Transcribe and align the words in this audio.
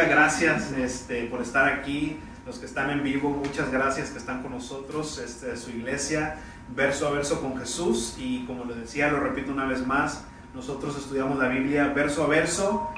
Diga 0.00 0.14
gracias 0.14 0.72
este, 0.72 1.26
por 1.26 1.42
estar 1.42 1.68
aquí, 1.68 2.18
los 2.46 2.58
que 2.58 2.64
están 2.64 2.88
en 2.88 3.02
vivo, 3.02 3.28
muchas 3.28 3.70
gracias 3.70 4.08
que 4.08 4.16
están 4.16 4.40
con 4.40 4.52
nosotros, 4.52 5.18
este, 5.18 5.54
su 5.58 5.68
iglesia, 5.68 6.36
verso 6.74 7.06
a 7.06 7.10
verso 7.10 7.42
con 7.42 7.58
Jesús 7.58 8.14
y 8.18 8.46
como 8.46 8.64
les 8.64 8.78
decía, 8.78 9.10
lo 9.10 9.20
repito 9.20 9.52
una 9.52 9.66
vez 9.66 9.86
más, 9.86 10.24
nosotros 10.54 10.96
estudiamos 10.96 11.38
la 11.38 11.48
Biblia 11.48 11.92
verso 11.94 12.24
a 12.24 12.28
verso 12.28 12.88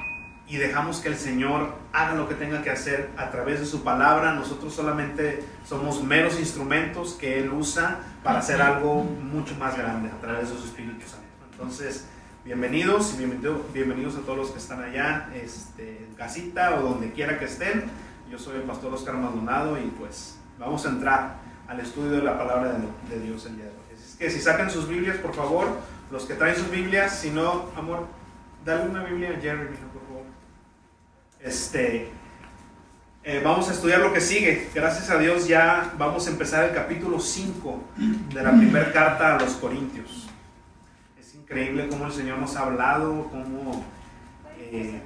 y 0.47 0.55
dejamos 0.55 1.01
que 1.01 1.09
el 1.09 1.17
Señor 1.17 1.75
haga 1.91 2.15
lo 2.15 2.29
que 2.29 2.35
tenga 2.35 2.63
que 2.63 2.69
hacer 2.69 3.09
a 3.17 3.31
través 3.31 3.59
de 3.59 3.65
su 3.65 3.83
palabra. 3.83 4.33
Nosotros 4.35 4.73
solamente 4.73 5.43
somos 5.67 6.01
meros 6.05 6.39
instrumentos 6.39 7.17
que 7.19 7.37
Él 7.39 7.51
usa 7.51 7.99
para 8.23 8.39
hacer 8.39 8.61
algo 8.61 9.03
mucho 9.03 9.55
más 9.55 9.77
grande 9.77 10.09
a 10.09 10.21
través 10.21 10.49
de 10.49 10.57
su 10.57 10.63
Espíritu 10.63 11.05
Santo. 11.05 11.27
Entonces, 11.51 12.07
bienvenidos 12.45 13.13
y 13.17 13.25
bienvenidos 13.73 14.17
a 14.17 14.19
todos 14.19 14.37
los 14.37 14.51
que 14.51 14.59
están 14.59 14.83
allá 14.83 15.29
este, 15.33 15.99
en 16.05 16.13
casita 16.15 16.75
o 16.75 16.81
donde 16.81 17.13
quiera 17.13 17.39
que 17.39 17.45
estén. 17.45 17.85
Yo 18.29 18.37
soy 18.37 18.57
el 18.57 18.63
pastor 18.63 18.93
Oscar 18.93 19.15
Maldonado 19.15 19.79
y 19.79 19.85
pues 19.97 20.37
vamos 20.59 20.85
a 20.85 20.89
entrar 20.89 21.37
al 21.67 21.79
estudio 21.79 22.11
de 22.11 22.21
la 22.21 22.37
palabra 22.37 22.75
de, 23.09 23.19
Dios 23.21 23.45
el 23.45 23.55
día 23.55 23.65
de 23.65 23.71
hoy. 23.71 23.77
Es 23.93 24.15
que 24.17 24.29
si 24.29 24.41
sacan 24.41 24.69
sus 24.69 24.89
Biblias, 24.89 25.17
por 25.17 25.33
favor, 25.33 25.67
los 26.11 26.25
que 26.25 26.33
traen 26.33 26.55
sus 26.55 26.69
Biblias, 26.69 27.17
si 27.17 27.29
no, 27.29 27.69
amor, 27.77 28.07
dale 28.65 28.89
una 28.89 29.03
Biblia 29.03 29.29
a 29.37 29.41
Jerry, 29.41 29.67
por 29.93 30.03
favor. 30.05 30.25
Este, 31.39 32.09
eh, 33.23 33.41
vamos 33.43 33.69
a 33.69 33.73
estudiar 33.73 34.01
lo 34.01 34.11
que 34.11 34.19
sigue. 34.19 34.69
Gracias 34.75 35.09
a 35.09 35.17
Dios 35.17 35.47
ya 35.47 35.93
vamos 35.97 36.27
a 36.27 36.31
empezar 36.31 36.65
el 36.65 36.75
capítulo 36.75 37.21
5 37.21 37.83
de 38.33 38.43
la 38.43 38.51
primera 38.51 38.91
carta 38.91 39.37
a 39.37 39.39
los 39.39 39.53
Corintios 39.53 40.22
increíble 41.53 41.87
cómo 41.87 42.07
el 42.07 42.11
Señor 42.11 42.39
nos 42.39 42.55
ha 42.55 42.63
hablado, 42.63 43.27
cómo 43.29 43.85
eh, 44.57 44.99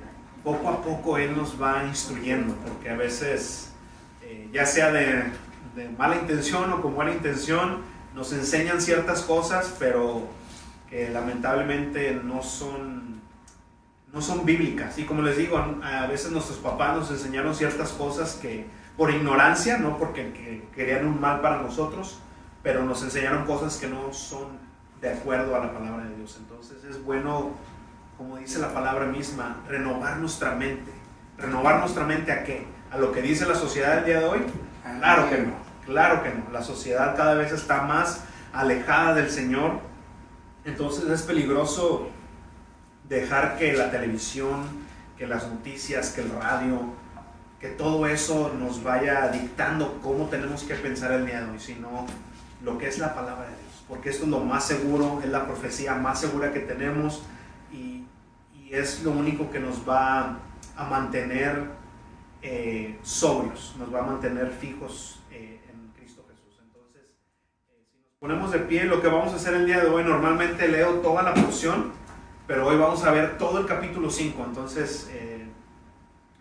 poco 0.43 0.69
a 0.69 0.81
poco 0.81 1.17
Él 1.17 1.35
nos 1.35 1.61
va 1.61 1.83
instruyendo, 1.85 2.55
porque 2.65 2.89
a 2.89 2.95
veces, 2.95 3.73
eh, 4.21 4.47
ya 4.53 4.65
sea 4.65 4.91
de, 4.91 5.25
mala 5.97 6.15
intención 6.15 6.71
o 6.71 6.81
con 6.81 6.95
buena 6.95 7.11
intención, 7.11 7.81
nos 8.15 8.31
enseñan 8.31 8.81
ciertas 8.81 9.23
cosas, 9.23 9.75
pero 9.77 10.25
que 10.89 11.09
lamentablemente 11.09 12.17
no 12.23 12.41
son, 12.41 13.21
no 14.13 14.21
son 14.21 14.45
bíblicas. 14.45 14.97
Y 14.97 15.03
como 15.03 15.21
les 15.23 15.37
digo, 15.37 15.57
a 15.83 16.07
veces 16.07 16.31
nuestros 16.31 16.59
papás 16.59 16.95
nos 16.95 17.11
enseñaron 17.11 17.53
ciertas 17.53 17.91
cosas 17.91 18.35
que 18.41 18.65
por 18.95 19.11
ignorancia, 19.11 19.77
no 19.77 19.97
porque 19.97 20.63
querían 20.73 21.05
un 21.05 21.19
mal 21.19 21.41
para 21.41 21.61
nosotros, 21.61 22.19
pero 22.63 22.83
nos 22.83 23.03
enseñaron 23.03 23.45
cosas 23.45 23.77
que 23.77 23.87
no 23.87 24.13
son 24.13 24.66
de 25.01 25.13
acuerdo 25.13 25.55
a 25.55 25.59
la 25.59 25.73
palabra 25.73 26.05
de 26.05 26.15
Dios. 26.15 26.37
Entonces 26.39 26.83
es 26.83 27.03
bueno, 27.03 27.51
como 28.17 28.37
dice 28.37 28.59
la 28.59 28.73
palabra 28.73 29.05
misma, 29.05 29.63
renovar 29.67 30.17
nuestra 30.17 30.55
mente. 30.55 30.91
¿Renovar 31.37 31.79
nuestra 31.79 32.03
mente 32.03 32.31
a 32.31 32.43
qué? 32.43 32.65
¿A 32.91 32.97
lo 32.97 33.11
que 33.11 33.21
dice 33.21 33.45
la 33.45 33.55
sociedad 33.55 33.99
el 33.99 34.05
día 34.05 34.19
de 34.19 34.25
hoy? 34.25 34.39
Claro 34.99 35.29
que 35.29 35.37
no, 35.39 35.53
claro 35.85 36.23
que 36.23 36.29
no. 36.29 36.49
La 36.51 36.63
sociedad 36.63 37.15
cada 37.15 37.35
vez 37.35 37.51
está 37.51 37.83
más 37.83 38.23
alejada 38.53 39.13
del 39.13 39.29
Señor. 39.29 39.79
Entonces 40.65 41.07
es 41.09 41.21
peligroso 41.21 42.09
dejar 43.07 43.57
que 43.57 43.73
la 43.73 43.91
televisión, 43.91 44.65
que 45.17 45.27
las 45.27 45.47
noticias, 45.47 46.11
que 46.11 46.21
el 46.21 46.31
radio, 46.31 46.81
que 47.59 47.69
todo 47.69 48.07
eso 48.07 48.51
nos 48.57 48.83
vaya 48.83 49.27
dictando 49.29 49.99
cómo 50.01 50.25
tenemos 50.25 50.63
que 50.63 50.73
pensar 50.75 51.11
el 51.11 51.25
día 51.25 51.41
de 51.41 51.51
hoy, 51.51 51.59
sino 51.59 52.05
lo 52.63 52.77
que 52.77 52.87
es 52.87 52.97
la 52.97 53.13
palabra 53.13 53.43
de 53.43 53.55
Dios 53.61 53.66
porque 53.87 54.09
esto 54.09 54.25
es 54.25 54.29
lo 54.29 54.39
más 54.39 54.65
seguro, 54.65 55.21
es 55.23 55.29
la 55.29 55.45
profecía 55.45 55.95
más 55.95 56.19
segura 56.19 56.51
que 56.51 56.59
tenemos 56.59 57.23
y, 57.71 58.03
es 58.69 59.01
lo 59.01 59.11
único 59.11 59.49
que 59.49 59.61
nos 59.61 59.87
va 59.87 60.39
a 60.75 60.83
mantener 60.89 61.69
eh, 62.41 62.99
sobrios, 63.01 63.73
nos 63.79 63.95
va 63.95 63.99
a 63.99 64.01
mantener 64.01 64.51
fijos 64.51 65.21
eh, 65.31 65.61
en 65.71 65.93
Cristo 65.93 66.25
Jesús. 66.27 66.59
Entonces, 66.61 67.03
eh, 67.69 67.85
si 67.89 67.97
nos 67.97 68.11
ponemos 68.19 68.51
de 68.51 68.59
pie, 68.59 68.83
lo 68.83 69.01
que 69.01 69.07
vamos 69.07 69.31
a 69.31 69.37
hacer 69.37 69.53
el 69.53 69.65
día 69.65 69.79
de 69.79 69.87
hoy, 69.87 70.03
normalmente 70.03 70.67
leo 70.67 70.95
toda 70.95 71.23
la 71.23 71.33
porción, 71.33 71.93
pero 72.45 72.67
hoy 72.67 72.75
vamos 72.75 73.05
a 73.05 73.11
ver 73.11 73.37
todo 73.37 73.59
el 73.59 73.67
capítulo 73.67 74.09
5, 74.09 74.43
entonces 74.45 75.09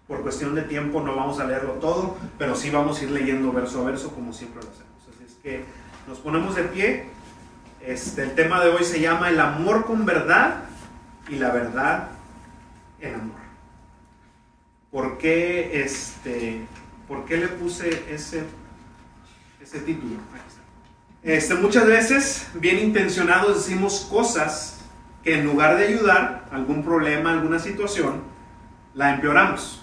por 0.08 0.22
cuestión 0.22 0.56
de 0.56 0.62
tiempo 0.62 1.00
no 1.00 1.14
vamos 1.14 1.38
a 1.38 1.46
leerlo 1.46 1.74
todo, 1.74 2.16
pero 2.38 2.56
sí 2.56 2.70
vamos 2.70 3.00
a 3.00 3.04
ir 3.04 3.12
leyendo 3.12 3.52
verso 3.52 3.82
a 3.82 3.84
verso 3.84 4.12
como 4.12 4.32
siempre 4.32 4.64
lo 4.64 4.68
hacemos. 4.68 5.14
Así 5.14 5.24
es 5.24 5.34
que 5.42 5.62
nos 6.08 6.18
ponemos 6.18 6.56
de 6.56 6.64
pie 6.64 7.15
este, 7.86 8.24
el 8.24 8.34
tema 8.34 8.62
de 8.62 8.70
hoy 8.70 8.84
se 8.84 9.00
llama 9.00 9.30
el 9.30 9.38
amor 9.38 9.86
con 9.86 10.04
verdad 10.04 10.64
y 11.28 11.36
la 11.36 11.50
verdad 11.50 12.08
en 13.00 13.14
amor. 13.14 13.36
¿Por 14.90 15.18
qué, 15.18 15.82
este, 15.82 16.66
¿por 17.06 17.24
qué 17.24 17.36
le 17.36 17.48
puse 17.48 18.04
ese, 18.10 18.44
ese 19.60 19.80
título? 19.80 20.16
Este, 21.22 21.54
muchas 21.54 21.86
veces, 21.86 22.48
bien 22.54 22.78
intencionados, 22.78 23.66
decimos 23.66 24.06
cosas 24.10 24.80
que 25.22 25.38
en 25.38 25.44
lugar 25.44 25.76
de 25.76 25.86
ayudar 25.86 26.48
algún 26.50 26.84
problema, 26.84 27.32
alguna 27.32 27.58
situación, 27.58 28.22
la 28.94 29.14
empeoramos. 29.14 29.82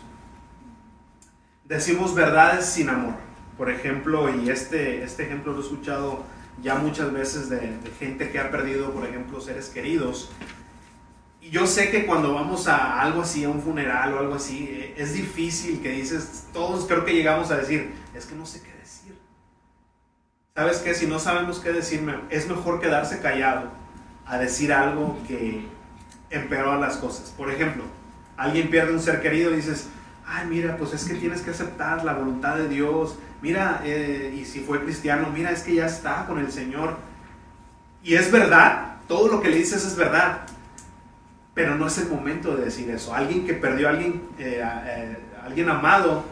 Decimos 1.66 2.16
verdades 2.16 2.66
sin 2.66 2.90
amor. 2.90 3.14
Por 3.58 3.70
ejemplo, 3.70 4.34
y 4.34 4.50
este, 4.50 5.04
este 5.04 5.24
ejemplo 5.24 5.54
lo 5.54 5.60
he 5.60 5.64
escuchado 5.64 6.24
ya 6.62 6.76
muchas 6.76 7.12
veces 7.12 7.50
de, 7.50 7.78
gente 8.00 8.30
que 8.30 8.40
ha 8.40 8.52
perdido, 8.52 8.92
por 8.92 9.06
ejemplo, 9.06 9.42
seres 9.42 9.70
queridos. 9.70 10.30
Y 11.42 11.50
yo 11.50 11.68
sé 11.68 11.90
que 11.90 12.06
cuando 12.06 12.34
vamos 12.34 12.68
a 12.68 13.02
algo 13.02 13.22
así, 13.22 13.44
a 13.44 13.50
un 13.50 13.62
funeral 13.62 14.14
o 14.14 14.20
algo 14.20 14.36
así, 14.36 14.68
eh, 14.70 14.94
es 14.98 15.14
difícil 15.14 15.82
que 15.82 15.90
dices, 15.90 16.48
todos 16.54 16.86
creo 16.86 17.04
que 17.04 17.14
llegamos 17.14 17.52
a 17.52 17.58
decir, 17.58 17.94
es 18.14 18.26
que 18.26 18.36
no 18.36 18.46
sé 18.46 18.62
qué 18.62 18.72
decir. 18.80 19.18
¿Sabes 20.56 20.78
qué? 20.78 20.94
Si 20.94 21.08
no 21.08 21.20
sabemos 21.20 21.60
qué 21.60 21.74
decirme, 21.74 22.16
es 22.30 22.48
mejor 22.48 22.80
quedarse 22.80 23.20
callado 23.20 23.72
a 24.26 24.38
decir 24.38 24.72
algo 24.72 25.18
que 25.28 25.68
empeora 26.30 26.78
las 26.80 26.98
cosas. 26.98 27.32
Por 27.32 27.52
ejemplo, 27.52 27.84
alguien 28.38 28.70
pierde 28.70 28.94
un 28.94 29.02
ser 29.02 29.22
querido 29.22 29.52
y 29.52 29.58
dices, 29.58 29.90
ay, 30.26 30.48
mira, 30.48 30.78
pues 30.78 30.94
es 30.94 31.06
que 31.06 31.16
tienes 31.16 31.42
que 31.42 31.52
aceptar 31.52 32.04
la 32.06 32.14
voluntad 32.14 32.56
de 32.56 32.68
Dios, 32.68 33.18
mira, 33.44 33.82
eh, 33.84 34.34
y 34.40 34.46
si 34.46 34.62
fue 34.62 34.82
cristiano, 34.82 35.30
mira, 35.32 35.52
es 35.52 35.64
que 35.64 35.76
ya 35.76 35.86
está 35.86 36.26
con 36.26 36.40
el 36.40 36.50
Señor. 36.50 36.98
Y 38.02 38.16
es 38.16 38.32
verdad, 38.32 38.96
todo 39.08 39.28
lo 39.28 39.42
que 39.42 39.50
le 39.50 39.58
dices 39.58 39.86
es 39.86 39.98
verdad, 39.98 40.44
pero 41.54 41.76
no 41.76 41.88
es 41.88 41.98
el 41.98 42.08
momento 42.08 42.56
de 42.56 42.66
decir 42.66 42.90
eso. 42.90 43.14
Alguien 43.14 43.46
que 43.46 43.54
perdió 43.54 43.90
a 43.90 43.92
alguien, 43.92 44.24
eh, 44.40 44.64
eh, 44.64 45.18
alguien 45.44 45.70
amado 45.70 46.24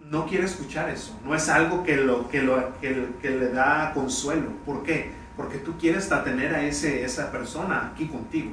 no 0.00 0.26
quiere 0.26 0.44
escuchar 0.44 0.90
eso. 0.90 1.18
No 1.24 1.34
es 1.34 1.48
algo 1.48 1.82
que, 1.82 1.96
lo, 1.96 2.28
que, 2.28 2.42
lo, 2.42 2.78
que, 2.80 3.30
le 3.30 3.48
da 3.48 3.92
consuelo. 3.94 4.50
¿Por 4.66 4.82
qué? 4.82 5.12
Porque 5.34 5.56
tú 5.58 5.78
quieres 5.78 6.10
tener 6.24 6.54
a 6.54 6.62
ese, 6.62 7.04
esa 7.04 7.32
persona 7.32 7.90
aquí 7.90 8.06
contigo. 8.06 8.50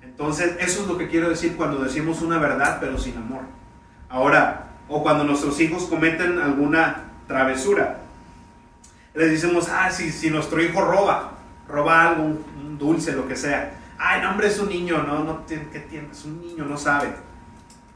Entonces, 0.00 0.56
eso 0.60 0.82
es 0.82 0.88
lo 0.88 0.96
que 0.96 1.08
quiero 1.08 1.28
decir 1.28 1.56
cuando 1.56 1.84
decimos 1.84 2.22
una 2.22 2.38
verdad, 2.38 2.78
pero 2.80 2.96
sin 2.96 3.18
amor. 3.18 3.42
Ahora, 4.08 4.61
o 4.92 5.02
cuando 5.02 5.24
nuestros 5.24 5.58
hijos 5.58 5.84
cometen 5.84 6.38
alguna 6.38 7.04
travesura. 7.26 8.00
Les 9.14 9.30
decimos, 9.30 9.68
ah, 9.70 9.90
si, 9.90 10.12
si 10.12 10.28
nuestro 10.28 10.62
hijo 10.62 10.82
roba, 10.82 11.32
roba 11.66 12.08
algo, 12.08 12.24
un, 12.24 12.78
dulce, 12.78 13.12
lo 13.12 13.26
que 13.26 13.36
sea. 13.36 13.72
Ay, 13.98 14.20
no, 14.20 14.30
hombre, 14.30 14.48
es 14.48 14.58
un 14.58 14.68
niño, 14.68 15.02
no, 15.02 15.24
no, 15.24 15.46
¿qué 15.46 15.86
tiene? 15.88 16.08
Es 16.10 16.24
un 16.24 16.40
niño, 16.40 16.64
no 16.64 16.76
sabe. 16.76 17.08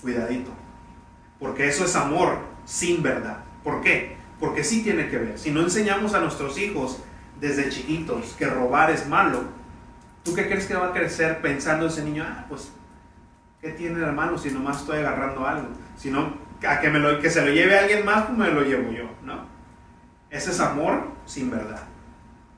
Cuidadito. 0.01 0.51
Porque 1.39 1.69
eso 1.69 1.84
es 1.84 1.97
amor 1.97 2.39
sin 2.65 3.03
verdad. 3.03 3.39
¿Por 3.63 3.83
qué? 3.83 4.16
Porque 4.39 4.65
sí 4.65 4.83
tiene 4.83 5.09
que 5.09 5.19
ver. 5.19 5.39
Si 5.39 5.51
no 5.51 5.60
enseñamos 5.60 6.15
a 6.15 6.21
nuestros 6.21 6.57
hijos 6.59 6.98
desde 7.41 7.69
chiquitos 7.69 8.34
que 8.39 8.47
robar 8.47 8.91
es 8.91 9.07
malo, 9.09 9.43
¿tú 10.22 10.34
qué 10.34 10.47
crees 10.47 10.66
que 10.66 10.75
va 10.75 10.89
a 10.89 10.93
crecer 10.93 11.43
pensando 11.43 11.87
ese 11.87 12.04
niño? 12.04 12.25
Ah, 12.27 12.47
pues, 12.48 12.71
¿qué 13.60 13.71
tiene 13.71 13.98
de 13.98 14.13
malo 14.13 14.39
si 14.39 14.51
nomás 14.51 14.81
estoy 14.81 14.98
agarrando 14.98 15.47
algo? 15.47 15.69
Si 15.98 16.10
no, 16.10 16.46
a 16.67 16.81
que, 16.81 16.91
me 16.91 16.99
lo, 16.99 17.21
que 17.21 17.31
se 17.31 17.45
lo 17.45 17.53
lleve 17.53 17.77
a 17.77 17.83
alguien 17.83 18.05
más, 18.05 18.27
pues 18.27 18.39
me 18.39 18.51
lo 18.51 18.63
llevo 18.63 18.93
yo, 18.93 19.05
¿no? 19.23 19.45
Ese 20.31 20.51
es 20.51 20.61
amor 20.61 21.13
sin 21.25 21.51
verdad. 21.51 21.83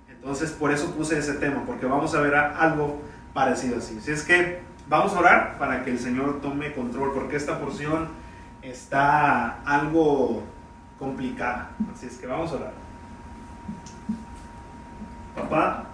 Entonces, 0.08 0.50
por 0.50 0.72
eso 0.72 0.94
puse 0.94 1.18
ese 1.18 1.34
tema, 1.34 1.64
porque 1.64 1.86
vamos 1.86 2.14
a 2.14 2.20
ver 2.20 2.34
algo 2.34 3.00
parecido 3.32 3.78
así. 3.78 4.00
Si 4.00 4.10
es 4.10 4.22
que 4.22 4.60
vamos 4.88 5.14
a 5.14 5.20
orar 5.20 5.58
para 5.58 5.84
que 5.84 5.90
el 5.90 5.98
Señor 5.98 6.40
tome 6.40 6.72
control, 6.72 7.12
porque 7.12 7.36
esta 7.36 7.58
porción 7.60 8.08
está 8.62 9.60
algo 9.62 10.42
complicada. 10.98 11.70
Así 11.94 12.06
es 12.06 12.16
que 12.18 12.26
vamos 12.26 12.52
a 12.52 12.56
orar. 12.56 12.72
Papá, 15.34 15.84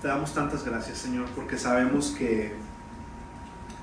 te 0.00 0.08
damos 0.08 0.32
tantas 0.32 0.64
gracias, 0.64 0.98
Señor, 0.98 1.26
porque 1.34 1.58
sabemos 1.58 2.14
que 2.16 2.56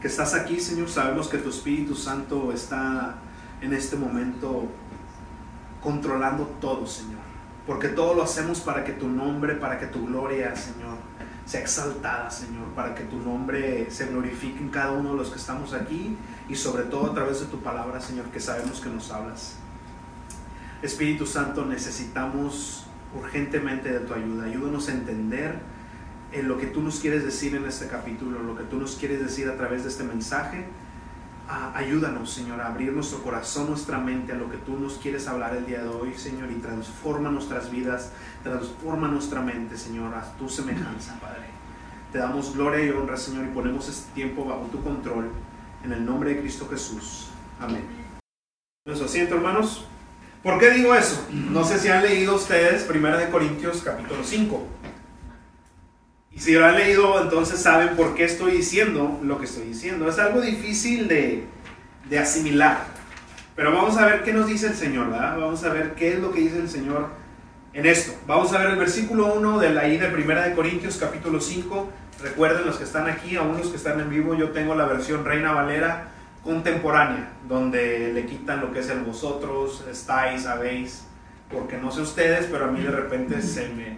estás 0.06 0.34
aquí, 0.34 0.60
Señor. 0.60 0.90
Sabemos 0.90 1.28
que 1.28 1.38
tu 1.38 1.50
Espíritu 1.50 1.96
Santo 1.96 2.52
está 2.52 3.16
en 3.62 3.74
este 3.74 3.96
momento 3.96 4.68
controlando 5.82 6.46
todo, 6.62 6.86
Señor. 6.86 7.22
Porque 7.66 7.90
todo 7.90 8.14
lo 8.14 8.24
hacemos 8.24 8.60
para 8.60 8.84
que 8.84 8.94
tu 8.94 9.08
nombre, 9.08 9.56
para 9.56 9.80
que 9.80 9.88
tu 9.88 10.06
gloria, 10.06 10.56
Señor, 10.56 10.98
sea 11.46 11.62
exaltada, 11.62 12.30
Señor, 12.30 12.68
para 12.76 12.94
que 12.94 13.04
tu 13.04 13.18
nombre 13.18 13.90
se 13.90 14.06
glorifique 14.08 14.60
en 14.60 14.70
cada 14.70 14.92
uno 14.92 15.12
de 15.12 15.18
los 15.18 15.30
que 15.30 15.38
estamos 15.38 15.74
aquí 15.74 16.16
y 16.48 16.56
sobre 16.56 16.84
todo 16.84 17.12
a 17.12 17.14
través 17.14 17.40
de 17.40 17.48
tu 17.48 17.60
palabra, 17.62 18.00
Señor, 18.00 18.26
que 18.26 18.40
sabemos 18.40 18.80
que 18.80 18.90
nos 18.90 19.12
hablas. 19.12 19.56
Espíritu 20.84 21.26
Santo, 21.26 21.66
necesitamos 21.66 22.86
urgentemente 23.16 23.92
de 23.92 24.00
tu 24.02 24.14
ayuda. 24.14 24.46
Ayúdanos 24.46 24.88
a 24.90 24.92
entender 24.92 25.60
en 26.36 26.50
lo 26.50 26.58
que 26.58 26.68
tú 26.68 26.82
nos 26.82 27.00
quieres 27.00 27.24
decir 27.24 27.56
en 27.56 27.66
este 27.66 27.88
capítulo, 27.88 28.44
lo 28.44 28.58
que 28.58 28.64
tú 28.64 28.78
nos 28.78 28.98
quieres 28.98 29.22
decir 29.22 29.48
a 29.48 29.56
través 29.56 29.84
de 29.84 29.90
este 29.90 30.04
mensaje. 30.04 30.66
Ayúdanos, 31.48 32.32
Señor, 32.32 32.60
a 32.60 32.68
abrir 32.68 32.92
nuestro 32.92 33.24
corazón, 33.24 33.70
nuestra 33.70 34.00
mente 34.00 34.34
a 34.34 34.36
lo 34.36 34.50
que 34.50 34.58
tú 34.58 34.78
nos 34.78 34.96
quieres 34.96 35.28
hablar 35.28 35.56
el 35.56 35.66
día 35.66 35.82
de 35.82 35.88
hoy, 35.88 36.14
Señor, 36.16 36.52
y 36.52 36.56
transforma 36.56 37.30
nuestras 37.30 37.72
vidas, 37.72 38.12
transforma 38.44 39.08
nuestra 39.08 39.42
mente, 39.42 39.78
Señor, 39.78 40.14
a 40.14 40.24
tu 40.38 40.50
semejanza, 40.50 41.18
Padre. 41.22 41.46
Te 42.12 42.18
damos 42.18 42.54
gloria 42.56 42.84
y 42.84 42.90
honra, 42.90 43.16
Señor, 43.16 43.46
y 43.46 43.50
ponemos 43.50 43.88
este 43.88 44.12
tiempo 44.14 44.44
bajo 44.44 44.64
tu 44.72 44.84
control, 44.84 45.30
en 45.84 45.94
el 45.94 46.04
nombre 46.04 46.32
de 46.32 46.42
Cristo 46.42 46.68
Jesús. 46.70 47.28
Amén. 47.60 47.86
Nuestro 48.86 49.06
asiento, 49.06 49.36
hermanos. 49.36 49.86
¿Por 50.44 50.60
qué 50.60 50.72
digo 50.72 50.94
eso? 50.96 51.26
No 51.32 51.64
sé 51.64 51.80
si 51.80 51.88
han 51.88 52.04
leído 52.04 52.36
ustedes 52.36 52.88
1 52.90 53.18
de 53.18 53.30
Corintios 53.30 53.82
capítulo 53.84 54.24
5. 54.24 54.68
Y 56.36 56.40
si 56.40 56.54
lo 56.54 56.66
han 56.66 56.76
leído, 56.76 57.22
entonces 57.22 57.62
saben 57.62 57.96
por 57.96 58.14
qué 58.14 58.26
estoy 58.26 58.52
diciendo 58.52 59.20
lo 59.24 59.40
que 59.40 59.46
estoy 59.46 59.68
diciendo. 59.68 60.10
Es 60.10 60.20
algo 60.20 60.42
difícil 60.42 61.08
de, 61.08 61.46
de 62.10 62.20
asimilar. 62.20 62.88
Pero 63.56 63.72
vamos 63.72 63.98
a 63.98 64.06
ver 64.06 64.24
qué 64.24 64.34
nos 64.34 64.48
dice 64.48 64.68
el 64.68 64.76
Señor, 64.76 65.10
¿verdad? 65.10 65.38
Vamos 65.40 65.64
a 65.64 65.70
ver 65.70 65.96
qué 65.96 66.14
es 66.14 66.20
lo 66.20 66.34
que 66.34 66.42
dice 66.42 66.60
el 66.60 66.70
Señor 66.70 67.08
en 67.74 67.86
esto. 67.86 68.14
Vamos 68.28 68.52
a 68.52 68.60
ver 68.60 68.72
el 68.72 68.78
versículo 68.78 69.34
1 69.34 69.60
de 69.60 69.70
la 69.70 69.88
I 69.88 69.98
de 69.98 70.14
1 70.14 70.42
de 70.42 70.54
Corintios 70.54 70.98
capítulo 70.98 71.40
5. 71.40 71.90
Recuerden 72.22 72.66
los 72.66 72.78
que 72.78 72.84
están 72.84 73.10
aquí, 73.10 73.38
aún 73.38 73.58
los 73.58 73.70
que 73.70 73.78
están 73.78 74.02
en 74.02 74.10
vivo, 74.10 74.36
yo 74.36 74.50
tengo 74.50 74.76
la 74.76 74.86
versión 74.86 75.24
Reina 75.24 75.54
Valera 75.54 76.12
contemporánea, 76.44 77.32
donde 77.48 78.14
le 78.14 78.26
quitan 78.26 78.62
lo 78.62 78.72
que 78.72 78.80
es 78.80 78.90
el 78.90 79.00
vosotros, 79.00 79.84
estáis, 79.90 80.46
habéis, 80.46 81.06
porque 81.52 81.78
no 81.78 81.92
sé 81.92 82.02
ustedes, 82.02 82.48
pero 82.52 82.66
a 82.66 82.72
mí 82.72 82.82
de 82.82 82.92
repente 82.92 83.42
se 83.42 83.70
me 83.70 83.98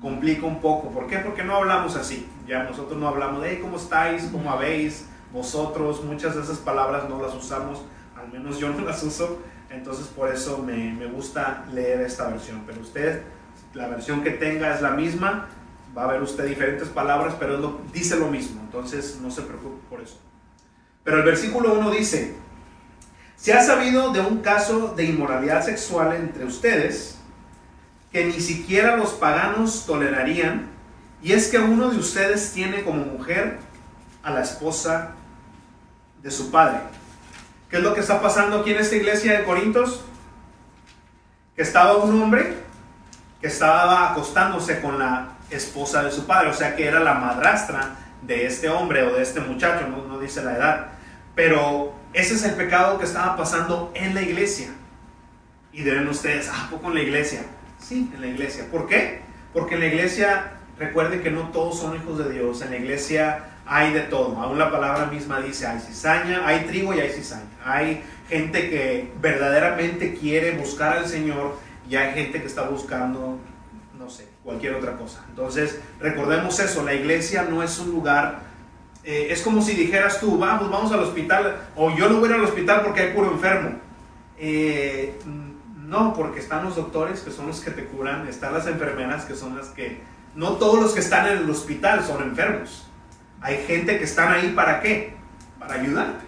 complica 0.00 0.46
un 0.46 0.60
poco. 0.60 0.90
¿Por 0.90 1.06
qué? 1.06 1.18
Porque 1.18 1.44
no 1.44 1.56
hablamos 1.56 1.96
así. 1.96 2.28
Ya 2.46 2.64
nosotros 2.64 2.98
no 2.98 3.08
hablamos 3.08 3.42
de 3.42 3.60
cómo 3.60 3.76
estáis, 3.76 4.24
cómo 4.32 4.50
habéis, 4.50 5.06
vosotros, 5.32 6.02
muchas 6.04 6.34
de 6.34 6.42
esas 6.42 6.58
palabras 6.58 7.08
no 7.08 7.20
las 7.20 7.34
usamos, 7.34 7.82
al 8.16 8.30
menos 8.32 8.58
yo 8.58 8.68
no 8.76 8.84
las 8.84 9.02
uso, 9.02 9.40
entonces 9.70 10.06
por 10.08 10.32
eso 10.32 10.58
me, 10.58 10.92
me 10.92 11.06
gusta 11.06 11.64
leer 11.72 12.00
esta 12.00 12.28
versión. 12.28 12.62
Pero 12.66 12.80
usted, 12.80 13.22
la 13.74 13.88
versión 13.88 14.22
que 14.22 14.30
tenga 14.30 14.74
es 14.74 14.82
la 14.82 14.90
misma, 14.90 15.48
va 15.96 16.04
a 16.04 16.12
ver 16.12 16.22
usted 16.22 16.46
diferentes 16.46 16.88
palabras, 16.88 17.34
pero 17.38 17.80
dice 17.92 18.16
lo 18.16 18.28
mismo, 18.28 18.60
entonces 18.62 19.18
no 19.22 19.30
se 19.30 19.42
preocupe 19.42 19.80
por 19.88 20.00
eso. 20.00 20.18
Pero 21.04 21.18
el 21.18 21.24
versículo 21.24 21.74
1 21.74 21.90
dice, 21.90 22.34
se 23.36 23.54
ha 23.54 23.62
sabido 23.62 24.12
de 24.12 24.20
un 24.20 24.38
caso 24.38 24.94
de 24.94 25.04
inmoralidad 25.04 25.64
sexual 25.64 26.14
entre 26.14 26.44
ustedes 26.44 27.19
que 28.12 28.24
ni 28.24 28.40
siquiera 28.40 28.96
los 28.96 29.10
paganos 29.10 29.86
tolerarían, 29.86 30.68
y 31.22 31.32
es 31.32 31.48
que 31.48 31.58
uno 31.58 31.90
de 31.90 31.98
ustedes 31.98 32.52
tiene 32.52 32.82
como 32.82 33.04
mujer 33.04 33.58
a 34.22 34.30
la 34.30 34.42
esposa 34.42 35.12
de 36.22 36.30
su 36.30 36.50
padre. 36.50 36.78
¿Qué 37.68 37.76
es 37.76 37.82
lo 37.82 37.94
que 37.94 38.00
está 38.00 38.20
pasando 38.20 38.60
aquí 38.60 38.72
en 38.72 38.78
esta 38.78 38.96
iglesia 38.96 39.38
de 39.38 39.44
Corintios? 39.44 40.02
Que 41.54 41.62
estaba 41.62 41.96
un 41.96 42.20
hombre 42.20 42.54
que 43.40 43.46
estaba 43.46 44.10
acostándose 44.10 44.80
con 44.80 44.98
la 44.98 45.28
esposa 45.50 46.02
de 46.02 46.10
su 46.10 46.26
padre, 46.26 46.50
o 46.50 46.54
sea 46.54 46.76
que 46.76 46.86
era 46.86 47.00
la 47.00 47.14
madrastra 47.14 47.96
de 48.22 48.46
este 48.46 48.68
hombre 48.68 49.02
o 49.04 49.14
de 49.14 49.22
este 49.22 49.40
muchacho, 49.40 49.86
no, 49.86 50.18
dice 50.18 50.42
la 50.42 50.56
edad. 50.56 50.86
Pero 51.34 51.94
ese 52.12 52.34
es 52.34 52.44
el 52.44 52.54
pecado 52.54 52.98
que 52.98 53.04
estaba 53.04 53.36
pasando 53.36 53.92
en 53.94 54.14
la 54.14 54.22
iglesia. 54.22 54.68
Y 55.72 55.82
deben 55.82 56.08
ustedes, 56.08 56.48
¿a 56.48 56.68
poco 56.70 56.88
en 56.88 56.94
la 56.94 57.02
iglesia? 57.02 57.42
Sí, 57.80 58.10
en 58.14 58.20
la 58.20 58.26
iglesia. 58.28 58.66
¿Por 58.70 58.86
qué? 58.86 59.20
Porque 59.52 59.74
en 59.74 59.80
la 59.80 59.86
iglesia, 59.86 60.52
recuerden 60.78 61.22
que 61.22 61.30
no 61.30 61.48
todos 61.48 61.78
son 61.80 61.96
hijos 61.96 62.18
de 62.18 62.32
Dios. 62.32 62.62
En 62.62 62.70
la 62.70 62.76
iglesia 62.76 63.44
hay 63.66 63.92
de 63.92 64.00
todo. 64.02 64.36
Aún 64.40 64.58
la 64.58 64.70
palabra 64.70 65.06
misma 65.06 65.40
dice, 65.40 65.66
hay 65.66 65.80
cizaña, 65.80 66.46
hay 66.46 66.66
trigo 66.66 66.94
y 66.94 67.00
hay 67.00 67.10
cizaña. 67.10 67.48
Hay 67.64 68.02
gente 68.28 68.70
que 68.70 69.12
verdaderamente 69.20 70.14
quiere 70.14 70.52
buscar 70.52 70.98
al 70.98 71.08
Señor 71.08 71.56
y 71.88 71.96
hay 71.96 72.14
gente 72.14 72.40
que 72.40 72.46
está 72.46 72.62
buscando 72.68 73.38
cualquier 74.44 74.74
otra 74.74 74.96
cosa. 74.96 75.24
Entonces, 75.28 75.80
recordemos 75.98 76.58
eso, 76.58 76.84
la 76.84 76.94
iglesia 76.94 77.42
no 77.42 77.62
es 77.62 77.78
un 77.78 77.90
lugar, 77.90 78.40
eh, 79.04 79.28
es 79.30 79.42
como 79.42 79.62
si 79.62 79.74
dijeras 79.74 80.20
tú, 80.20 80.38
vamos, 80.38 80.70
vamos 80.70 80.92
al 80.92 81.00
hospital, 81.00 81.68
o 81.76 81.94
yo 81.96 82.08
no 82.08 82.20
voy 82.20 82.32
al 82.32 82.44
hospital 82.44 82.82
porque 82.82 83.02
hay 83.02 83.12
puro 83.14 83.30
enfermo. 83.30 83.78
Eh, 84.38 85.14
no, 85.90 86.14
porque 86.14 86.38
están 86.38 86.64
los 86.64 86.76
doctores 86.76 87.18
que 87.22 87.32
son 87.32 87.48
los 87.48 87.58
que 87.58 87.72
te 87.72 87.84
curan, 87.84 88.28
están 88.28 88.54
las 88.54 88.68
enfermeras 88.68 89.24
que 89.24 89.34
son 89.34 89.58
las 89.58 89.70
que... 89.70 90.00
No 90.36 90.52
todos 90.52 90.80
los 90.80 90.92
que 90.92 91.00
están 91.00 91.26
en 91.26 91.38
el 91.38 91.50
hospital 91.50 92.04
son 92.04 92.22
enfermos. 92.22 92.86
Hay 93.40 93.64
gente 93.66 93.98
que 93.98 94.04
están 94.04 94.32
ahí 94.32 94.52
para 94.54 94.80
qué? 94.80 95.16
Para 95.58 95.74
ayudarte. 95.74 96.24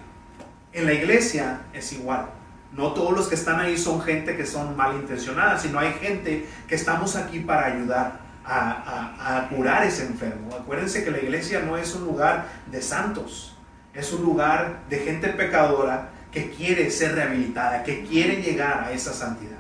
En 0.73 0.85
la 0.85 0.93
iglesia 0.93 1.61
es 1.73 1.93
igual. 1.93 2.31
No 2.73 2.93
todos 2.93 3.17
los 3.17 3.29
que 3.29 3.37
están 3.37 3.61
ahí 3.61 3.79
son 3.79 4.03
gente 4.03 4.37
que 4.37 4.47
son 4.47 4.77
malintencionadas, 4.77 5.63
sino 5.63 5.79
hay 5.79 5.93
gente 5.93 6.45
que 6.67 6.75
estamos 6.75 7.15
aquí 7.15 7.39
para 7.39 7.67
ayudar 7.67 8.19
a, 8.45 9.47
curar 9.49 9.85
ese 9.85 10.07
enfermo. 10.07 10.57
Acuérdense 10.57 11.05
que 11.05 11.13
la 11.13 11.19
iglesia 11.19 11.61
no 11.61 11.77
es 11.77 11.95
un 11.95 12.03
lugar 12.03 12.49
de 12.67 12.83
santos, 12.83 13.57
es 13.95 14.13
un 14.13 14.25
lugar 14.25 14.81
de 14.91 14.99
gente 14.99 15.29
pecadora 15.29 16.09
que 16.33 16.51
quiere 16.51 16.91
ser 16.91 17.15
rehabilitada, 17.15 17.85
que 17.85 18.05
quiere 18.05 18.43
llegar 18.43 18.85
a 18.85 18.93
esa 18.93 19.13
santidad. 19.13 19.59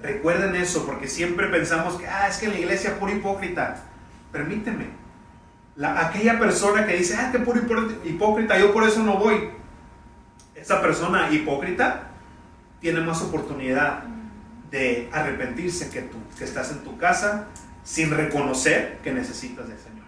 Recuerden 0.00 0.56
eso, 0.56 0.86
porque 0.86 1.08
siempre 1.08 1.48
pensamos 1.48 1.96
que, 1.96 2.06
ah, 2.06 2.28
es 2.28 2.38
que 2.38 2.48
la 2.48 2.58
iglesia 2.58 2.90
es 2.90 2.96
pura 2.96 3.12
hipócrita. 3.12 3.82
Permíteme. 4.32 4.86
La, 5.74 6.06
aquella 6.06 6.38
persona 6.38 6.86
que 6.86 6.96
dice, 6.96 7.16
ah, 7.16 7.30
que 7.30 7.38
puro 7.38 7.60
hipócrita, 8.04 8.58
yo 8.58 8.72
por 8.72 8.84
eso 8.84 9.02
no 9.02 9.18
voy. 9.18 9.50
Esa 10.54 10.80
persona 10.80 11.30
hipócrita 11.30 12.08
tiene 12.80 13.00
más 13.00 13.20
oportunidad 13.22 14.04
de 14.70 15.08
arrepentirse 15.12 15.90
que 15.90 16.02
tú, 16.02 16.18
que 16.38 16.44
estás 16.44 16.70
en 16.72 16.78
tu 16.78 16.96
casa 16.96 17.48
sin 17.84 18.10
reconocer 18.10 18.98
que 19.02 19.12
necesitas 19.12 19.68
del 19.68 19.78
Señor. 19.78 20.06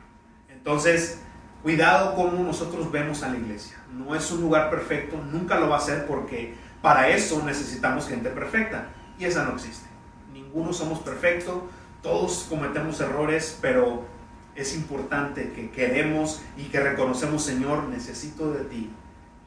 Entonces, 0.48 1.20
cuidado 1.62 2.14
como 2.14 2.42
nosotros 2.42 2.90
vemos 2.90 3.22
a 3.22 3.28
la 3.28 3.36
iglesia. 3.36 3.77
No 3.96 4.14
es 4.14 4.30
un 4.30 4.40
lugar 4.42 4.70
perfecto, 4.70 5.16
nunca 5.32 5.58
lo 5.58 5.68
va 5.68 5.78
a 5.78 5.80
ser 5.80 6.06
porque 6.06 6.54
para 6.82 7.08
eso 7.08 7.42
necesitamos 7.44 8.08
gente 8.08 8.30
perfecta 8.30 8.88
y 9.18 9.24
esa 9.24 9.44
no 9.44 9.54
existe. 9.54 9.88
Ninguno 10.32 10.72
somos 10.72 11.00
perfectos, 11.00 11.62
todos 12.02 12.46
cometemos 12.48 13.00
errores, 13.00 13.58
pero 13.60 14.04
es 14.54 14.74
importante 14.74 15.52
que 15.52 15.70
queremos 15.70 16.42
y 16.56 16.64
que 16.64 16.80
reconocemos, 16.80 17.42
Señor, 17.44 17.84
necesito 17.84 18.52
de 18.52 18.64
ti 18.64 18.90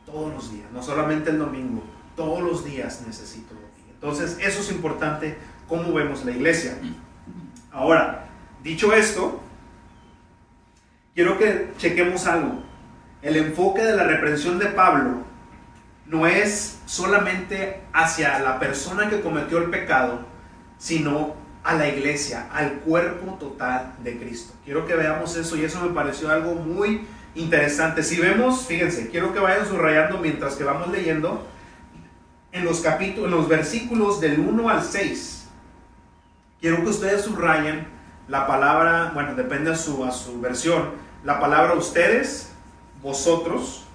todos 0.05 0.33
los 0.33 0.51
días, 0.51 0.69
no 0.71 0.81
solamente 0.81 1.29
el 1.29 1.39
domingo, 1.39 1.83
todos 2.15 2.41
los 2.41 2.65
días 2.65 3.03
necesito 3.05 3.53
de 3.53 3.61
ti. 3.61 3.83
Entonces, 3.93 4.37
eso 4.41 4.61
es 4.61 4.71
importante, 4.71 5.37
cómo 5.67 5.93
vemos 5.93 6.25
la 6.25 6.31
iglesia. 6.31 6.77
Ahora, 7.71 8.27
dicho 8.63 8.93
esto, 8.93 9.39
quiero 11.13 11.37
que 11.37 11.71
chequemos 11.77 12.25
algo. 12.27 12.63
El 13.21 13.37
enfoque 13.37 13.83
de 13.83 13.95
la 13.95 14.03
reprensión 14.03 14.57
de 14.57 14.67
Pablo 14.67 15.23
no 16.07 16.25
es 16.27 16.79
solamente 16.85 17.81
hacia 17.93 18.39
la 18.39 18.59
persona 18.59 19.09
que 19.09 19.21
cometió 19.21 19.59
el 19.59 19.69
pecado, 19.69 20.21
sino 20.77 21.35
a 21.63 21.75
la 21.75 21.87
iglesia, 21.87 22.47
al 22.51 22.79
cuerpo 22.79 23.37
total 23.39 23.93
de 24.03 24.17
Cristo. 24.17 24.53
Quiero 24.65 24.85
que 24.85 24.95
veamos 24.95 25.35
eso 25.35 25.55
y 25.55 25.63
eso 25.63 25.81
me 25.81 25.93
pareció 25.93 26.31
algo 26.31 26.55
muy 26.55 27.05
interesante. 27.35 28.03
Si 28.03 28.19
vemos, 28.19 28.65
fíjense, 28.65 29.09
quiero 29.09 29.33
que 29.33 29.39
vayan 29.39 29.67
subrayando 29.67 30.17
mientras 30.17 30.55
que 30.55 30.63
vamos 30.63 30.89
leyendo 30.89 31.45
en 32.51 32.65
los 32.65 32.81
capítulos, 32.81 33.31
en 33.31 33.37
los 33.37 33.47
versículos 33.47 34.19
del 34.19 34.39
1 34.39 34.69
al 34.69 34.83
6, 34.83 35.47
quiero 36.59 36.83
que 36.83 36.89
ustedes 36.89 37.21
subrayen 37.21 37.87
la 38.27 38.47
palabra, 38.47 39.11
bueno, 39.13 39.35
depende 39.35 39.71
a 39.71 39.75
su, 39.75 40.03
a 40.03 40.11
su 40.11 40.41
versión, 40.41 40.89
la 41.23 41.39
palabra 41.39 41.75
ustedes, 41.75 42.50
vosotros, 43.01 43.85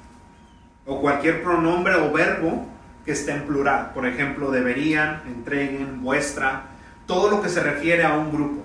o 0.85 1.01
cualquier 1.01 1.43
pronombre 1.43 1.95
o 1.97 2.13
verbo 2.13 2.67
que 3.05 3.13
esté 3.13 3.33
en 3.33 3.47
plural. 3.47 3.93
Por 3.93 4.07
ejemplo, 4.07 4.51
deberían, 4.51 5.23
entreguen, 5.27 6.03
vuestra, 6.03 6.67
todo 7.07 7.31
lo 7.31 7.43
que 7.43 7.49
se 7.49 7.63
refiere 7.63 8.05
a 8.05 8.15
un 8.15 8.31
grupo. 8.33 8.63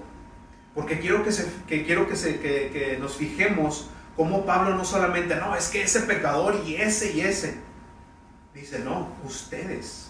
Porque 0.73 0.99
quiero 0.99 1.23
que, 1.23 1.31
se, 1.31 1.51
que 1.67 1.85
quiero 1.85 2.07
que, 2.07 2.15
se, 2.15 2.39
que, 2.39 2.69
que 2.71 2.97
nos 2.99 3.15
fijemos 3.15 3.89
cómo 4.15 4.45
Pablo 4.45 4.75
no 4.75 4.85
solamente, 4.85 5.35
no, 5.35 5.55
es 5.55 5.67
que 5.67 5.81
ese 5.81 6.01
pecador 6.01 6.61
y 6.65 6.75
ese 6.75 7.13
y 7.13 7.21
ese, 7.21 7.59
Dice, 8.53 8.79
no, 8.79 9.07
ustedes. 9.25 10.09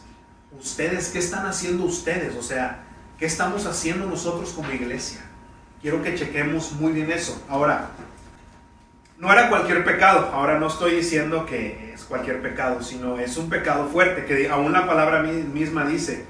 Ustedes, 0.59 1.09
¿qué 1.09 1.19
están 1.19 1.45
haciendo 1.45 1.85
ustedes? 1.85 2.35
O 2.35 2.41
sea, 2.41 2.83
¿qué 3.19 3.27
estamos 3.27 3.67
haciendo 3.67 4.07
nosotros 4.07 4.51
como 4.53 4.71
iglesia? 4.71 5.21
quiero 5.81 6.03
que 6.03 6.15
chequemos 6.15 6.73
muy 6.73 6.93
bien 6.93 7.11
eso. 7.11 7.41
Ahora, 7.49 7.89
no 9.21 9.31
era 9.31 9.49
cualquier 9.49 9.85
pecado, 9.85 10.31
ahora 10.33 10.57
no 10.57 10.65
estoy 10.65 10.95
diciendo 10.95 11.45
que 11.45 11.93
es 11.93 12.03
cualquier 12.05 12.41
pecado, 12.41 12.81
sino 12.81 13.19
es 13.19 13.37
un 13.37 13.49
pecado 13.49 13.87
fuerte, 13.87 14.25
que 14.25 14.49
aún 14.49 14.73
la 14.73 14.87
palabra 14.87 15.21
misma 15.21 15.85
dice, 15.85 16.25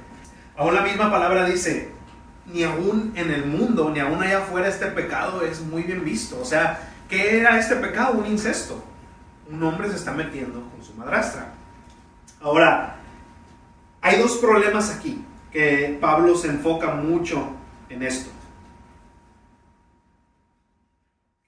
aún 0.57 0.75
la 0.75 0.81
misma 0.81 1.09
palabra 1.09 1.45
dice, 1.45 1.89
ni 2.47 2.63
aún 2.65 3.13
en 3.15 3.31
el 3.31 3.45
mundo, 3.45 3.89
ni 3.91 4.01
aún 4.01 4.21
allá 4.21 4.39
afuera 4.39 4.67
este 4.67 4.87
pecado 4.87 5.41
es 5.43 5.61
muy 5.61 5.83
bien 5.83 6.03
visto. 6.03 6.37
O 6.41 6.43
sea, 6.43 6.91
¿qué 7.07 7.39
era 7.39 7.57
este 7.57 7.77
pecado? 7.77 8.13
Un 8.13 8.25
incesto. 8.25 8.83
Un 9.49 9.63
hombre 9.63 9.89
se 9.89 9.95
está 9.95 10.11
metiendo 10.11 10.61
con 10.69 10.83
su 10.83 10.93
madrastra. 10.95 11.53
Ahora, 12.41 12.97
hay 14.01 14.19
dos 14.19 14.33
problemas 14.33 14.93
aquí 14.93 15.23
que 15.49 15.97
Pablo 16.01 16.35
se 16.35 16.49
enfoca 16.49 16.95
mucho 16.95 17.51
en 17.87 18.03
esto. 18.03 18.30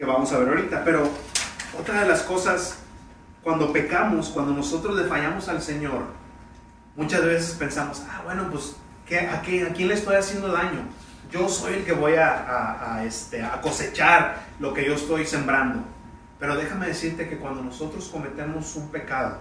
Que 0.04 0.10
vamos 0.10 0.34
a 0.34 0.40
ver 0.40 0.50
ahorita. 0.50 0.84
Pero 0.84 1.10
otra 1.80 2.02
de 2.02 2.10
las 2.10 2.24
cosas, 2.24 2.80
cuando 3.42 3.72
pecamos, 3.72 4.28
cuando 4.28 4.52
nosotros 4.52 4.98
le 4.98 5.06
fallamos 5.06 5.48
al 5.48 5.62
Señor, 5.62 6.08
muchas 6.98 7.24
veces 7.24 7.56
pensamos, 7.56 8.04
ah, 8.10 8.20
bueno, 8.26 8.50
pues, 8.52 8.76
qué, 9.06 9.22
¿a 9.22 9.40
quién 9.40 9.88
le 9.88 9.94
estoy 9.94 10.18
haciendo 10.18 10.50
daño? 10.50 10.82
Yo 11.32 11.48
soy 11.48 11.76
el 11.76 11.86
que 11.86 11.94
voy 11.94 12.16
a, 12.16 13.02
este, 13.06 13.44
a 13.44 13.62
cosechar 13.62 14.42
lo 14.60 14.74
que 14.74 14.86
yo 14.86 14.94
estoy 14.94 15.26
sembrando. 15.26 15.86
Pero 16.38 16.58
déjame 16.58 16.88
decirte 16.88 17.30
que 17.30 17.38
cuando 17.38 17.62
nosotros 17.62 18.10
cometemos 18.10 18.76
un 18.76 18.90
pecado, 18.90 19.38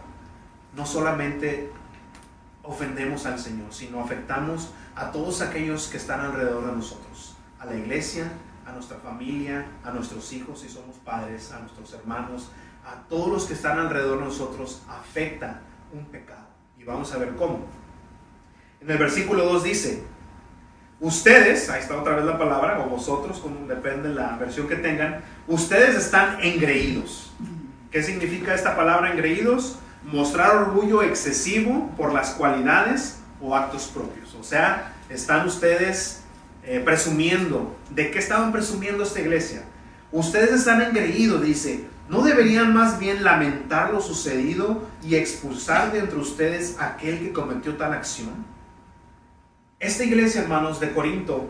no 0.77 0.87
solamente 0.87 1.73
ofendemos 2.63 3.27
al 3.27 3.41
Señor, 3.41 3.75
sino 3.75 4.01
afectamos 4.01 4.73
a 4.95 5.11
todos 5.11 5.41
aquellos 5.43 5.89
que 5.89 5.97
están 5.97 6.21
alrededor 6.21 6.67
de 6.67 6.77
nosotros, 6.77 7.35
a 7.59 7.67
la 7.67 7.75
iglesia, 7.75 8.31
a 8.73 8.75
nuestra 8.75 8.99
familia, 8.99 9.67
a 9.85 9.91
nuestros 9.91 10.33
hijos 10.33 10.61
si 10.61 10.69
somos 10.69 10.97
padres, 10.97 11.53
a 11.53 11.61
nuestros 11.61 11.93
hermanos, 11.93 12.51
a 12.85 13.07
todos 13.09 13.29
los 13.29 13.45
que 13.45 13.55
están 13.55 13.79
alrededor 13.79 14.19
de 14.19 14.25
nosotros, 14.25 14.83
afecta 14.89 15.61
un 15.93 16.07
pecado. 16.07 16.47
Y 16.79 16.85
vamos 16.85 17.13
a 17.13 17.19
ver 17.19 17.37
cómo. 17.37 17.61
En 18.81 18.91
el 18.91 18.99
versículo 18.99 19.45
2 19.45 19.65
dice, 19.65 20.03
ustedes, 21.01 21.69
ahí 21.69 21.81
está 21.81 21.97
otra 21.97 22.17
vez 22.17 22.25
la 22.25 22.39
palabra, 22.39 22.81
o 22.81 22.89
vosotros, 22.89 23.39
como 23.39 23.67
depende 23.67 24.09
de 24.09 24.15
la 24.15 24.37
versión 24.37 24.67
que 24.67 24.77
tengan, 24.77 25.23
ustedes 25.47 25.95
están 25.95 26.41
engreídos. 26.41 27.33
¿Qué 27.91 28.03
significa 28.03 28.55
esta 28.55 28.75
palabra 28.75 29.13
engreídos? 29.13 29.79
mostrar 30.05 30.57
orgullo 30.57 31.03
excesivo 31.03 31.91
por 31.97 32.13
las 32.13 32.31
cualidades 32.31 33.21
o 33.41 33.55
actos 33.55 33.85
propios. 33.87 34.35
O 34.35 34.43
sea, 34.43 34.95
están 35.09 35.47
ustedes 35.47 36.22
eh, 36.65 36.81
presumiendo. 36.85 37.77
¿De 37.91 38.11
qué 38.11 38.19
estaban 38.19 38.53
presumiendo 38.53 39.03
esta 39.03 39.21
iglesia? 39.21 39.65
Ustedes 40.11 40.53
están 40.53 40.83
engreídos, 40.83 41.43
dice. 41.43 41.85
¿No 42.09 42.23
deberían 42.23 42.75
más 42.75 42.99
bien 42.99 43.25
lamentar 43.25 43.93
lo 43.93 44.01
sucedido 44.01 44.87
y 45.03 45.15
expulsar 45.15 45.93
de 45.93 46.01
entre 46.01 46.19
ustedes 46.19 46.77
aquel 46.79 47.19
que 47.21 47.33
cometió 47.33 47.77
tal 47.77 47.93
acción? 47.95 48.45
Esta 49.79 50.05
iglesia, 50.05 50.43
hermanos, 50.43 50.79
de 50.79 50.93
Corinto, 50.93 51.49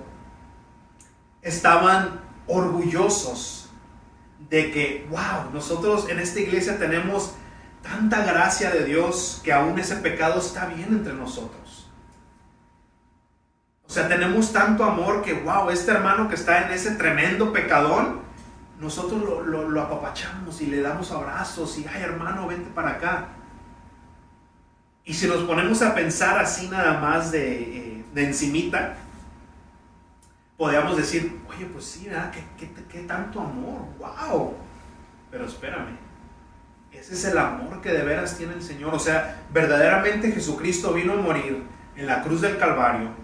estaban 1.42 2.21
orgullosos 2.47 3.69
de 4.49 4.71
que, 4.71 5.07
wow, 5.11 5.52
nosotros 5.52 6.09
en 6.09 6.19
esta 6.19 6.40
iglesia 6.40 6.78
tenemos 6.78 7.35
tanta 7.83 8.25
gracia 8.25 8.71
de 8.71 8.85
Dios 8.85 9.40
que 9.42 9.52
aún 9.52 9.78
ese 9.78 9.97
pecado 9.97 10.40
está 10.40 10.66
bien 10.66 10.88
entre 10.90 11.14
nosotros. 11.14 11.62
O 13.93 13.95
sea, 13.95 14.09
tenemos 14.09 14.55
tanto 14.55 14.85
amor 14.85 15.21
que, 15.21 15.35
wow, 15.35 15.69
este 15.69 15.91
hermano 15.91 16.27
que 16.27 16.35
está 16.35 16.65
en 16.65 16.73
ese 16.73 16.93
tremendo 16.93 17.53
pecadón, 17.53 18.23
nosotros 18.81 19.47
lo, 19.47 19.83
apapachamos 19.83 20.63
y 20.63 20.67
le 20.69 20.81
damos 20.81 21.13
abrazos 21.13 21.79
y, 21.79 21.85
ay 21.87 22.01
hermano, 22.01 22.47
vente 22.47 22.71
para 22.71 22.93
acá. 22.93 23.29
Y 25.05 25.13
si 25.13 25.27
nos 25.27 25.43
ponemos 25.43 25.83
a 25.83 25.95
pensar 25.95 26.39
así 26.39 26.69
nada 26.69 27.01
más 27.01 27.33
de, 27.33 27.63
eh, 27.99 28.05
de 28.15 28.25
encimita, 28.25 28.95
podríamos 30.57 30.97
decir, 30.97 31.43
oye, 31.51 31.67
pues 31.67 31.85
sí, 31.85 32.09
¿verdad? 32.09 32.33
¿Qué, 32.57 32.73
qué 32.91 33.01
tanto 33.01 33.41
amor? 33.41 33.83
¡Wow! 33.99 34.55
Pero 35.31 35.45
espérame, 35.45 35.99
ese 36.91 37.13
es 37.13 37.27
el 37.27 37.37
amor 37.37 37.83
que 37.83 37.91
de 37.91 38.03
veras 38.03 38.39
tiene 38.39 38.55
el 38.55 38.63
Señor. 38.63 38.95
O 38.95 38.99
sea, 38.99 39.43
verdaderamente 39.53 40.33
Jesucristo 40.33 40.95
vino 40.95 41.13
a 41.13 41.17
morir 41.17 41.63
en 41.95 42.07
la 42.07 42.23
cruz 42.23 42.41
del 42.41 42.57
Calvario 42.57 43.22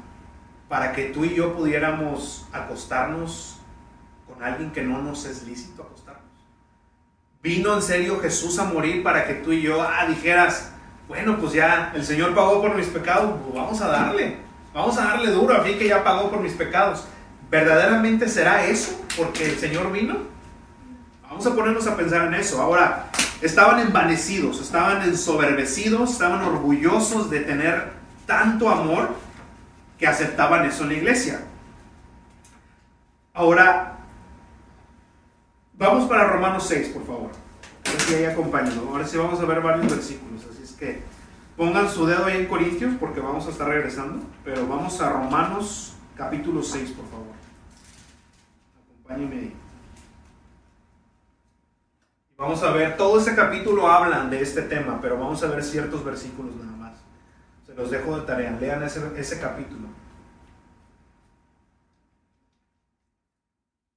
para 0.68 0.92
que 0.92 1.04
tú 1.06 1.24
y 1.24 1.34
yo 1.34 1.54
pudiéramos 1.54 2.46
acostarnos 2.52 3.56
con 4.26 4.42
alguien 4.42 4.70
que 4.70 4.82
no 4.82 5.02
nos 5.02 5.24
es 5.24 5.44
lícito 5.44 5.82
acostarnos. 5.82 6.24
Vino 7.42 7.74
en 7.74 7.82
serio 7.82 8.20
Jesús 8.20 8.58
a 8.58 8.64
morir 8.64 9.02
para 9.02 9.26
que 9.26 9.34
tú 9.34 9.52
y 9.52 9.62
yo 9.62 9.82
ah, 9.82 10.06
dijeras, 10.06 10.72
bueno, 11.08 11.38
pues 11.38 11.54
ya 11.54 11.92
el 11.94 12.04
Señor 12.04 12.34
pagó 12.34 12.60
por 12.60 12.74
mis 12.74 12.86
pecados, 12.86 13.34
pues 13.42 13.54
vamos 13.54 13.80
a 13.80 13.88
darle, 13.88 14.36
vamos 14.74 14.98
a 14.98 15.04
darle 15.04 15.30
duro 15.30 15.54
a 15.54 15.60
fin 15.62 15.78
que 15.78 15.88
ya 15.88 16.04
pagó 16.04 16.30
por 16.30 16.40
mis 16.40 16.52
pecados. 16.52 17.04
¿Verdaderamente 17.50 18.28
será 18.28 18.66
eso 18.66 19.00
porque 19.16 19.46
el 19.46 19.58
Señor 19.58 19.90
vino? 19.90 20.16
Vamos 21.22 21.46
a 21.46 21.54
ponernos 21.54 21.86
a 21.86 21.96
pensar 21.96 22.26
en 22.26 22.34
eso. 22.34 22.60
Ahora, 22.60 23.10
estaban 23.40 23.80
envanecidos, 23.80 24.60
estaban 24.60 25.02
ensoberbecidos, 25.02 26.12
estaban 26.12 26.42
orgullosos 26.42 27.30
de 27.30 27.40
tener 27.40 27.92
tanto 28.26 28.68
amor 28.68 29.14
que 29.98 30.06
aceptaban 30.06 30.64
eso 30.64 30.84
en 30.84 30.88
la 30.90 30.94
iglesia. 30.94 31.40
Ahora, 33.34 33.98
vamos 35.74 36.08
para 36.08 36.24
Romanos 36.24 36.66
6, 36.68 36.88
por 36.88 37.06
favor. 37.06 37.30
Ahora 37.86 38.18
ahí 38.18 38.24
acompañando. 38.24 38.88
Ahora 38.90 39.06
sí 39.06 39.16
vamos 39.16 39.40
a 39.40 39.44
ver 39.44 39.60
varios 39.60 39.90
versículos, 39.90 40.46
así 40.50 40.62
es 40.62 40.72
que 40.72 41.02
pongan 41.56 41.88
su 41.88 42.06
dedo 42.06 42.26
ahí 42.26 42.36
en 42.36 42.46
Corintios 42.46 42.94
porque 43.00 43.20
vamos 43.20 43.46
a 43.46 43.50
estar 43.50 43.68
regresando. 43.68 44.24
Pero 44.44 44.66
vamos 44.66 45.00
a 45.00 45.10
Romanos 45.10 45.94
capítulo 46.16 46.62
6, 46.62 46.90
por 46.90 47.08
favor. 47.08 47.26
Acompáñenme 48.84 49.36
ahí. 49.36 49.54
Vamos 52.36 52.62
a 52.62 52.70
ver, 52.70 52.96
todo 52.96 53.18
este 53.18 53.34
capítulo 53.34 53.90
hablan 53.90 54.30
de 54.30 54.40
este 54.40 54.62
tema, 54.62 55.00
pero 55.02 55.18
vamos 55.18 55.42
a 55.42 55.48
ver 55.48 55.64
ciertos 55.64 56.04
versículos 56.04 56.54
nada 56.54 56.76
más. 56.76 56.92
Se 57.66 57.74
los 57.74 57.90
dejo 57.90 58.16
de 58.16 58.26
tarea, 58.26 58.56
lean 58.60 58.82
ese, 58.84 59.00
ese 59.16 59.40
capítulo. 59.40 59.87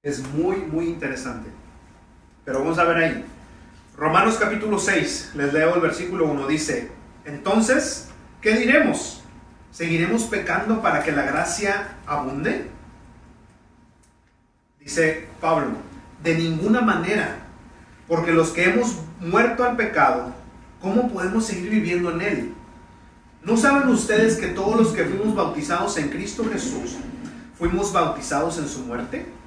Es 0.03 0.27
muy, 0.33 0.55
muy 0.55 0.85
interesante. 0.87 1.47
Pero 2.43 2.61
vamos 2.61 2.79
a 2.79 2.85
ver 2.85 2.97
ahí. 2.97 3.25
Romanos 3.95 4.35
capítulo 4.39 4.79
6, 4.79 5.33
les 5.35 5.53
leo 5.53 5.75
el 5.75 5.81
versículo 5.81 6.25
1, 6.25 6.47
dice, 6.47 6.89
entonces, 7.23 8.07
¿qué 8.41 8.55
diremos? 8.55 9.21
¿Seguiremos 9.69 10.23
pecando 10.23 10.81
para 10.81 11.03
que 11.03 11.11
la 11.11 11.21
gracia 11.21 11.97
abunde? 12.07 12.71
Dice 14.79 15.27
Pablo, 15.39 15.77
de 16.23 16.33
ninguna 16.35 16.81
manera 16.81 17.37
porque 18.07 18.31
los 18.31 18.49
que 18.49 18.71
hemos 18.71 19.01
muerto 19.19 19.63
al 19.63 19.75
pecado, 19.75 20.33
¿cómo 20.81 21.13
podemos 21.13 21.45
seguir 21.45 21.69
viviendo 21.69 22.09
en 22.09 22.21
él? 22.21 22.53
¿No 23.43 23.55
saben 23.55 23.87
ustedes 23.89 24.37
que 24.37 24.47
todos 24.47 24.75
los 24.75 24.93
que 24.93 25.05
fuimos 25.05 25.35
bautizados 25.35 25.95
en 25.97 26.09
Cristo 26.09 26.43
Jesús, 26.51 26.97
fuimos 27.55 27.93
bautizados 27.93 28.57
en 28.57 28.67
su 28.67 28.79
muerte? 28.79 29.40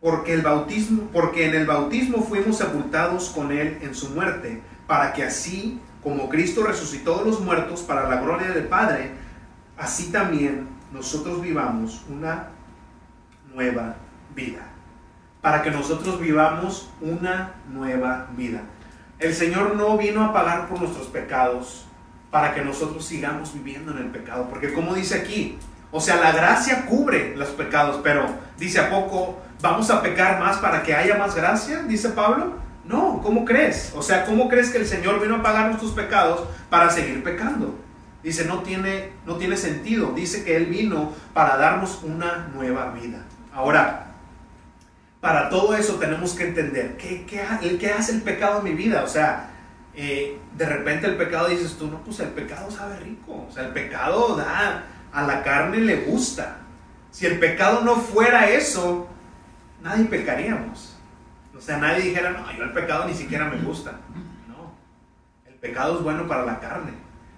Porque, 0.00 0.32
el 0.32 0.42
bautismo, 0.42 1.08
porque 1.12 1.46
en 1.46 1.54
el 1.54 1.66
bautismo 1.66 2.22
fuimos 2.22 2.58
sepultados 2.58 3.28
con 3.30 3.52
él 3.52 3.78
en 3.82 3.94
su 3.94 4.10
muerte, 4.10 4.62
para 4.86 5.12
que 5.12 5.24
así 5.24 5.80
como 6.02 6.28
Cristo 6.28 6.64
resucitó 6.64 7.18
de 7.18 7.26
los 7.26 7.40
muertos 7.40 7.82
para 7.82 8.08
la 8.08 8.20
gloria 8.20 8.50
del 8.50 8.64
Padre, 8.64 9.12
así 9.76 10.10
también 10.10 10.68
nosotros 10.92 11.42
vivamos 11.42 12.04
una 12.08 12.48
nueva 13.54 13.96
vida 14.34 14.70
para 15.40 15.62
que 15.62 15.70
nosotros 15.70 16.20
vivamos 16.20 16.90
una 17.00 17.54
nueva 17.70 18.28
vida. 18.36 18.62
El 19.18 19.34
Señor 19.34 19.76
no 19.76 19.96
vino 19.96 20.24
a 20.24 20.32
pagar 20.32 20.68
por 20.68 20.80
nuestros 20.80 21.06
pecados 21.08 21.86
para 22.30 22.54
que 22.54 22.62
nosotros 22.62 23.04
sigamos 23.04 23.52
viviendo 23.52 23.92
en 23.92 23.98
el 23.98 24.06
pecado, 24.06 24.48
porque 24.48 24.72
como 24.72 24.94
dice 24.94 25.16
aquí, 25.16 25.58
o 25.90 26.00
sea, 26.00 26.16
la 26.16 26.32
gracia 26.32 26.86
cubre 26.86 27.34
los 27.36 27.48
pecados, 27.48 28.00
pero 28.02 28.26
dice 28.56 28.78
a 28.78 28.90
poco, 28.90 29.40
¿vamos 29.60 29.90
a 29.90 30.02
pecar 30.02 30.40
más 30.40 30.58
para 30.58 30.82
que 30.82 30.94
haya 30.94 31.16
más 31.16 31.34
gracia? 31.34 31.82
Dice 31.82 32.10
Pablo. 32.10 32.54
No, 32.84 33.20
¿cómo 33.22 33.44
crees? 33.44 33.92
O 33.94 34.02
sea, 34.02 34.24
¿cómo 34.24 34.48
crees 34.48 34.70
que 34.70 34.78
el 34.78 34.86
Señor 34.86 35.20
vino 35.20 35.36
a 35.36 35.42
pagar 35.42 35.66
nuestros 35.66 35.92
pecados 35.92 36.48
para 36.68 36.90
seguir 36.90 37.22
pecando? 37.22 37.78
Dice, 38.22 38.44
no 38.44 38.62
tiene, 38.62 39.12
no 39.26 39.36
tiene 39.36 39.56
sentido. 39.56 40.12
Dice 40.12 40.44
que 40.44 40.56
Él 40.56 40.66
vino 40.66 41.12
para 41.32 41.56
darnos 41.56 42.00
una 42.02 42.50
nueva 42.54 42.90
vida. 42.90 43.24
Ahora, 43.54 44.10
para 45.20 45.50
todo 45.50 45.74
eso 45.76 45.94
tenemos 45.94 46.32
que 46.32 46.48
entender 46.48 46.96
qué, 46.96 47.24
qué, 47.26 47.90
hace 47.92 48.12
el 48.12 48.22
pecado 48.22 48.58
en 48.58 48.64
mi 48.64 48.74
vida. 48.74 49.04
O 49.04 49.08
sea, 49.08 49.50
eh, 49.94 50.38
de 50.56 50.66
repente 50.66 51.06
el 51.06 51.16
pecado 51.16 51.48
dices 51.48 51.76
tú, 51.78 51.86
no, 51.86 52.02
pues 52.02 52.20
el 52.20 52.28
pecado 52.28 52.70
sabe 52.70 52.98
rico. 53.00 53.46
O 53.48 53.52
sea, 53.52 53.64
el 53.66 53.72
pecado 53.72 54.36
da, 54.36 54.84
a 55.12 55.22
la 55.22 55.42
carne 55.42 55.78
le 55.78 55.96
gusta. 56.06 56.56
Si 57.10 57.26
el 57.26 57.38
pecado 57.38 57.82
no 57.82 57.96
fuera 57.96 58.50
eso, 58.50 59.08
nadie 59.82 60.04
pecaríamos. 60.04 60.96
O 61.56 61.60
sea, 61.60 61.78
nadie 61.78 62.04
dijera, 62.04 62.30
no, 62.30 62.50
yo 62.56 62.64
el 62.64 62.72
pecado 62.72 63.06
ni 63.06 63.14
siquiera 63.14 63.48
me 63.48 63.60
gusta. 63.60 63.92
No, 64.48 64.72
el 65.46 65.54
pecado 65.54 65.98
es 65.98 66.02
bueno 66.02 66.26
para 66.26 66.44
la 66.44 66.58
carne. 66.58 66.92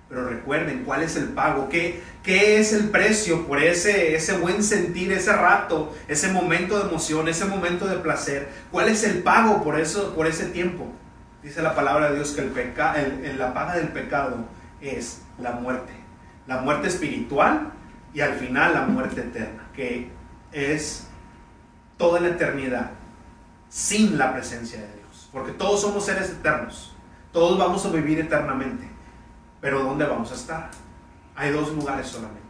Pero 0.09 0.29
recuerden, 0.29 0.85
¿cuál 0.85 1.03
es 1.03 1.17
el 1.17 1.31
pago? 1.31 1.71
¿Qué, 1.71 2.03
qué 2.23 2.61
es 2.61 2.75
el 2.75 2.91
precio 2.91 3.47
por 3.47 3.59
ese, 3.59 4.15
ese 4.15 4.37
buen 4.37 4.63
sentir, 4.63 5.11
ese 5.11 5.33
rato, 5.33 5.95
ese 6.07 6.31
momento 6.31 6.79
de 6.79 6.89
emoción, 6.89 7.29
ese 7.29 7.47
momento 7.47 7.87
de 7.87 7.97
placer? 7.97 8.49
¿Cuál 8.71 8.91
es 8.91 9.05
el 9.05 9.23
pago 9.23 9.65
por, 9.65 9.81
eso, 9.81 10.15
por 10.15 10.27
ese 10.27 10.47
tiempo? 10.47 10.87
Dice 11.43 11.63
la 11.63 11.75
palabra 11.75 12.11
de 12.11 12.17
Dios 12.17 12.33
que 12.33 12.43
el 12.43 12.49
peca, 12.49 12.95
el, 13.01 13.39
la 13.39 13.55
paga 13.55 13.77
del 13.77 13.89
pecado 13.89 14.45
es 14.83 15.23
la 15.39 15.53
muerte. 15.53 15.93
La 16.47 16.59
muerte 16.59 16.89
espiritual 16.89 17.73
y 18.13 18.21
al 18.21 18.35
final 18.35 18.75
la 18.75 18.83
muerte 18.83 19.23
eterna, 19.23 19.69
que 19.75 20.11
es 20.53 21.09
toda 22.03 22.19
la 22.19 22.31
eternidad 22.31 22.91
sin 23.69 24.19
la 24.19 24.33
presencia 24.33 24.81
de 24.81 24.89
Dios. 24.89 25.29
Porque 25.31 25.53
todos 25.53 25.83
somos 25.83 26.05
seres 26.05 26.31
eternos. 26.31 26.93
Todos 27.31 27.57
vamos 27.57 27.87
a 27.87 27.91
vivir 27.91 28.19
eternamente. 28.19 28.89
Pero 29.61 29.85
¿dónde 29.85 30.05
vamos 30.05 30.33
a 30.33 30.35
estar? 30.35 30.71
Hay 31.37 31.53
dos 31.53 31.73
lugares 31.73 32.09
solamente. 32.09 32.41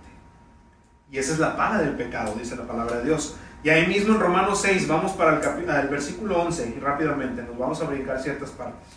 Y 1.10 1.18
esa 1.18 1.34
es 1.34 1.38
la 1.38 1.54
paga 1.54 1.82
del 1.82 1.96
pecado, 1.96 2.34
dice 2.34 2.56
la 2.56 2.66
palabra 2.66 2.96
de 2.96 3.04
Dios. 3.04 3.36
Y 3.62 3.68
ahí 3.68 3.86
mismo 3.86 4.14
en 4.14 4.20
Romanos 4.20 4.62
6, 4.62 4.88
vamos 4.88 5.12
para 5.12 5.38
el, 5.38 5.68
el 5.68 5.88
versículo 5.88 6.40
11 6.44 6.74
y 6.74 6.80
rápidamente 6.80 7.42
nos 7.42 7.58
vamos 7.58 7.78
a 7.82 7.84
brincar 7.84 8.22
ciertas 8.22 8.48
partes. 8.52 8.88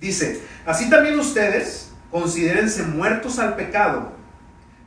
Dice, 0.00 0.42
así 0.64 0.88
también 0.88 1.20
ustedes 1.20 1.92
considérense 2.10 2.84
muertos 2.84 3.38
al 3.38 3.56
pecado, 3.56 4.12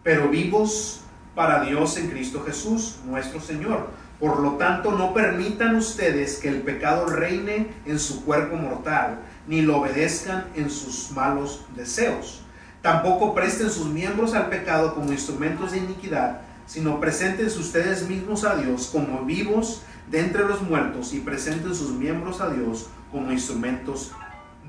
pero 0.02 0.30
vivos 0.30 1.04
para 1.36 1.62
Dios 1.62 1.96
en 1.98 2.10
Cristo 2.10 2.44
Jesús, 2.44 2.98
nuestro 3.06 3.40
Señor. 3.40 4.07
Por 4.20 4.40
lo 4.40 4.54
tanto, 4.54 4.92
no 4.94 5.14
permitan 5.14 5.76
ustedes 5.76 6.38
que 6.38 6.50
el 6.50 6.62
pecado 6.62 7.06
reine 7.06 7.68
en 7.86 8.00
su 8.00 8.26
cuerpo 8.26 8.56
mortal, 8.56 9.20
ni 9.48 9.62
lo 9.62 9.78
obedezcan 9.78 10.48
en 10.56 10.72
sus 10.72 11.12
malos 11.12 11.66
deseos. 11.76 12.42
Tampoco 12.82 13.36
presten 13.36 13.70
sus 13.70 13.88
miembros 13.88 14.34
al 14.34 14.50
pecado 14.50 14.96
como 14.96 15.12
instrumentos 15.12 15.72
de 15.72 15.80
iniquidad, 15.80 16.42
sino 16.66 17.00
presenten 17.00 17.46
ustedes 17.48 18.08
mismos 18.08 18.44
a 18.44 18.56
Dios 18.56 18.90
como 18.92 19.24
vivos 19.24 19.84
de 20.10 20.20
entre 20.20 20.46
los 20.46 20.62
muertos 20.62 21.14
y 21.14 21.20
presenten 21.20 21.76
sus 21.76 21.92
miembros 21.92 22.42
a 22.42 22.50
Dios 22.50 22.88
como 23.12 23.32
instrumentos 23.32 24.12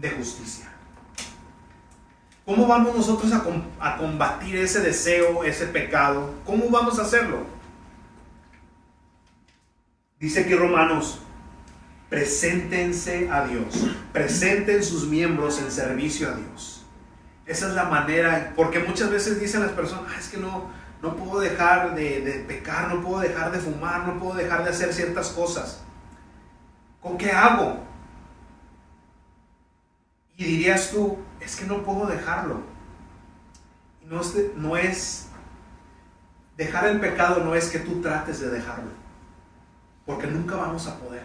de 0.01 0.11
justicia. 0.11 0.67
¿Cómo 2.45 2.67
vamos 2.67 2.95
nosotros 2.95 3.33
a, 3.33 3.45
a 3.81 3.97
combatir 3.99 4.57
ese 4.57 4.81
deseo, 4.81 5.45
ese 5.45 5.67
pecado? 5.67 6.31
¿Cómo 6.47 6.71
vamos 6.71 6.99
a 6.99 7.03
hacerlo? 7.03 7.58
Dice 10.21 10.41
aquí 10.41 10.55
Romanos, 10.55 11.21
preséntense 12.09 13.31
a 13.31 13.45
Dios, 13.47 13.89
presenten 14.13 14.83
sus 14.83 15.07
miembros 15.07 15.61
en 15.61 15.71
servicio 15.71 16.29
a 16.29 16.35
Dios. 16.35 16.85
Esa 17.47 17.69
es 17.69 17.75
la 17.75 17.85
manera, 17.85 18.53
porque 18.57 18.81
muchas 18.81 19.11
veces 19.11 19.41
dicen 19.41 19.63
las 19.63 19.73
personas, 19.73 20.13
ah, 20.15 20.19
es 20.19 20.29
que 20.29 20.37
no, 20.37 20.71
no 21.01 21.17
puedo 21.17 21.41
dejar 21.41 21.95
de, 21.95 22.21
de, 22.21 22.33
pecar, 22.41 22.93
no 22.93 23.03
puedo 23.03 23.21
dejar 23.21 23.53
de 23.53 23.59
fumar, 23.59 24.07
no 24.07 24.19
puedo 24.19 24.35
dejar 24.35 24.65
de 24.65 24.71
hacer 24.71 24.93
ciertas 24.93 25.29
cosas. 25.29 25.83
¿Con 27.01 27.17
qué 27.17 27.31
hago? 27.31 27.85
Y 30.37 30.45
dirías 30.45 30.91
tú, 30.91 31.19
es 31.41 31.57
que 31.57 31.65
no 31.65 31.83
puedo 31.83 32.07
dejarlo. 32.07 32.61
No 34.05 34.21
es, 34.21 34.35
no 34.57 34.77
es, 34.77 35.29
dejar 36.57 36.87
el 36.89 37.01
pecado 37.01 37.45
no 37.45 37.55
es 37.55 37.69
que 37.69 37.79
tú 37.79 38.01
trates 38.01 38.41
de 38.41 38.51
dejarlo, 38.51 38.91
porque 40.09 40.27
nunca 40.27 40.57
vamos 40.57 40.87
a 40.87 40.99
poder. 40.99 41.21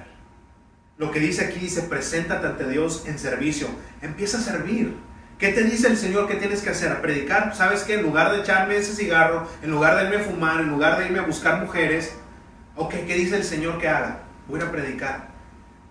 Lo 0.98 1.10
que 1.10 1.22
dice 1.22 1.46
aquí 1.46 1.58
dice, 1.58 1.84
preséntate 1.84 2.46
ante 2.46 2.68
Dios 2.68 3.06
en 3.08 3.18
servicio. 3.18 3.68
Empieza 4.02 4.40
a 4.40 4.42
servir. 4.42 4.94
¿Qué 5.40 5.54
te 5.54 5.64
dice 5.64 5.88
el 5.88 5.96
Señor 5.96 6.28
que 6.28 6.36
tienes 6.36 6.62
que 6.62 6.72
hacer? 6.72 7.02
Predicar. 7.02 7.56
¿Sabes 7.56 7.84
que 7.84 7.94
En 7.94 8.02
lugar 8.02 8.34
de 8.34 8.42
echarme 8.42 8.76
ese 8.76 8.94
cigarro, 8.94 9.48
en 9.62 9.72
lugar 9.72 9.96
de 9.96 10.04
irme 10.04 10.18
a 10.18 10.26
fumar, 10.26 10.60
en 10.60 10.70
lugar 10.70 11.00
de 11.00 11.06
irme 11.06 11.20
a 11.20 11.22
buscar 11.22 11.62
mujeres, 11.62 12.14
ok, 12.76 12.94
¿qué 13.08 13.16
dice 13.16 13.38
el 13.38 13.46
Señor 13.46 13.78
que 13.80 13.88
haga? 13.88 14.24
Voy 14.50 14.60
a 14.60 14.70
predicar. 14.70 15.30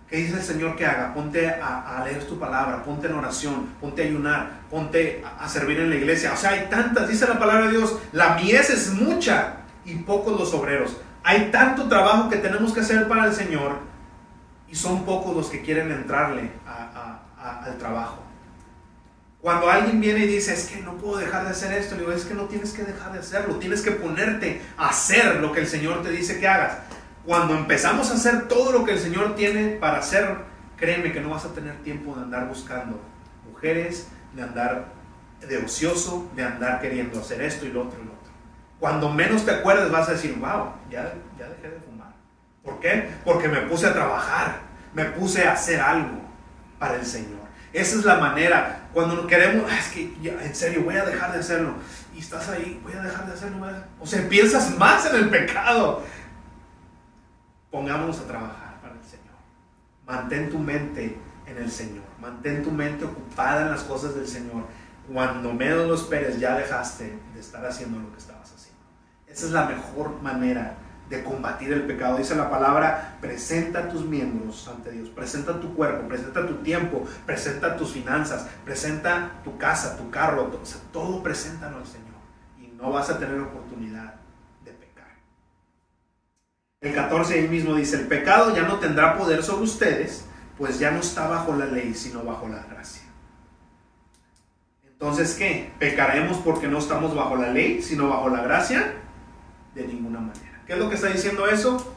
¿Qué 0.07 0.17
dice 0.17 0.35
el 0.35 0.43
Señor 0.43 0.75
que 0.75 0.85
haga? 0.85 1.15
Ponte 1.15 1.49
a, 1.49 2.03
leer 2.05 2.23
tu 2.25 2.37
palabra, 2.37 2.83
ponte 2.83 3.07
en 3.07 3.15
oración, 3.15 3.69
ponte 3.81 4.03
a 4.03 4.05
ayunar, 4.05 4.61
ponte 4.69 5.23
a, 5.25 5.43
a 5.43 5.49
servir 5.49 5.79
en 5.79 5.89
la 5.89 5.95
iglesia. 5.95 6.31
O 6.31 6.37
sea, 6.37 6.51
hay 6.51 6.67
tantas, 6.69 7.09
dice 7.09 7.27
la 7.27 7.39
palabra 7.39 7.65
de 7.65 7.71
Dios, 7.71 7.97
la 8.11 8.35
mies 8.35 8.69
es 8.69 8.91
mucha 8.91 9.55
y 9.83 9.95
pocos 9.95 10.39
los 10.39 10.53
obreros. 10.53 10.95
Hay 11.23 11.51
tanto 11.51 11.87
trabajo 11.87 12.29
que 12.29 12.37
tenemos 12.37 12.73
que 12.73 12.81
hacer 12.81 13.07
para 13.07 13.25
el 13.25 13.33
Señor 13.33 13.79
y 14.69 14.75
son 14.75 15.05
pocos 15.05 15.35
los 15.35 15.49
que 15.49 15.61
quieren 15.61 15.91
entrarle 15.91 16.51
al 16.65 17.77
trabajo. 17.77 18.23
Cuando 19.43 19.69
alguien 19.69 19.99
viene 19.99 20.19
y 20.19 20.27
dice, 20.27 20.53
es 20.53 20.67
que 20.67 20.81
no 20.81 20.95
puedo 20.95 21.17
dejar 21.17 21.43
de 21.43 21.49
hacer 21.49 21.73
esto, 21.73 21.95
le 21.95 22.01
digo, 22.01 22.13
es 22.13 22.23
que 22.23 22.33
no 22.33 22.45
tienes 22.45 22.71
que 22.71 22.83
dejar 22.83 23.11
de 23.11 23.19
hacerlo, 23.19 23.55
tienes 23.57 23.81
que 23.81 23.91
ponerte 23.91 24.61
a 24.77 24.87
hacer 24.89 25.41
lo 25.41 25.51
que 25.51 25.59
el 25.59 25.67
Señor 25.67 26.01
te 26.01 26.11
dice 26.11 26.39
que 26.39 26.47
hagas. 26.47 26.77
Cuando 27.25 27.53
empezamos 27.53 28.09
a 28.09 28.13
hacer 28.13 28.47
todo 28.47 28.71
lo 28.71 28.85
que 28.85 28.93
el 28.93 28.99
Señor 28.99 29.35
tiene 29.35 29.71
para 29.71 29.99
hacer, 29.99 30.37
créeme 30.77 31.11
que 31.11 31.19
no 31.19 31.29
vas 31.29 31.43
a 31.45 31.53
tener 31.53 31.75
tiempo 31.83 32.15
de 32.15 32.21
andar 32.21 32.47
buscando 32.47 33.01
mujeres, 33.49 34.07
de 34.33 34.43
andar 34.43 34.93
de 35.47 35.57
ocioso, 35.57 36.29
de 36.35 36.43
andar 36.43 36.79
queriendo 36.81 37.19
hacer 37.19 37.41
esto 37.41 37.65
y 37.65 37.71
lo 37.71 37.83
otro 37.83 37.99
y 38.01 38.05
lo 38.05 38.11
otro. 38.11 38.12
Cuando 38.83 39.09
menos 39.09 39.45
te 39.45 39.51
acuerdes 39.51 39.89
vas 39.89 40.09
a 40.09 40.11
decir, 40.11 40.35
wow, 40.41 40.73
ya, 40.91 41.13
ya 41.39 41.47
dejé 41.47 41.69
de 41.69 41.79
fumar. 41.79 42.11
¿Por 42.61 42.81
qué? 42.81 43.11
Porque 43.23 43.47
me 43.47 43.61
puse 43.61 43.87
a 43.87 43.93
trabajar, 43.93 44.57
me 44.93 45.05
puse 45.05 45.47
a 45.47 45.53
hacer 45.53 45.79
algo 45.79 46.19
para 46.77 46.95
el 46.95 47.05
Señor. 47.05 47.39
Esa 47.71 47.97
es 47.97 48.03
la 48.03 48.17
manera. 48.17 48.89
Cuando 48.93 49.25
queremos, 49.25 49.71
ah, 49.71 49.79
es 49.79 49.87
que 49.87 50.13
en 50.21 50.53
serio, 50.53 50.83
voy 50.83 50.97
a 50.97 51.05
dejar 51.05 51.31
de 51.31 51.39
hacerlo. 51.39 51.75
Y 52.13 52.19
estás 52.19 52.49
ahí, 52.49 52.81
voy 52.83 52.91
a 52.91 53.01
dejar 53.01 53.25
de 53.25 53.31
hacerlo. 53.31 53.65
O 54.01 54.05
sea, 54.05 54.27
piensas 54.27 54.77
más 54.77 55.05
en 55.05 55.15
el 55.15 55.29
pecado 55.29 56.03
pongámonos 57.71 58.19
a 58.19 58.27
trabajar 58.27 58.81
para 58.81 58.95
el 58.95 59.03
Señor. 59.05 59.37
Mantén 60.05 60.49
tu 60.49 60.59
mente 60.59 61.17
en 61.45 61.57
el 61.57 61.71
Señor. 61.71 62.03
Mantén 62.19 62.61
tu 62.61 62.69
mente 62.69 63.05
ocupada 63.05 63.61
en 63.61 63.71
las 63.71 63.83
cosas 63.83 64.13
del 64.13 64.27
Señor. 64.27 64.65
Cuando 65.11 65.53
menos 65.53 65.87
lo 65.87 65.95
esperes, 65.95 66.37
ya 66.37 66.57
dejaste 66.57 67.17
de 67.33 67.39
estar 67.39 67.65
haciendo 67.65 67.97
lo 67.99 68.11
que 68.11 68.17
haciendo. 68.17 68.42
Esa 69.33 69.47
es 69.47 69.51
la 69.51 69.65
mejor 69.65 70.21
manera 70.21 70.77
de 71.09 71.23
combatir 71.23 71.73
el 71.73 71.83
pecado. 71.83 72.17
Dice 72.17 72.35
la 72.35 72.49
palabra, 72.49 73.17
presenta 73.19 73.89
tus 73.89 74.05
miembros 74.05 74.67
ante 74.67 74.91
Dios, 74.91 75.09
presenta 75.09 75.59
tu 75.59 75.73
cuerpo, 75.73 76.07
presenta 76.07 76.47
tu 76.47 76.55
tiempo, 76.57 77.03
presenta 77.25 77.75
tus 77.75 77.91
finanzas, 77.91 78.47
presenta 78.63 79.41
tu 79.43 79.57
casa, 79.57 79.97
tu 79.97 80.09
carro, 80.09 80.43
todo, 80.43 80.61
todo 80.93 81.21
preséntalo 81.21 81.77
al 81.77 81.85
Señor. 81.85 82.13
Y 82.61 82.67
no 82.77 82.91
vas 82.91 83.09
a 83.09 83.19
tener 83.19 83.39
oportunidad 83.41 84.23
el 86.83 86.93
14 86.93 87.35
ahí 87.35 87.47
mismo 87.47 87.75
dice, 87.75 87.95
el 87.95 88.07
pecado 88.07 88.53
ya 88.53 88.63
no 88.63 88.77
tendrá 88.79 89.17
poder 89.17 89.41
sobre 89.41 89.63
ustedes, 89.63 90.25
pues 90.57 90.79
ya 90.79 90.91
no 90.91 90.99
está 90.99 91.29
bajo 91.29 91.55
la 91.55 91.65
ley, 91.65 91.93
sino 91.93 92.25
bajo 92.25 92.49
la 92.49 92.61
gracia. 92.63 93.03
Entonces, 94.85 95.35
¿qué? 95.35 95.71
¿Pecaremos 95.79 96.37
porque 96.39 96.67
no 96.67 96.79
estamos 96.79 97.15
bajo 97.15 97.37
la 97.37 97.51
ley, 97.51 97.81
sino 97.81 98.09
bajo 98.09 98.27
la 98.27 98.41
gracia? 98.41 98.95
De 99.75 99.87
ninguna 99.87 100.19
manera. 100.19 100.61
¿Qué 100.65 100.73
es 100.73 100.79
lo 100.79 100.89
que 100.89 100.95
está 100.95 101.07
diciendo 101.07 101.47
eso? 101.47 101.93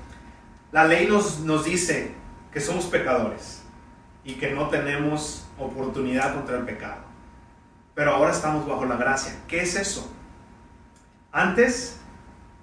La 0.72 0.84
ley 0.84 1.06
nos, 1.06 1.40
nos 1.40 1.64
dice 1.64 2.14
que 2.52 2.60
somos 2.60 2.86
pecadores 2.86 3.62
y 4.24 4.34
que 4.34 4.52
no 4.52 4.68
tenemos 4.68 5.46
oportunidad 5.58 6.34
contra 6.34 6.58
el 6.58 6.64
pecado. 6.64 7.02
Pero 7.94 8.12
ahora 8.12 8.32
estamos 8.32 8.66
bajo 8.66 8.84
la 8.84 8.96
gracia. 8.96 9.34
¿Qué 9.46 9.60
es 9.60 9.76
eso? 9.76 10.10
Antes 11.32 12.00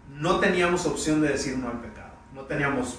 no 0.09 0.39
teníamos 0.39 0.85
opción 0.85 1.21
de 1.21 1.29
decir 1.29 1.57
no 1.57 1.69
al 1.69 1.79
pecado 1.79 2.03
no 2.33 2.41
teníamos 2.41 2.97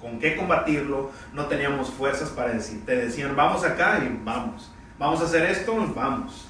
con 0.00 0.18
qué 0.18 0.36
combatirlo, 0.36 1.10
no 1.32 1.46
teníamos 1.46 1.90
fuerzas 1.90 2.30
para 2.30 2.52
decir, 2.52 2.84
te 2.84 2.94
decían, 2.96 3.34
vamos 3.34 3.64
acá 3.64 4.00
y 4.04 4.20
vamos, 4.22 4.70
vamos 4.98 5.20
a 5.20 5.24
hacer 5.24 5.50
esto, 5.50 5.74
vamos. 5.94 6.48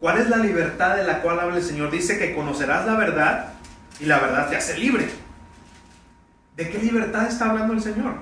¿Cuál 0.00 0.18
es 0.18 0.28
la 0.28 0.38
libertad 0.38 0.96
de 0.96 1.04
la 1.04 1.22
cual 1.22 1.40
habla 1.40 1.56
el 1.56 1.62
Señor? 1.62 1.90
Dice 1.90 2.18
que 2.18 2.34
conocerás 2.34 2.84
la 2.84 2.96
verdad 2.96 3.53
y 4.00 4.06
la 4.06 4.18
verdad 4.18 4.48
te 4.48 4.56
hace 4.56 4.78
libre. 4.78 5.08
¿De 6.56 6.70
qué 6.70 6.78
libertad 6.78 7.26
está 7.26 7.50
hablando 7.50 7.74
el 7.74 7.80
Señor? 7.80 8.14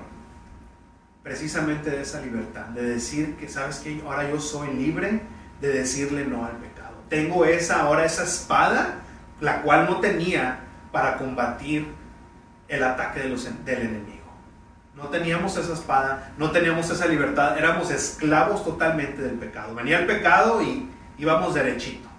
Precisamente 1.21 1.89
de 1.89 2.01
esa 2.01 2.21
libertad, 2.21 2.65
de 2.67 2.83
decir 2.83 3.35
que, 3.35 3.47
¿sabes 3.47 3.77
que 3.77 4.01
Ahora 4.05 4.29
yo 4.29 4.39
soy 4.39 4.73
libre 4.73 5.21
de 5.61 5.69
decirle 5.69 6.25
no 6.25 6.45
al 6.45 6.57
pecado. 6.57 6.95
Tengo 7.09 7.45
esa, 7.45 7.81
ahora 7.81 8.05
esa 8.05 8.23
espada, 8.23 8.95
la 9.39 9.61
cual 9.61 9.85
no 9.85 9.99
tenía 9.99 10.59
para 10.91 11.17
combatir 11.17 11.93
el 12.67 12.83
ataque 12.83 13.21
del 13.21 13.81
enemigo. 13.81 14.23
No 14.95 15.07
teníamos 15.07 15.57
esa 15.57 15.73
espada, 15.73 16.33
no 16.37 16.51
teníamos 16.51 16.89
esa 16.89 17.07
libertad, 17.07 17.57
éramos 17.57 17.89
esclavos 17.89 18.63
totalmente 18.63 19.21
del 19.21 19.35
pecado. 19.35 19.73
Venía 19.73 19.99
el 19.99 20.05
pecado 20.05 20.61
y 20.61 20.89
íbamos 21.17 21.53
derechito. 21.53 22.09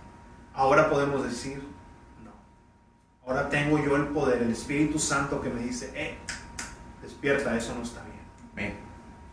Ahora 0.55 0.88
podemos 0.88 1.25
decir. 1.25 1.74
Ahora 3.27 3.49
tengo 3.49 3.83
yo 3.83 3.97
el 3.97 4.09
poder, 4.09 4.43
el 4.43 4.51
Espíritu 4.51 4.99
Santo 4.99 5.41
que 5.41 5.49
me 5.49 5.63
dice, 5.63 5.91
eh, 5.95 6.19
despierta, 7.03 7.57
eso 7.57 7.75
no 7.75 7.83
está 7.83 8.03
bien. 8.03 8.15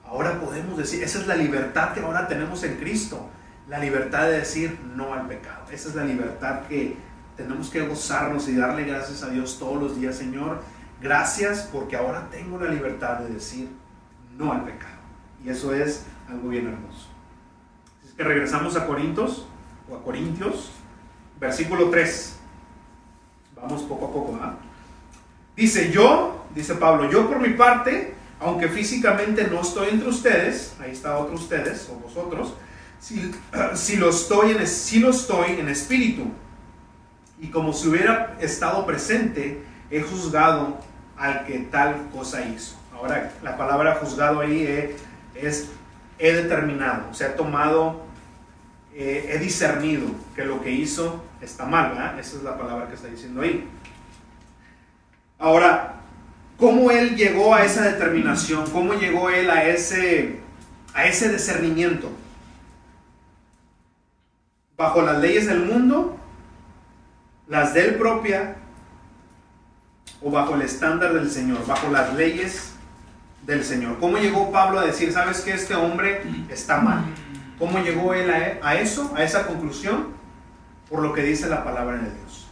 Ahora 0.05 0.41
podemos 0.41 0.77
decir, 0.77 1.03
esa 1.03 1.19
es 1.19 1.27
la 1.27 1.35
libertad 1.35 1.93
que 1.93 2.01
ahora 2.01 2.27
tenemos 2.27 2.63
en 2.63 2.75
Cristo, 2.77 3.29
la 3.69 3.79
libertad 3.79 4.23
de 4.23 4.39
decir 4.39 4.77
no 4.95 5.13
al 5.13 5.27
pecado. 5.27 5.65
Esa 5.71 5.89
es 5.89 5.95
la 5.95 6.03
libertad 6.03 6.63
que 6.67 6.97
tenemos 7.37 7.69
que 7.69 7.81
gozarnos 7.87 8.47
y 8.49 8.55
darle 8.55 8.83
gracias 8.83 9.23
a 9.23 9.29
Dios 9.29 9.57
todos 9.57 9.81
los 9.81 9.99
días, 9.99 10.17
Señor. 10.17 10.61
Gracias 11.01 11.69
porque 11.71 11.95
ahora 11.95 12.27
tengo 12.29 12.59
la 12.59 12.69
libertad 12.69 13.19
de 13.19 13.33
decir 13.33 13.69
no 14.37 14.51
al 14.51 14.65
pecado. 14.65 14.99
Y 15.43 15.49
eso 15.49 15.73
es 15.73 16.05
algo 16.29 16.49
bien 16.49 16.67
hermoso. 16.67 17.07
Es 18.05 18.11
que 18.11 18.23
regresamos 18.23 18.75
a 18.75 18.85
Corintios 18.85 19.47
o 19.89 19.95
a 19.95 20.03
Corintios, 20.03 20.71
versículo 21.39 21.89
3. 21.89 22.40
Vamos 23.61 23.83
poco 23.83 24.05
a 24.05 24.11
poco. 24.11 24.39
¿ah? 24.41 24.55
Dice 25.55 25.91
yo, 25.91 26.45
dice 26.55 26.75
Pablo, 26.75 27.09
yo 27.09 27.27
por 27.27 27.39
mi 27.39 27.53
parte, 27.53 28.13
aunque 28.39 28.67
físicamente 28.67 29.47
no 29.47 29.61
estoy 29.61 29.89
entre 29.89 30.09
ustedes, 30.09 30.75
ahí 30.79 30.91
está 30.91 31.17
otro 31.17 31.35
ustedes 31.35 31.89
o 31.89 31.95
vosotros, 31.95 32.53
si, 32.99 33.31
si, 33.75 33.97
lo 33.97 34.09
estoy 34.09 34.51
en, 34.51 34.67
si 34.67 34.99
lo 34.99 35.11
estoy 35.11 35.59
en 35.59 35.69
espíritu. 35.69 36.23
Y 37.39 37.47
como 37.47 37.73
si 37.73 37.87
hubiera 37.87 38.37
estado 38.39 38.85
presente, 38.85 39.63
he 39.89 40.01
juzgado 40.01 40.77
al 41.17 41.45
que 41.45 41.59
tal 41.59 42.09
cosa 42.13 42.45
hizo. 42.45 42.75
Ahora, 42.95 43.31
la 43.43 43.57
palabra 43.57 43.95
juzgado 43.95 44.41
ahí 44.41 44.65
es, 44.65 44.95
es 45.35 45.69
he 46.19 46.33
determinado, 46.33 47.09
o 47.09 47.13
sea, 47.15 47.29
he 47.29 47.31
tomado, 47.31 48.03
eh, 48.93 49.31
he 49.33 49.39
discernido 49.39 50.07
que 50.35 50.43
lo 50.43 50.61
que 50.61 50.71
hizo 50.71 51.23
está 51.41 51.65
mal. 51.65 52.15
Esa 52.19 52.37
es 52.37 52.43
la 52.43 52.57
palabra 52.57 52.87
que 52.87 52.95
está 52.95 53.07
diciendo 53.07 53.41
ahí. 53.41 53.67
Ahora, 55.39 56.01
¿cómo 56.57 56.91
él 56.91 57.15
llegó 57.15 57.55
a 57.55 57.63
esa 57.63 57.83
determinación? 57.83 58.69
¿Cómo 58.71 58.93
llegó 58.93 59.29
él 59.29 59.49
a 59.49 59.63
ese, 59.65 60.39
a 60.93 61.05
ese 61.05 61.31
discernimiento? 61.31 62.11
Bajo 64.77 65.01
las 65.01 65.19
leyes 65.19 65.47
del 65.47 65.61
mundo, 65.65 66.17
las 67.47 67.73
de 67.73 67.85
él 67.85 67.95
propia, 67.95 68.57
o 70.21 70.29
bajo 70.29 70.55
el 70.55 70.61
estándar 70.61 71.13
del 71.13 71.31
Señor, 71.31 71.65
bajo 71.65 71.89
las 71.89 72.13
leyes 72.13 72.73
del 73.45 73.63
Señor. 73.63 73.97
¿Cómo 73.99 74.17
llegó 74.17 74.51
Pablo 74.51 74.79
a 74.79 74.85
decir, 74.85 75.11
sabes 75.11 75.41
que 75.41 75.53
este 75.53 75.75
hombre 75.75 76.23
está 76.49 76.79
mal? 76.79 77.05
¿Cómo 77.61 77.77
llegó 77.77 78.15
él 78.15 78.31
a, 78.63 78.75
eso, 78.77 79.13
a 79.15 79.23
esa 79.23 79.45
conclusión? 79.45 80.07
Por 80.89 81.03
lo 81.03 81.13
que 81.13 81.21
dice 81.21 81.47
la 81.47 81.63
palabra 81.63 81.97
de 81.97 82.09
Dios. 82.09 82.47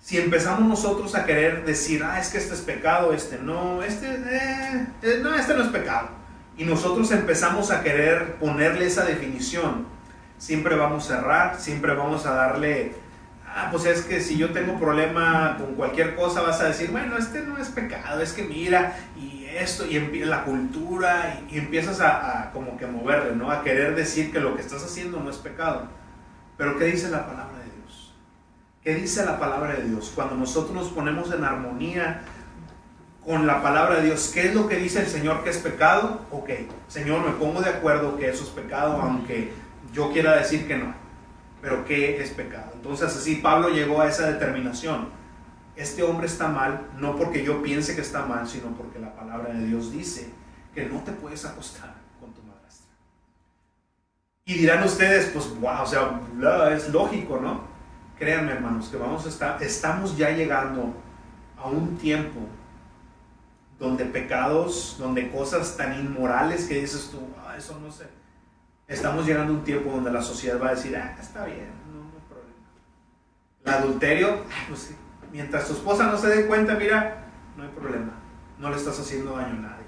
Si 0.00 0.16
empezamos 0.16 0.66
nosotros 0.66 1.14
a 1.14 1.26
querer 1.26 1.66
decir, 1.66 2.02
ah, 2.02 2.18
es 2.18 2.30
que 2.30 2.38
este 2.38 2.54
es 2.54 2.62
pecado, 2.62 3.12
este 3.12 3.36
no, 3.36 3.82
este, 3.82 4.06
eh, 4.06 4.86
eh, 5.02 5.20
no, 5.22 5.34
este 5.34 5.52
no 5.52 5.64
es 5.64 5.68
pecado. 5.68 6.08
Y 6.56 6.64
nosotros 6.64 7.12
empezamos 7.12 7.70
a 7.70 7.82
querer 7.82 8.36
ponerle 8.36 8.86
esa 8.86 9.04
definición, 9.04 9.86
siempre 10.38 10.76
vamos 10.76 11.10
a 11.10 11.18
errar, 11.18 11.60
siempre 11.60 11.94
vamos 11.94 12.24
a 12.24 12.32
darle 12.32 12.94
ah, 13.56 13.68
pues 13.70 13.84
es 13.84 14.02
que 14.02 14.22
si 14.22 14.38
yo 14.38 14.50
tengo 14.50 14.78
problema 14.78 15.58
con 15.58 15.74
cualquier 15.74 16.14
cosa, 16.14 16.40
vas 16.40 16.62
a 16.62 16.68
decir, 16.68 16.90
bueno, 16.90 17.18
este 17.18 17.42
no 17.42 17.58
es 17.58 17.68
pecado, 17.68 18.22
es 18.22 18.32
que 18.32 18.44
mira, 18.44 18.96
y 19.14 19.35
esto, 19.46 19.86
y 19.86 19.98
la 20.24 20.44
cultura, 20.44 21.40
y, 21.50 21.58
empiezas 21.58 22.00
a, 22.00 22.50
como 22.52 22.76
que 22.76 22.86
moverle, 22.86 23.36
¿no? 23.36 23.50
A 23.50 23.62
querer 23.62 23.94
decir 23.94 24.32
que 24.32 24.40
lo 24.40 24.54
que 24.54 24.62
estás 24.62 24.82
haciendo 24.84 25.20
no 25.20 25.30
es 25.30 25.36
pecado. 25.36 25.88
Pero 26.56 26.78
¿qué 26.78 26.86
dice 26.86 27.10
la 27.10 27.26
palabra 27.26 27.58
de 27.58 27.64
Dios? 27.64 28.14
¿Qué 28.82 28.94
dice 28.94 29.24
la 29.24 29.38
palabra 29.38 29.74
de 29.74 29.84
Dios? 29.88 30.12
Cuando 30.14 30.36
nosotros 30.36 30.74
nos 30.74 30.88
ponemos 30.88 31.32
en 31.32 31.44
armonía 31.44 32.22
con 33.24 33.46
la 33.46 33.62
palabra 33.62 33.96
de 33.96 34.06
Dios, 34.06 34.30
¿qué 34.32 34.48
es 34.48 34.54
lo 34.54 34.68
que 34.68 34.76
dice 34.76 35.00
el 35.00 35.06
Señor 35.06 35.44
que 35.44 35.50
es 35.50 35.58
pecado? 35.58 36.22
Ok, 36.30 36.50
Señor, 36.88 37.26
me 37.26 37.32
pongo 37.32 37.60
de 37.60 37.70
acuerdo 37.70 38.16
que 38.16 38.28
eso 38.28 38.44
es 38.44 38.50
pecado, 38.50 39.00
aunque 39.02 39.52
yo 39.92 40.12
quiera 40.12 40.36
decir 40.36 40.66
que 40.66 40.76
no 40.76 41.06
pero 41.66 41.84
¿qué 41.84 42.22
es 42.22 42.30
pecado? 42.30 42.70
Entonces 42.74 43.08
así 43.08 43.36
Pablo 43.36 43.70
llegó 43.70 44.00
a 44.00 44.08
esa 44.08 44.30
determinación. 44.30 45.08
Este 45.76 46.02
hombre 46.02 46.26
está 46.26 46.48
mal, 46.48 46.88
no 46.96 47.16
porque 47.16 47.44
yo 47.44 47.62
piense 47.62 47.94
que 47.94 48.00
está 48.00 48.24
mal, 48.24 48.48
sino 48.48 48.68
porque 48.76 48.98
la 48.98 49.14
palabra 49.14 49.52
de 49.52 49.66
Dios 49.66 49.92
dice 49.92 50.30
que 50.74 50.86
no 50.86 51.00
te 51.00 51.12
puedes 51.12 51.44
acostar 51.44 51.94
con 52.18 52.32
tu 52.32 52.42
madrastra. 52.42 52.90
Y 54.44 54.54
dirán 54.54 54.82
ustedes, 54.84 55.26
pues, 55.26 55.48
wow, 55.60 55.82
o 55.82 55.86
sea, 55.86 56.20
es 56.74 56.88
lógico, 56.88 57.38
¿no? 57.40 57.60
Créanme, 58.18 58.52
hermanos, 58.52 58.88
que 58.88 58.96
vamos 58.96 59.26
a 59.26 59.28
estar, 59.28 59.62
estamos 59.62 60.16
ya 60.16 60.30
llegando 60.30 60.94
a 61.58 61.68
un 61.68 61.98
tiempo 61.98 62.40
donde 63.78 64.06
pecados, 64.06 64.96
donde 64.98 65.30
cosas 65.30 65.76
tan 65.76 65.98
inmorales 65.98 66.66
que 66.66 66.80
dices 66.80 67.10
tú, 67.10 67.18
ah, 67.46 67.54
eso 67.56 67.78
no 67.78 67.92
sé 67.92 68.06
estamos 68.88 69.26
llegando 69.26 69.52
a 69.52 69.56
un 69.56 69.64
tiempo 69.64 69.90
donde 69.90 70.12
la 70.12 70.22
sociedad 70.22 70.60
va 70.60 70.68
a 70.68 70.74
decir, 70.74 70.96
ah, 70.96 71.16
está 71.20 71.44
bien, 71.44 71.70
no, 71.92 72.02
hay 72.02 72.24
problema. 72.28 72.58
El 73.64 73.72
adulterio, 73.72 74.44
pues 74.68 74.94
mientras 75.36 75.66
tu 75.66 75.74
esposa 75.74 76.06
no 76.06 76.16
se 76.16 76.28
dé 76.28 76.46
cuenta, 76.46 76.76
mira, 76.76 77.26
no 77.58 77.64
hay 77.64 77.68
problema, 77.68 78.12
no 78.58 78.70
le 78.70 78.76
estás 78.76 78.98
haciendo 78.98 79.36
daño 79.36 79.58
a 79.58 79.68
nadie. 79.68 79.86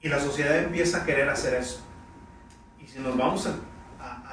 Y 0.00 0.08
la 0.08 0.20
sociedad 0.20 0.58
empieza 0.58 0.98
a 0.98 1.04
querer 1.04 1.28
hacer 1.28 1.54
eso. 1.54 1.84
Y 2.78 2.86
si 2.86 3.00
nos 3.00 3.16
vamos 3.16 3.48
a, 3.48 3.56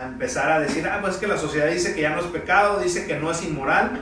empezar 0.06 0.52
a 0.52 0.60
decir, 0.60 0.88
ah, 0.88 1.00
pues 1.02 1.16
es 1.16 1.20
que 1.20 1.26
la 1.26 1.40
sociedad 1.40 1.72
dice 1.72 1.96
que 1.96 2.02
ya 2.02 2.12
no 2.12 2.22
es 2.22 2.28
pecado, 2.28 2.80
dice 2.80 3.08
que 3.08 3.20
no 3.20 3.32
es 3.32 3.42
inmoral, 3.44 4.00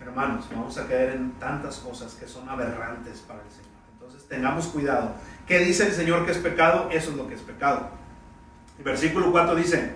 hermanos, 0.00 0.46
vamos 0.50 0.78
a 0.78 0.86
caer 0.86 1.10
en 1.10 1.32
tantas 1.32 1.76
cosas 1.76 2.14
que 2.14 2.26
son 2.26 2.48
aberrantes 2.48 3.18
para 3.20 3.42
el 3.42 3.50
Señor. 3.50 3.66
Entonces 3.92 4.26
tengamos 4.26 4.68
cuidado. 4.68 5.14
¿Qué 5.46 5.58
dice 5.58 5.86
el 5.88 5.92
Señor 5.92 6.24
que 6.24 6.32
es 6.32 6.38
pecado? 6.38 6.88
Eso 6.90 7.10
es 7.10 7.16
lo 7.18 7.28
que 7.28 7.34
es 7.34 7.42
pecado. 7.42 7.90
El 8.78 8.84
versículo 8.84 9.30
4 9.30 9.54
dice, 9.56 9.92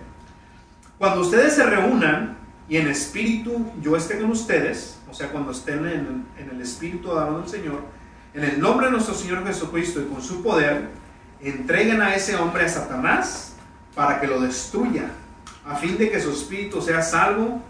cuando 0.98 1.22
ustedes 1.22 1.54
se 1.54 1.64
reúnan 1.64 2.39
y 2.70 2.76
en 2.76 2.86
espíritu 2.86 3.66
yo 3.82 3.96
esté 3.96 4.20
con 4.20 4.30
ustedes, 4.30 4.96
o 5.10 5.12
sea, 5.12 5.32
cuando 5.32 5.50
estén 5.50 5.84
en, 5.86 6.24
el 6.38 6.60
espíritu 6.60 7.12
dado 7.12 7.40
del 7.40 7.50
Señor, 7.50 7.80
en 8.32 8.44
el 8.44 8.60
nombre 8.60 8.86
de 8.86 8.92
nuestro 8.92 9.12
Señor 9.12 9.44
Jesucristo 9.44 10.00
y 10.00 10.04
con 10.04 10.22
su 10.22 10.40
poder, 10.40 10.88
entreguen 11.42 12.00
a 12.00 12.14
ese 12.14 12.36
hombre 12.36 12.64
a 12.64 12.68
Satanás 12.68 13.54
para 13.92 14.20
que 14.20 14.28
lo 14.28 14.40
destruya, 14.40 15.10
a 15.66 15.74
fin 15.74 15.98
de 15.98 16.12
que 16.12 16.20
su 16.20 16.30
espíritu 16.30 16.80
sea 16.80 17.02
salvo 17.02 17.60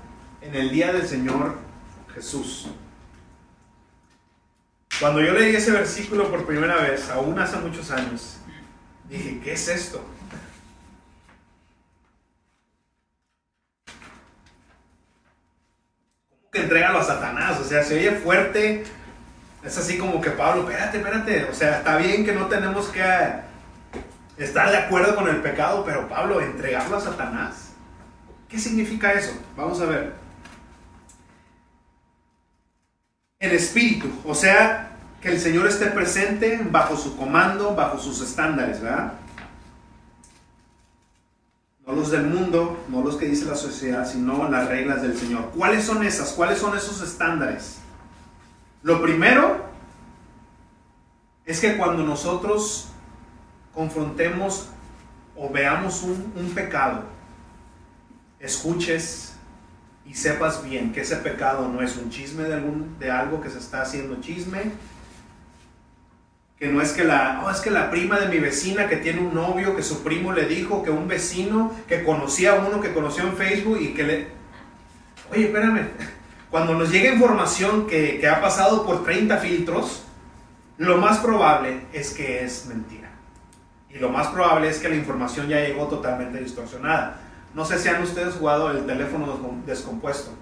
en 0.43 0.55
el 0.55 0.71
día 0.71 0.93
del 0.93 1.09
Señor 1.09 1.57
Jesús. 2.15 2.69
Cuando 5.01 5.23
yo 5.23 5.33
leí 5.33 5.57
ese 5.57 5.71
versículo 5.71 6.31
por 6.31 6.45
primera 6.45 6.77
vez, 6.77 7.09
aún 7.09 7.39
hace 7.39 7.57
muchos 7.57 7.91
años, 7.91 8.37
dije, 9.09 9.41
¿qué 9.43 9.55
es 9.55 9.67
esto? 9.67 10.05
Que 16.51 16.63
entregarlo 16.63 16.99
a 16.99 17.05
Satanás, 17.05 17.61
o 17.61 17.65
sea, 17.65 17.85
se 17.85 17.95
oye 17.97 18.11
fuerte, 18.13 18.83
es 19.63 19.79
así 19.79 19.99
como 19.99 20.21
que 20.21 20.31
Pablo, 20.31 20.63
espérate, 20.63 20.99
espérate, 20.99 21.45
o 21.45 21.55
sea, 21.55 21.79
está 21.79 21.97
bien 21.97 22.25
que 22.25 22.33
no 22.33 22.47
tenemos 22.47 22.89
que 22.89 23.03
estar 24.37 24.71
de 24.71 24.77
acuerdo 24.77 25.15
con 25.15 25.29
el 25.29 25.43
pecado, 25.43 25.85
pero 25.85 26.09
Pablo, 26.09 26.41
entregarlo 26.41 26.97
a 26.97 27.01
Satanás, 27.01 27.71
¿qué 28.49 28.59
significa 28.59 29.13
eso? 29.13 29.33
Vamos 29.57 29.81
a 29.81 29.87
ver. 29.87 30.15
El 33.39 33.53
espíritu, 33.53 34.11
o 34.25 34.35
sea, 34.35 34.91
que 35.21 35.29
el 35.29 35.41
Señor 35.41 35.69
esté 35.69 35.87
presente 35.87 36.61
bajo 36.65 36.97
su 36.97 37.17
comando, 37.17 37.77
bajo 37.77 37.99
sus 37.99 38.21
estándares, 38.23 38.81
¿verdad? 38.81 39.13
No 41.91 41.97
los 41.97 42.11
del 42.11 42.27
mundo, 42.27 42.85
no 42.89 43.03
los 43.03 43.17
que 43.17 43.27
dice 43.27 43.47
la 43.47 43.57
sociedad, 43.57 44.09
sino 44.09 44.49
las 44.49 44.69
reglas 44.69 45.03
del 45.03 45.17
Señor. 45.17 45.51
¿Cuáles 45.57 45.85
son 45.85 46.05
esas? 46.05 46.33
¿Cuáles 46.33 46.59
son 46.59 46.77
esos 46.77 47.03
estándares? 47.03 47.79
Lo 48.83 49.03
primero 49.03 49.65
es 51.45 51.61
que 51.61 51.77
cuando 51.77 52.05
nosotros 52.05 52.89
confrontemos 53.75 54.69
o 55.37 55.51
veamos 55.51 56.03
un, 56.03 56.53
pecado, 56.55 57.03
escuches 58.39 59.35
y 60.07 60.15
sepas 60.15 60.63
bien 60.65 60.93
que 60.93 61.01
ese 61.01 61.17
pecado 61.17 61.69
no 61.69 61.83
es 61.83 61.97
un 61.97 62.11
chisme 62.11 62.45
de, 62.45 62.55
algún, 62.55 62.99
de 62.99 63.11
algo 63.11 63.41
que 63.41 63.51
se 63.51 63.59
está 63.59 63.83
haciendo 63.83 64.21
chisme, 64.21 64.73
que 66.61 66.69
no 66.69 66.83
es 66.83 66.93
que 66.93 67.05
la, 67.05 67.43
oh, 67.43 67.51
es 67.51 67.61
que 67.61 67.71
la 67.71 67.91
prima 67.91 68.21
de 68.21 68.29
mi 68.29 68.39
vecina 68.39 68.87
que 68.87 68.99
tiene 68.99 69.21
un 69.21 69.35
novio, 69.35 69.75
que 69.75 69.83
su 69.83 70.03
primo 70.05 70.31
le 70.31 70.45
dijo, 70.45 70.83
que 70.83 70.91
un 70.91 71.09
vecino 71.09 71.75
que 71.89 72.05
conocía 72.05 72.53
a 72.53 72.55
uno 72.57 72.83
que 72.83 72.93
conoció 72.93 73.23
en 73.25 73.35
Facebook 73.35 73.79
y 73.81 73.95
que 73.95 74.03
le... 74.03 74.27
Oye, 75.33 75.47
espérame, 75.47 75.89
cuando 76.51 76.75
nos 76.75 76.91
llega 76.91 77.15
información 77.15 77.87
que, 77.87 78.21
que 78.21 78.29
ha 78.29 78.43
pasado 78.43 78.85
por 78.85 79.05
30 79.05 79.39
filtros, 79.39 80.03
lo 80.77 80.99
más 80.99 81.21
probable 81.21 81.87
es 81.95 82.13
que 82.13 82.45
es 82.45 82.67
mentira. 82.67 83.09
Y 83.89 83.99
lo 83.99 84.11
más 84.11 84.27
probable 84.27 84.69
es 84.69 84.81
que 84.81 84.91
la 84.91 84.97
información 84.97 85.49
ya 85.49 85.61
llegó 85.61 85.87
totalmente 85.87 86.41
distorsionada. 86.41 87.23
No 87.55 87.65
sé 87.65 87.79
si 87.79 87.89
han 87.89 88.03
ustedes 88.03 88.35
jugado 88.35 88.71
el 88.71 88.85
teléfono 88.85 89.41
descompuesto. 89.65 90.33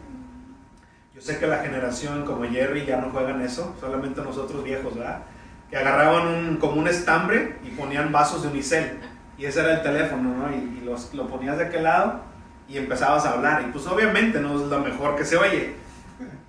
Yo 1.14 1.20
sé 1.20 1.38
que 1.38 1.46
la 1.46 1.58
generación 1.58 2.24
como 2.24 2.42
Jerry 2.42 2.86
ya 2.86 2.96
no 2.96 3.10
juegan 3.10 3.40
eso, 3.40 3.76
solamente 3.78 4.20
nosotros 4.20 4.64
viejos, 4.64 4.96
¿verdad? 4.96 5.22
Que 5.70 5.76
agarraban 5.76 6.26
un, 6.28 6.56
como 6.56 6.80
un 6.80 6.88
estambre 6.88 7.56
y 7.64 7.70
ponían 7.70 8.10
vasos 8.12 8.42
de 8.42 8.48
unicel. 8.48 8.98
Y 9.36 9.44
ese 9.44 9.60
era 9.60 9.74
el 9.74 9.82
teléfono, 9.82 10.34
¿no? 10.34 10.54
Y, 10.54 10.82
los, 10.84 11.12
lo 11.14 11.26
ponías 11.26 11.58
de 11.58 11.64
aquel 11.64 11.84
lado 11.84 12.22
y 12.68 12.78
empezabas 12.78 13.24
a 13.26 13.32
hablar. 13.32 13.62
Y 13.66 13.72
pues 13.72 13.86
obviamente 13.86 14.40
no 14.40 14.54
es 14.60 14.66
lo 14.68 14.80
mejor 14.80 15.16
que 15.16 15.24
se 15.24 15.36
oye. 15.36 15.74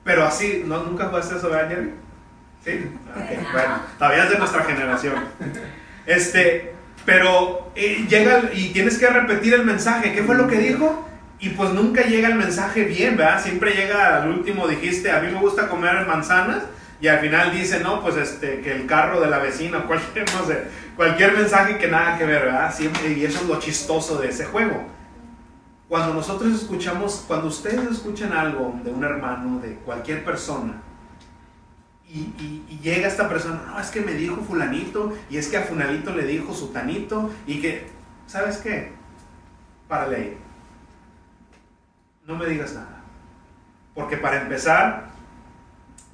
Pero 0.03 0.25
así, 0.25 0.63
¿no? 0.65 0.83
¿nunca 0.83 1.05
jugaste 1.05 1.35
eso, 1.35 1.49
¿verdad, 1.49 1.69
Jerry? 1.69 1.93
Sí. 2.63 2.91
Bueno, 3.51 3.81
todavía 3.97 4.23
es 4.23 4.29
de 4.31 4.37
nuestra 4.37 4.63
generación. 4.63 5.15
Este, 6.05 6.73
pero 7.05 7.71
eh, 7.75 8.05
llega 8.09 8.49
y 8.53 8.69
tienes 8.69 8.97
que 8.97 9.07
repetir 9.07 9.53
el 9.53 9.65
mensaje. 9.65 10.13
¿Qué 10.13 10.23
fue 10.23 10.35
lo 10.35 10.47
que 10.47 10.57
dijo? 10.57 11.07
Y 11.39 11.49
pues 11.49 11.69
nunca 11.71 12.01
llega 12.01 12.27
el 12.27 12.35
mensaje 12.35 12.83
bien, 12.83 13.15
¿verdad? 13.15 13.41
Siempre 13.41 13.71
llega 13.73 14.21
al 14.21 14.29
último, 14.29 14.67
dijiste, 14.67 15.11
a 15.11 15.21
mí 15.21 15.31
me 15.31 15.39
gusta 15.39 15.69
comer 15.69 16.05
manzanas. 16.05 16.63
Y 17.01 17.07
al 17.07 17.19
final 17.19 17.51
dice, 17.51 17.79
no, 17.79 18.01
pues 18.01 18.17
este, 18.17 18.61
que 18.61 18.73
el 18.73 18.85
carro 18.85 19.21
de 19.21 19.29
la 19.29 19.39
vecina, 19.39 19.83
cualquier, 19.87 20.25
no 20.33 20.45
sé, 20.45 20.63
cualquier 20.95 21.33
mensaje 21.33 21.77
que 21.77 21.87
nada 21.87 22.17
que 22.17 22.25
ver, 22.25 22.45
¿verdad? 22.45 22.73
Siempre, 22.73 23.13
y 23.13 23.25
eso 23.25 23.39
es 23.41 23.47
lo 23.47 23.59
chistoso 23.59 24.17
de 24.19 24.29
ese 24.29 24.45
juego. 24.45 24.85
Cuando 25.87 26.13
nosotros 26.13 26.53
escuchamos, 26.53 27.23
cuando 27.27 27.47
ustedes 27.47 27.89
escuchan 27.89 28.31
algo 28.33 28.79
de 28.83 28.91
un 28.91 29.03
hermano, 29.03 29.59
de 29.59 29.75
cualquier 29.75 30.23
persona, 30.23 30.83
y, 32.11 32.79
llega 32.81 33.07
esta 33.07 33.29
persona, 33.29 33.61
no, 33.67 33.79
es 33.79 33.89
que 33.89 34.01
me 34.01 34.13
dijo 34.13 34.37
fulanito, 34.37 35.13
y 35.29 35.37
es 35.37 35.47
que 35.47 35.57
a 35.57 35.63
fulanito 35.63 36.13
le 36.13 36.23
dijo 36.23 36.53
sutanito, 36.53 37.29
y 37.45 37.61
que, 37.61 37.87
¿sabes 38.27 38.57
qué? 38.57 38.93
Para 39.87 40.07
ley, 40.07 40.37
no 42.25 42.35
me 42.35 42.45
digas 42.45 42.73
nada. 42.73 43.03
Porque 43.95 44.17
para 44.17 44.41
empezar, 44.41 45.08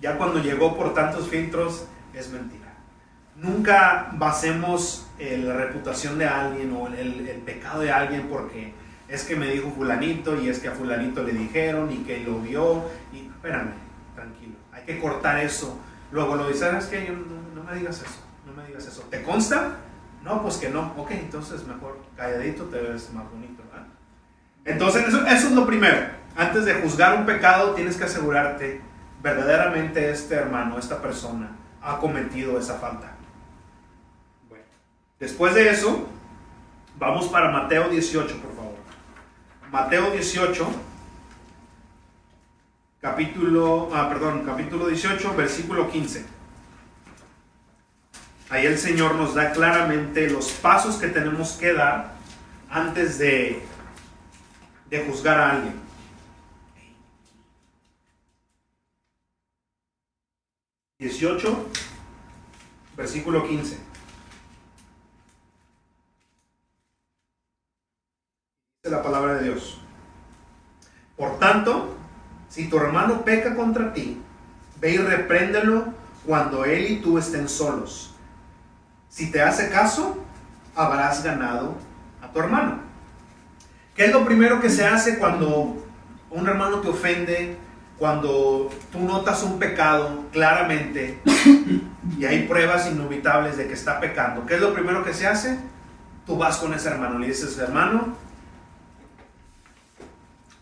ya 0.02 0.18
cuando 0.18 0.40
llegó 0.42 0.76
por 0.76 0.94
tantos 0.94 1.28
filtros, 1.30 1.88
es 2.14 2.30
mentira. 2.30 2.74
Nunca 3.36 4.12
basemos 4.14 5.08
eh, 5.20 5.42
la 5.44 5.54
reputación 5.54 6.18
de 6.18 6.26
alguien 6.26 6.74
o 6.74 6.88
el, 6.88 7.28
el 7.28 7.42
pecado 7.42 7.82
de 7.82 7.92
alguien 7.92 8.28
porque 8.30 8.74
es 9.08 9.24
que 9.24 9.36
me 9.36 9.50
dijo 9.50 9.72
fulanito 9.72 10.42
y 10.42 10.50
es 10.50 10.60
que 10.60 10.70
a 10.70 10.72
fulanito 10.72 11.24
le 11.24 11.34
dijeron 11.34 11.92
y 11.92 11.98
que 11.98 12.20
lo 12.20 12.40
vio. 12.40 12.86
Y 13.14 13.28
espérame, 13.28 13.74
tranquilo, 14.16 14.56
hay 14.72 14.84
que 14.84 15.00
cortar 15.00 15.40
eso 15.40 15.80
Luego 16.12 16.36
lo 16.36 16.48
dices, 16.48 16.74
es 16.74 16.86
que 16.86 17.10
no, 17.10 17.64
me 17.64 17.76
digas 17.78 18.02
eso, 18.02 18.22
no 18.46 18.54
me 18.54 18.66
digas 18.68 18.86
eso. 18.88 19.02
¿Te 19.10 19.22
consta? 19.24 19.78
No, 20.24 20.42
pues 20.42 20.58
que 20.58 20.70
no. 20.70 20.94
Ok, 20.98 21.12
entonces 21.12 21.66
mejor 21.66 22.00
calladito 22.16 22.64
te 22.66 22.80
ves 22.80 23.12
más 23.14 23.30
bonito. 23.30 23.64
¿verdad? 23.70 23.88
Entonces, 24.64 25.06
eso 25.08 25.26
es 25.28 25.52
lo 25.52 25.66
primero. 25.66 25.98
Antes 26.36 26.66
de 26.66 26.76
juzgar 26.76 27.18
un 27.18 27.26
pecado, 27.26 27.72
tienes 27.72 27.98
que 27.98 28.06
asegurarte 28.06 28.82
verdaderamente 29.26 30.12
este 30.12 30.36
hermano, 30.36 30.78
esta 30.78 31.02
persona, 31.02 31.50
ha 31.82 31.98
cometido 31.98 32.60
esa 32.60 32.76
falta. 32.76 33.16
Bueno, 34.48 34.64
después 35.20 35.56
de 35.56 35.72
eso, 35.72 36.08
vamos 37.00 37.26
para 37.30 37.50
Mateo 37.50 37.90
18, 37.90 38.40
por 38.40 38.56
favor. 38.56 38.76
Mateo 39.72 40.12
18 40.12 40.68
capítulo, 43.02 43.90
ah, 43.96 44.08
perdón, 44.10 44.44
capítulo 44.46 44.88
18, 44.88 45.36
versículo 45.36 45.90
15. 45.90 46.24
Ahí 48.52 48.68
el 48.68 48.78
Señor 48.78 49.16
nos 49.16 49.34
da 49.34 49.54
claramente 49.54 50.30
los 50.30 50.52
pasos 50.52 50.98
que 50.98 51.08
tenemos 51.08 51.54
que 51.54 51.74
dar 51.74 52.14
antes 52.70 53.18
de, 53.18 53.64
de 54.92 55.06
juzgar 55.06 55.40
a 55.40 55.52
alguien. 55.52 55.85
18, 61.06 61.70
versículo 62.98 63.48
15. 63.48 63.78
Dice 68.84 68.96
la 68.96 69.04
palabra 69.04 69.36
de 69.36 69.44
Dios. 69.44 69.80
Por 71.16 71.38
tanto, 71.38 71.96
si 72.50 72.68
tu 72.70 72.78
hermano 72.78 73.24
peca 73.24 73.56
contra 73.56 73.94
ti, 73.94 74.20
ve 74.82 74.94
y 74.94 74.98
repréndelo 74.98 75.94
cuando 76.26 76.66
él 76.66 76.90
y 76.90 77.02
tú 77.02 77.20
estén 77.20 77.48
solos. 77.50 78.16
Si 79.08 79.32
te 79.32 79.44
hace 79.44 79.70
caso, 79.70 80.18
habrás 80.76 81.24
ganado 81.24 81.76
a 82.20 82.32
tu 82.32 82.40
hermano. 82.40 82.80
¿Qué 83.96 84.06
es 84.06 84.12
lo 84.12 84.26
primero 84.26 84.60
que 84.60 84.72
se 84.72 84.84
hace 84.88 85.20
cuando 85.20 85.86
un 86.32 86.48
hermano 86.48 86.80
te 86.80 86.88
ofende? 86.88 87.65
Cuando 87.98 88.70
tú 88.92 89.00
notas 89.00 89.42
un 89.44 89.58
pecado 89.58 90.26
claramente 90.32 91.22
y 92.18 92.26
hay 92.26 92.44
pruebas 92.44 92.88
indubitables 92.88 93.58
de 93.58 93.68
que 93.68 93.74
está 93.74 94.00
pecando. 94.00 94.46
¿Qué 94.46 94.56
es 94.56 94.62
lo 94.62 94.74
primero 94.74 95.04
que 95.04 95.14
se 95.14 95.28
hace? 95.28 95.58
Tú 96.26 96.38
vas 96.38 96.58
con 96.58 96.74
ese 96.74 96.90
hermano, 96.90 97.20
le 97.20 97.28
dices, 97.28 97.58
hermano, 97.58 98.16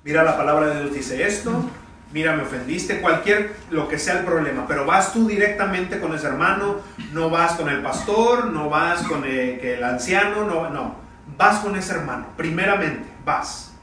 mira 0.04 0.24
la 0.24 0.38
palabra 0.38 0.68
de 0.68 0.82
Dios 0.82 0.94
dice 0.94 1.26
esto, 1.26 1.70
mira, 2.12 2.36
me 2.36 2.44
ofendiste, 2.44 3.02
cualquier, 3.02 3.56
lo 3.72 3.88
que 3.88 3.98
sea 3.98 4.20
el 4.20 4.26
problema, 4.26 4.66
pero 4.68 4.86
vas 4.86 5.14
tú 5.14 5.28
directamente 5.28 6.00
con 6.00 6.14
ese 6.14 6.28
hermano, 6.28 6.82
no 7.12 7.30
vas 7.30 7.54
con 7.54 7.70
el 7.70 7.82
pastor, 7.82 8.52
no 8.52 8.70
vas 8.70 9.04
con 9.04 9.24
el, 9.26 9.84
anciano, 9.84 10.46
no, 10.46 10.70
no, 10.70 10.96
vas 11.38 11.60
con 11.60 11.76
ese 11.76 11.94
hermano, 11.94 12.28
primeramente, 12.38 13.10
vas. 13.26 13.74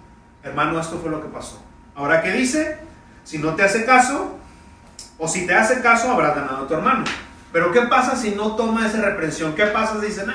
Hermano, 0.42 0.80
esto 0.80 0.98
fue 0.98 1.10
lo 1.10 1.20
que 1.20 1.28
pasó. 1.28 1.62
Ahora, 1.94 2.22
¿qué 2.22 2.32
dice? 2.32 2.78
Si 3.30 3.38
no 3.38 3.54
te 3.54 3.62
hace 3.62 3.84
caso, 3.84 4.36
o 5.16 5.28
si 5.28 5.46
te 5.46 5.54
hace 5.54 5.80
caso, 5.80 6.10
habrás 6.10 6.34
ganado 6.34 6.64
a 6.64 6.66
tu 6.66 6.74
hermano. 6.74 7.04
Pero 7.52 7.70
¿qué 7.70 7.82
pasa 7.82 8.16
si 8.16 8.32
no 8.32 8.56
toma 8.56 8.88
esa 8.88 9.00
reprensión? 9.02 9.54
¿Qué 9.54 9.66
pasa 9.66 10.00
si 10.00 10.06
dice, 10.06 10.26
nah, 10.26 10.34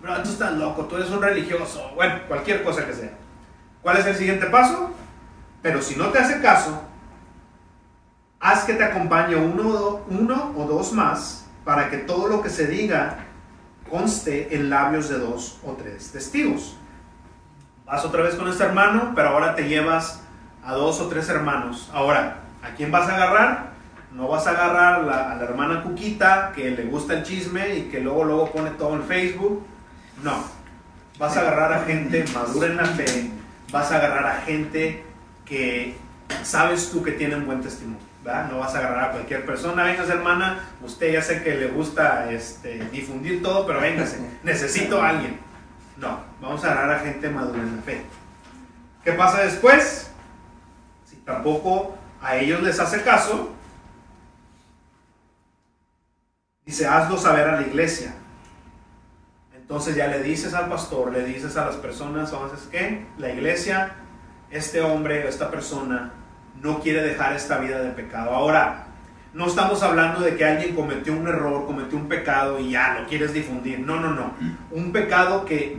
bro, 0.00 0.22
tú 0.22 0.30
estás 0.30 0.52
loco, 0.52 0.86
tú 0.86 0.96
eres 0.96 1.10
un 1.10 1.20
religioso? 1.20 1.92
Bueno, 1.94 2.14
cualquier 2.28 2.64
cosa 2.64 2.86
que 2.86 2.94
sea. 2.94 3.10
¿Cuál 3.82 3.98
es 3.98 4.06
el 4.06 4.16
siguiente 4.16 4.46
paso? 4.46 4.90
Pero 5.60 5.82
si 5.82 5.96
no 5.96 6.06
te 6.06 6.18
hace 6.18 6.40
caso, 6.40 6.82
haz 8.40 8.64
que 8.64 8.72
te 8.72 8.84
acompañe 8.84 9.36
uno, 9.36 10.00
uno 10.08 10.54
o 10.56 10.64
dos 10.64 10.94
más 10.94 11.44
para 11.66 11.90
que 11.90 11.98
todo 11.98 12.26
lo 12.26 12.40
que 12.40 12.48
se 12.48 12.66
diga 12.66 13.18
conste 13.90 14.54
en 14.54 14.70
labios 14.70 15.10
de 15.10 15.18
dos 15.18 15.60
o 15.62 15.72
tres 15.72 16.10
testigos. 16.10 16.74
Vas 17.84 18.02
otra 18.02 18.22
vez 18.22 18.34
con 18.34 18.48
este 18.48 18.64
hermano, 18.64 19.12
pero 19.14 19.28
ahora 19.28 19.54
te 19.54 19.68
llevas 19.68 20.22
a 20.64 20.74
dos 20.74 21.00
o 21.00 21.08
tres 21.08 21.28
hermanos. 21.28 21.90
Ahora, 21.92 22.38
¿a 22.62 22.70
quién 22.70 22.90
vas 22.90 23.08
a 23.08 23.14
agarrar? 23.14 23.70
No 24.12 24.28
vas 24.28 24.46
a 24.46 24.50
agarrar 24.50 25.00
a 25.08 25.36
la 25.36 25.42
hermana 25.42 25.82
Cuquita 25.82 26.52
que 26.54 26.70
le 26.70 26.84
gusta 26.84 27.14
el 27.14 27.22
chisme 27.22 27.76
y 27.76 27.82
que 27.82 28.00
luego 28.00 28.24
luego 28.24 28.50
pone 28.52 28.70
todo 28.70 28.96
en 28.96 29.04
Facebook. 29.04 29.64
No, 30.22 30.44
vas 31.18 31.36
a 31.36 31.40
agarrar 31.40 31.72
a 31.72 31.84
gente 31.84 32.24
madura 32.34 32.66
en 32.66 32.76
la 32.76 32.84
fe, 32.86 33.30
vas 33.70 33.92
a 33.92 33.96
agarrar 33.96 34.26
a 34.26 34.40
gente 34.42 35.04
que 35.44 35.96
sabes 36.42 36.90
tú 36.90 37.02
que 37.02 37.12
tienen 37.12 37.46
buen 37.46 37.60
testimonio. 37.60 38.10
No 38.50 38.58
vas 38.58 38.74
a 38.74 38.78
agarrar 38.78 39.04
a 39.04 39.12
cualquier 39.12 39.46
persona, 39.46 39.82
véngase 39.82 40.12
hermana, 40.12 40.60
usted 40.82 41.12
ya 41.12 41.22
sé 41.22 41.42
que 41.42 41.54
le 41.54 41.68
gusta 41.68 42.30
este, 42.30 42.84
difundir 42.90 43.42
todo, 43.42 43.66
pero 43.66 43.80
véngase, 43.80 44.18
necesito 44.42 45.02
a 45.02 45.08
alguien. 45.10 45.38
No, 45.96 46.20
vamos 46.40 46.62
a 46.64 46.72
agarrar 46.72 46.98
a 46.98 46.98
gente 47.00 47.28
madura 47.30 47.60
en 47.60 47.76
la 47.76 47.82
fe. 47.82 48.02
¿Qué 49.04 49.12
pasa 49.12 49.40
después? 49.40 50.09
Tampoco 51.30 51.94
a 52.20 52.36
ellos 52.36 52.60
les 52.60 52.80
hace 52.80 53.02
caso, 53.02 53.52
dice, 56.66 56.86
hazlo 56.88 57.16
saber 57.16 57.48
a 57.48 57.60
la 57.60 57.66
iglesia. 57.66 58.14
Entonces 59.54 59.94
ya 59.94 60.08
le 60.08 60.24
dices 60.24 60.54
al 60.54 60.68
pastor, 60.68 61.12
le 61.12 61.22
dices 61.24 61.56
a 61.56 61.66
las 61.66 61.76
personas, 61.76 62.32
es 62.52 62.66
que 62.66 63.06
la 63.16 63.32
iglesia, 63.32 63.92
este 64.50 64.80
hombre, 64.80 65.28
esta 65.28 65.52
persona, 65.52 66.10
no 66.60 66.80
quiere 66.80 67.00
dejar 67.02 67.34
esta 67.34 67.58
vida 67.58 67.80
de 67.80 67.90
pecado. 67.90 68.32
Ahora, 68.32 68.86
no 69.32 69.46
estamos 69.46 69.84
hablando 69.84 70.22
de 70.22 70.34
que 70.34 70.44
alguien 70.44 70.74
cometió 70.74 71.12
un 71.12 71.28
error, 71.28 71.64
cometió 71.64 71.96
un 71.96 72.08
pecado 72.08 72.58
y 72.58 72.72
ya 72.72 72.98
lo 72.98 73.06
quieres 73.06 73.32
difundir. 73.32 73.78
No, 73.78 74.00
no, 74.00 74.10
no. 74.10 74.34
Un 74.72 74.90
pecado 74.90 75.44
que 75.44 75.78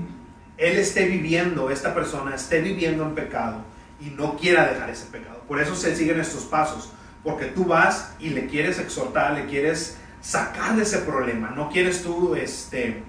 él 0.58 0.78
esté 0.78 1.08
viviendo, 1.08 1.70
esta 1.70 1.94
persona 1.94 2.36
esté 2.36 2.62
viviendo 2.62 3.04
en 3.04 3.16
pecado 3.16 3.58
y 4.00 4.12
no 4.12 4.38
quiera 4.38 4.66
dejar 4.66 4.90
ese 4.90 5.08
pecado. 5.08 5.41
Por 5.52 5.60
eso 5.60 5.76
se 5.76 5.94
siguen 5.96 6.22
estos 6.22 6.46
pasos. 6.46 6.94
Porque 7.22 7.48
tú 7.48 7.66
vas 7.66 8.14
y 8.20 8.30
le 8.30 8.48
quieres 8.48 8.80
exhortar, 8.80 9.34
le 9.34 9.48
quieres 9.48 9.98
sacar 10.22 10.78
de 10.78 10.84
ese 10.84 11.00
problema. 11.00 11.52
No 11.54 11.70
quieres 11.70 12.04
tú 12.04 12.36
este, 12.36 13.04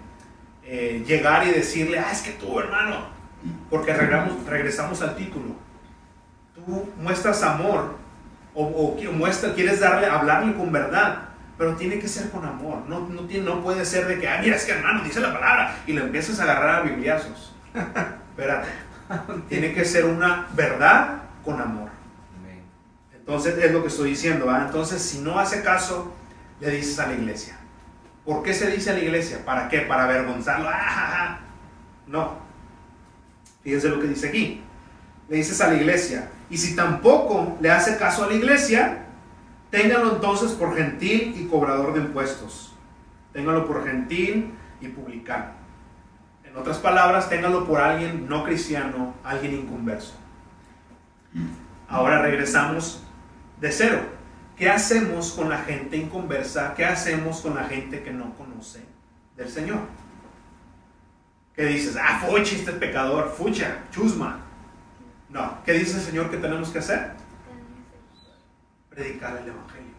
eh, 0.64 1.04
llegar 1.06 1.46
y 1.46 1.52
decirle, 1.52 2.00
ah, 2.00 2.10
es 2.10 2.22
que 2.22 2.32
tú, 2.32 2.58
hermano. 2.58 3.06
Porque 3.70 3.92
regresamos, 3.92 4.44
regresamos 4.46 5.02
al 5.02 5.14
título 5.14 5.54
tú 6.54 6.88
muestras 7.00 7.42
amor 7.42 7.96
o, 8.54 8.64
o, 8.64 9.12
muestra, 9.12 9.54
quieres 9.54 9.80
darle, 9.80 10.06
hablarle 10.06 10.54
con 10.54 10.70
verdad, 10.70 11.28
pero 11.56 11.74
tiene 11.76 11.98
que 11.98 12.08
ser 12.08 12.30
con 12.30 12.44
amor. 12.44 12.82
No, 12.88 13.08
no, 13.08 13.22
tiene, 13.22 13.46
no 13.46 13.62
puede 13.62 13.84
ser 13.84 14.06
de 14.06 14.18
que, 14.18 14.28
ah, 14.28 14.40
mira, 14.42 14.56
es 14.56 14.64
que 14.64 14.72
hermano, 14.72 15.02
dice 15.04 15.20
la 15.20 15.32
palabra 15.32 15.76
y 15.86 15.92
le 15.92 16.02
empiezas 16.02 16.38
a 16.40 16.42
agarrar 16.42 16.80
a 16.80 16.82
bibliazos. 16.82 17.54
Espérate. 17.74 18.68
Tiene 19.48 19.72
que 19.72 19.84
ser 19.84 20.04
una 20.04 20.48
verdad 20.54 21.22
con 21.44 21.60
amor. 21.60 22.01
Entonces 23.22 23.56
es 23.56 23.70
lo 23.70 23.82
que 23.82 23.88
estoy 23.88 24.10
diciendo. 24.10 24.46
¿va? 24.46 24.64
Entonces 24.66 25.00
si 25.00 25.20
no 25.20 25.38
hace 25.38 25.62
caso, 25.62 26.12
le 26.60 26.70
dices 26.70 26.98
a 26.98 27.06
la 27.06 27.14
iglesia. 27.14 27.56
¿Por 28.24 28.42
qué 28.42 28.52
se 28.52 28.70
dice 28.70 28.90
a 28.90 28.94
la 28.94 29.00
iglesia? 29.00 29.44
¿Para 29.44 29.68
qué? 29.68 29.80
¿Para 29.80 30.04
avergonzarlo? 30.04 30.68
¡Ah, 30.70 31.40
no. 32.06 32.36
Fíjense 33.62 33.88
lo 33.88 34.00
que 34.00 34.08
dice 34.08 34.28
aquí. 34.28 34.62
Le 35.28 35.36
dices 35.36 35.60
a 35.60 35.68
la 35.68 35.74
iglesia. 35.74 36.30
Y 36.50 36.56
si 36.56 36.74
tampoco 36.74 37.56
le 37.60 37.70
hace 37.70 37.96
caso 37.96 38.24
a 38.24 38.26
la 38.26 38.34
iglesia, 38.34 39.06
ténganlo 39.70 40.14
entonces 40.14 40.52
por 40.52 40.76
gentil 40.76 41.34
y 41.38 41.46
cobrador 41.46 41.94
de 41.94 42.00
impuestos. 42.00 42.74
Ténganlo 43.32 43.66
por 43.66 43.84
gentil 43.84 44.52
y 44.80 44.88
publicano. 44.88 45.52
En 46.44 46.56
otras 46.56 46.78
palabras, 46.78 47.28
ténganlo 47.28 47.66
por 47.66 47.80
alguien 47.80 48.28
no 48.28 48.44
cristiano, 48.44 49.14
alguien 49.24 49.54
inconverso. 49.54 50.14
Ahora 51.88 52.20
regresamos 52.20 53.02
de 53.62 53.70
cero. 53.70 54.00
¿Qué 54.58 54.68
hacemos 54.68 55.32
con 55.32 55.48
la 55.48 55.58
gente 55.58 55.96
inconversa? 55.96 56.74
¿Qué 56.74 56.84
hacemos 56.84 57.40
con 57.40 57.54
la 57.54 57.64
gente 57.64 58.02
que 58.02 58.10
no 58.10 58.34
conoce 58.34 58.80
del 59.36 59.48
Señor? 59.48 59.78
¿Qué 61.54 61.66
dices? 61.66 61.96
Ah, 61.96 62.20
fuchi, 62.26 62.56
este 62.56 62.72
es 62.72 62.76
pecador, 62.78 63.30
fucha, 63.30 63.84
chusma. 63.92 64.40
No, 65.28 65.62
¿qué 65.64 65.74
dice 65.74 65.96
el 65.96 66.02
Señor 66.02 66.30
que 66.30 66.38
tenemos 66.38 66.70
que 66.70 66.80
hacer? 66.80 67.12
Predicar 68.90 69.38
el 69.38 69.48
Evangelio. 69.48 69.92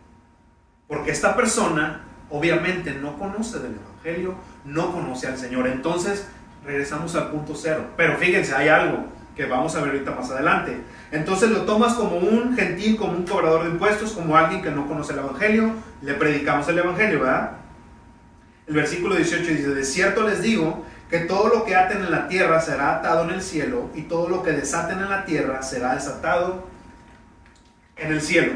Porque 0.88 1.12
esta 1.12 1.36
persona 1.36 2.04
obviamente 2.30 2.94
no 2.94 3.18
conoce 3.18 3.60
del 3.60 3.76
Evangelio, 3.76 4.36
no 4.66 4.92
conoce 4.92 5.28
al 5.28 5.38
Señor. 5.38 5.68
Entonces, 5.68 6.28
regresamos 6.66 7.16
al 7.16 7.32
punto 7.32 7.56
cero. 7.56 7.92
Pero 7.96 8.18
fíjense, 8.18 8.54
hay 8.54 8.68
algo 8.68 9.06
que 9.36 9.46
vamos 9.46 9.76
a 9.76 9.82
ver 9.82 9.92
ahorita 9.92 10.12
más 10.12 10.30
adelante. 10.32 10.78
Entonces 11.12 11.50
lo 11.50 11.62
tomas 11.62 11.94
como 11.94 12.18
un 12.18 12.56
gentil, 12.56 12.98
como 12.98 13.14
un 13.14 13.26
cobrador 13.26 13.64
de 13.64 13.72
impuestos, 13.72 14.12
como 14.12 14.38
alguien 14.38 14.62
que 14.62 14.72
no 14.72 14.88
conoce 14.88 15.14
el 15.14 15.20
Evangelio, 15.20 15.74
le 16.02 16.14
predicamos 16.14 16.68
el 16.70 16.80
Evangelio, 16.80 17.20
¿verdad? 17.22 17.52
El 18.68 18.76
versículo 18.76 19.16
18 19.16 19.44
dice, 19.44 19.70
de 19.70 19.84
cierto 19.84 20.28
les 20.28 20.42
digo 20.42 20.86
que 21.10 21.20
todo 21.20 21.48
lo 21.50 21.66
que 21.66 21.76
aten 21.76 22.00
en 22.00 22.12
la 22.12 22.28
tierra 22.28 22.60
será 22.62 22.96
atado 22.96 23.24
en 23.24 23.32
el 23.32 23.42
cielo 23.42 23.90
y 23.94 24.04
todo 24.04 24.30
lo 24.30 24.42
que 24.42 24.52
desaten 24.52 25.00
en 25.00 25.10
la 25.10 25.26
tierra 25.26 25.62
será 25.62 25.96
desatado 25.96 26.64
en 27.98 28.12
el 28.12 28.22
cielo. 28.22 28.54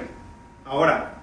Ahora, 0.65 1.13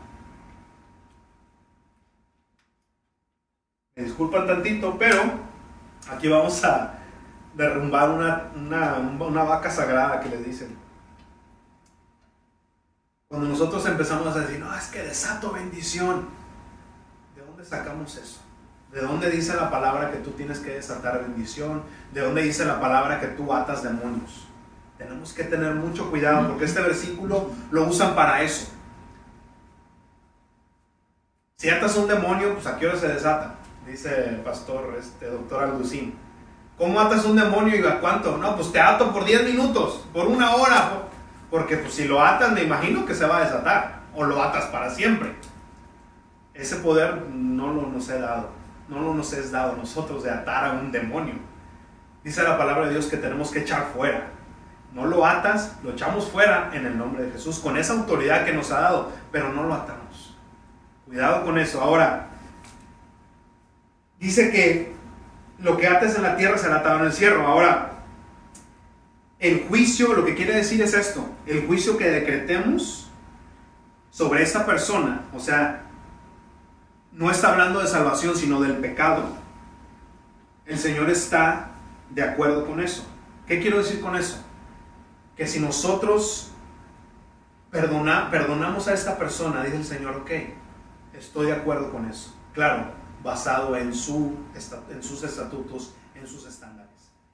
me 3.96 4.04
disculpan 4.04 4.46
tantito, 4.46 4.96
pero 4.98 5.22
aquí 6.10 6.28
vamos 6.28 6.62
a 6.64 6.93
derrumbar 7.54 8.10
una, 8.10 8.50
una, 8.56 9.42
vaca 9.44 9.70
sagrada 9.70 10.20
que 10.20 10.28
les 10.28 10.44
dicen. 10.44 10.76
Cuando 13.28 13.48
nosotros 13.48 13.84
empezamos 13.86 14.34
a 14.36 14.40
decir, 14.40 14.60
no, 14.60 14.74
es 14.76 14.86
que 14.86 15.02
desato 15.02 15.52
bendición, 15.52 16.28
¿de 17.34 17.42
dónde 17.42 17.64
sacamos 17.64 18.16
eso? 18.16 18.40
¿De 18.92 19.00
dónde 19.00 19.30
dice 19.30 19.56
la 19.56 19.70
palabra 19.70 20.10
que 20.12 20.18
tú 20.18 20.30
tienes 20.32 20.60
que 20.60 20.74
desatar 20.74 21.20
bendición? 21.22 21.82
¿De 22.12 22.20
dónde 22.20 22.42
dice 22.42 22.64
la 22.64 22.80
palabra 22.80 23.20
que 23.20 23.28
tú 23.28 23.52
atas 23.52 23.82
demonios? 23.82 24.46
Tenemos 24.98 25.32
que 25.32 25.44
tener 25.44 25.74
mucho 25.74 26.10
cuidado 26.10 26.48
porque 26.48 26.66
este 26.66 26.80
versículo 26.80 27.50
lo 27.72 27.84
usan 27.88 28.14
para 28.14 28.42
eso. 28.42 28.68
Si 31.56 31.70
atas 31.70 31.96
un 31.96 32.06
demonio, 32.06 32.54
pues 32.54 32.66
a 32.66 32.78
qué 32.78 32.86
hora 32.86 32.98
se 32.98 33.08
desata, 33.08 33.56
dice 33.86 34.28
el 34.28 34.36
pastor, 34.36 34.94
este 34.98 35.26
doctor 35.26 35.64
Alducín. 35.64 36.23
¿Cómo 36.76 37.00
atas 37.00 37.24
un 37.24 37.36
demonio 37.36 37.76
y 37.76 37.86
a 37.86 38.00
cuánto? 38.00 38.36
No, 38.36 38.56
pues 38.56 38.72
te 38.72 38.80
ato 38.80 39.12
por 39.12 39.24
10 39.24 39.44
minutos, 39.44 40.04
por 40.12 40.26
una 40.26 40.56
hora. 40.56 40.90
Porque 41.50 41.76
pues 41.76 41.94
si 41.94 42.04
lo 42.04 42.20
atas, 42.20 42.52
me 42.52 42.64
imagino 42.64 43.06
que 43.06 43.14
se 43.14 43.26
va 43.26 43.38
a 43.38 43.44
desatar. 43.44 44.02
O 44.14 44.24
lo 44.24 44.42
atas 44.42 44.66
para 44.66 44.90
siempre. 44.90 45.34
Ese 46.52 46.76
poder 46.76 47.26
no 47.30 47.72
lo 47.72 47.82
nos 47.82 48.08
he 48.08 48.18
dado. 48.18 48.50
No 48.88 49.00
lo 49.00 49.14
nos 49.14 49.32
es 49.32 49.50
dado 49.50 49.76
nosotros 49.76 50.24
de 50.24 50.30
atar 50.30 50.64
a 50.64 50.72
un 50.72 50.92
demonio. 50.92 51.34
Dice 52.22 52.42
la 52.42 52.58
palabra 52.58 52.86
de 52.86 52.92
Dios 52.92 53.06
que 53.06 53.16
tenemos 53.16 53.50
que 53.50 53.60
echar 53.60 53.88
fuera. 53.94 54.30
No 54.92 55.06
lo 55.06 55.26
atas, 55.26 55.76
lo 55.82 55.90
echamos 55.90 56.30
fuera 56.30 56.70
en 56.72 56.86
el 56.86 56.96
nombre 56.96 57.24
de 57.24 57.32
Jesús, 57.32 57.58
con 57.58 57.76
esa 57.76 57.94
autoridad 57.94 58.44
que 58.44 58.52
nos 58.52 58.70
ha 58.70 58.80
dado, 58.80 59.12
pero 59.32 59.52
no 59.52 59.64
lo 59.64 59.74
atamos. 59.74 60.36
Cuidado 61.06 61.44
con 61.44 61.58
eso. 61.58 61.80
Ahora, 61.80 62.28
dice 64.18 64.52
que 64.52 64.93
lo 65.58 65.76
que 65.76 65.86
ates 65.86 66.16
en 66.16 66.22
la 66.22 66.36
tierra 66.36 66.58
será 66.58 66.76
atado 66.76 67.00
en 67.00 67.06
el 67.06 67.12
cielo. 67.12 67.46
Ahora, 67.46 68.02
el 69.38 69.66
juicio, 69.68 70.14
lo 70.14 70.24
que 70.24 70.34
quiere 70.34 70.54
decir 70.54 70.80
es 70.82 70.94
esto, 70.94 71.28
el 71.46 71.66
juicio 71.66 71.96
que 71.96 72.10
decretemos 72.10 73.10
sobre 74.10 74.42
esta 74.42 74.64
persona, 74.64 75.22
o 75.34 75.40
sea, 75.40 75.82
no 77.12 77.30
está 77.30 77.52
hablando 77.52 77.80
de 77.80 77.86
salvación, 77.86 78.36
sino 78.36 78.60
del 78.60 78.76
pecado. 78.76 79.24
El 80.66 80.78
Señor 80.78 81.10
está 81.10 81.70
de 82.10 82.22
acuerdo 82.22 82.66
con 82.66 82.80
eso. 82.80 83.06
¿Qué 83.46 83.60
quiero 83.60 83.78
decir 83.78 84.00
con 84.00 84.16
eso? 84.16 84.42
Que 85.36 85.46
si 85.46 85.60
nosotros 85.60 86.52
perdona, 87.70 88.30
perdonamos 88.30 88.86
a 88.88 88.94
esta 88.94 89.18
persona, 89.18 89.64
dice 89.64 89.76
el 89.76 89.84
Señor, 89.84 90.16
ok, 90.18 90.30
estoy 91.12 91.46
de 91.46 91.52
acuerdo 91.52 91.90
con 91.90 92.08
eso. 92.08 92.32
Claro, 92.52 92.92
basado 93.24 93.74
en, 93.76 93.94
su, 93.94 94.34
en 94.90 95.02
sus 95.02 95.24
estatutos, 95.24 95.94
en 96.14 96.28
sus 96.28 96.46
estándares. 96.46 96.90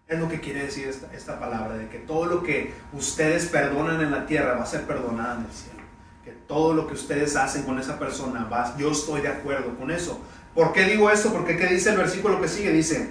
Es 0.07 0.19
lo 0.19 0.29
que 0.29 0.41
quiere 0.41 0.65
decir 0.65 0.89
esta, 0.89 1.13
esta, 1.13 1.39
palabra, 1.39 1.77
de 1.77 1.89
que 1.89 1.99
todo 1.99 2.27
lo 2.27 2.43
que 2.43 2.73
ustedes 2.93 3.47
perdonan 3.47 4.01
en 4.01 4.11
la 4.11 4.25
tierra 4.25 4.55
va 4.55 4.63
a 4.63 4.67
ser 4.67 4.87
perdonado 4.87 5.41
en 5.41 5.47
el 5.47 5.53
cielo. 5.53 5.81
Que 6.25 6.31
todo 6.31 6.75
lo 6.75 6.87
que 6.87 6.95
ustedes 6.95 7.37
hacen 7.37 7.65
con 7.65 7.79
esa 7.79 7.99
persona, 7.99 8.45
va, 8.45 8.77
yo 8.79 8.93
estoy 8.93 9.21
de 9.21 9.29
acuerdo 9.29 9.77
con 9.77 9.91
eso. 9.91 10.21
¿Por 10.55 10.73
qué 10.73 10.85
digo 10.85 11.11
eso? 11.11 11.33
Porque 11.33 11.57
¿qué 11.57 11.67
dice 11.67 11.91
el 11.91 11.97
versículo 11.97 12.41
que 12.41 12.49
sigue? 12.49 12.73
Dice, 12.73 13.11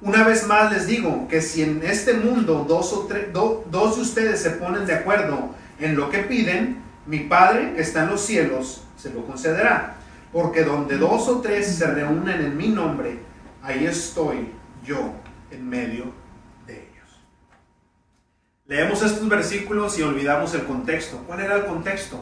una 0.00 0.24
vez 0.24 0.46
más 0.46 0.72
les 0.72 0.86
digo 0.86 1.28
que 1.28 1.40
si 1.40 1.62
en 1.62 1.82
este 1.84 2.14
mundo 2.14 2.64
dos, 2.68 2.92
o 2.92 3.06
tres, 3.06 3.32
dos 3.32 3.96
de 3.96 4.02
ustedes 4.02 4.40
se 4.40 4.50
ponen 4.50 4.86
de 4.86 4.94
acuerdo 4.94 5.50
en 5.78 5.96
lo 5.96 6.10
que 6.10 6.18
piden, 6.18 6.82
mi 7.06 7.20
Padre 7.20 7.74
que 7.74 7.82
está 7.82 8.04
en 8.04 8.10
los 8.10 8.20
cielos 8.20 8.82
se 8.96 9.10
lo 9.10 9.24
concederá. 9.26 9.96
Porque 10.34 10.64
donde 10.64 10.98
dos 10.98 11.28
o 11.28 11.40
tres 11.40 11.76
se 11.76 11.86
reúnen 11.86 12.40
en 12.40 12.56
mi 12.56 12.66
nombre, 12.66 13.20
ahí 13.62 13.86
estoy 13.86 14.48
yo 14.84 15.14
en 15.52 15.68
medio 15.68 16.06
de 16.66 16.74
ellos. 16.74 17.22
Leemos 18.66 19.00
estos 19.00 19.28
versículos 19.28 19.96
y 19.96 20.02
olvidamos 20.02 20.52
el 20.54 20.64
contexto. 20.64 21.18
¿Cuál 21.28 21.38
era 21.38 21.54
el 21.54 21.66
contexto? 21.66 22.18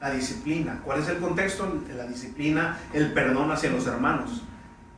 La 0.00 0.12
disciplina. 0.12 0.80
¿Cuál 0.84 1.00
es 1.00 1.08
el 1.08 1.18
contexto? 1.18 1.82
La 1.96 2.06
disciplina, 2.06 2.78
el 2.94 3.12
perdón 3.12 3.50
hacia 3.50 3.72
los 3.72 3.84
hermanos. 3.88 4.44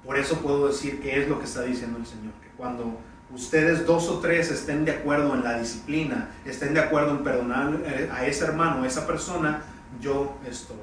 Por 0.05 0.19
eso 0.19 0.37
puedo 0.41 0.69
decir 0.69 1.01
que 1.01 1.23
es 1.23 1.31
lo 1.31 1.39
que 1.39 1.47
está 1.47 1.63
diciendo 1.63 1.99
el 1.99 2.05
Señor, 2.05 2.35
que 2.43 2.49
cuando 2.59 3.01
ustedes 3.31 3.87
dos 3.87 4.11
o 4.11 4.19
tres 4.19 4.51
estén 4.51 4.85
de 4.85 4.93
acuerdo 4.93 5.35
en 5.35 5.43
la 5.43 5.59
disciplina, 5.59 6.29
estén 6.45 6.75
de 6.75 6.81
acuerdo 6.81 7.13
en 7.13 7.25
perdonar 7.25 7.79
a 8.13 8.27
ese 8.27 8.45
hermano, 8.45 8.83
a 8.83 8.87
esa 8.87 9.07
persona, 9.07 9.63
yo 10.03 10.37
estoy 10.47 10.82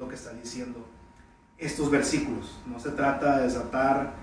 lo 0.00 0.08
que 0.08 0.14
está 0.14 0.32
diciendo 0.32 0.84
estos 1.58 1.90
versículos. 1.90 2.58
No 2.66 2.80
se 2.80 2.90
trata 2.90 3.36
de 3.36 3.44
desatar 3.44 4.14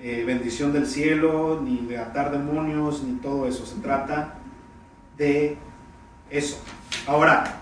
eh, 0.00 0.24
bendición 0.26 0.72
del 0.72 0.86
cielo, 0.86 1.60
ni 1.62 1.86
de 1.86 1.98
atar 1.98 2.32
demonios, 2.32 3.02
ni 3.02 3.20
todo 3.20 3.46
eso. 3.46 3.66
Se 3.66 3.76
trata 3.76 4.34
de 5.18 5.58
eso. 6.30 6.58
Ahora, 7.06 7.60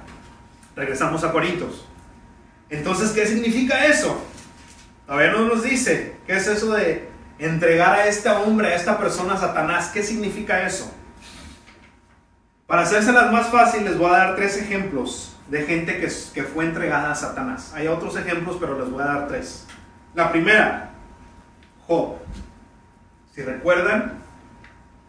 regresamos 0.76 1.24
a 1.24 1.32
Corintios. 1.32 1.84
Entonces, 2.70 3.10
¿qué 3.10 3.26
significa 3.26 3.86
eso? 3.86 4.16
Todavía 5.06 5.32
no 5.32 5.46
nos 5.46 5.64
dice. 5.64 6.16
¿Qué 6.26 6.36
es 6.36 6.46
eso 6.46 6.72
de 6.72 7.08
entregar 7.40 7.94
a 7.94 8.06
este 8.06 8.28
hombre, 8.28 8.68
a 8.68 8.76
esta 8.76 8.96
persona 8.96 9.34
a 9.34 9.38
Satanás? 9.38 9.90
¿Qué 9.92 10.04
significa 10.04 10.64
eso? 10.64 10.88
Para 12.68 12.82
hacérselas 12.82 13.32
más 13.32 13.48
fácil, 13.48 13.84
les 13.84 13.98
voy 13.98 14.08
a 14.08 14.18
dar 14.18 14.36
tres 14.36 14.56
ejemplos 14.56 15.35
de 15.48 15.62
gente 15.62 16.00
que, 16.00 16.08
que 16.34 16.42
fue 16.42 16.64
entregada 16.64 17.12
a 17.12 17.14
Satanás. 17.14 17.72
Hay 17.74 17.86
otros 17.88 18.16
ejemplos, 18.16 18.56
pero 18.60 18.78
les 18.78 18.90
voy 18.90 19.02
a 19.02 19.06
dar 19.06 19.28
tres. 19.28 19.66
La 20.14 20.32
primera, 20.32 20.90
Job. 21.86 22.16
Si 23.34 23.42
recuerdan, 23.42 24.14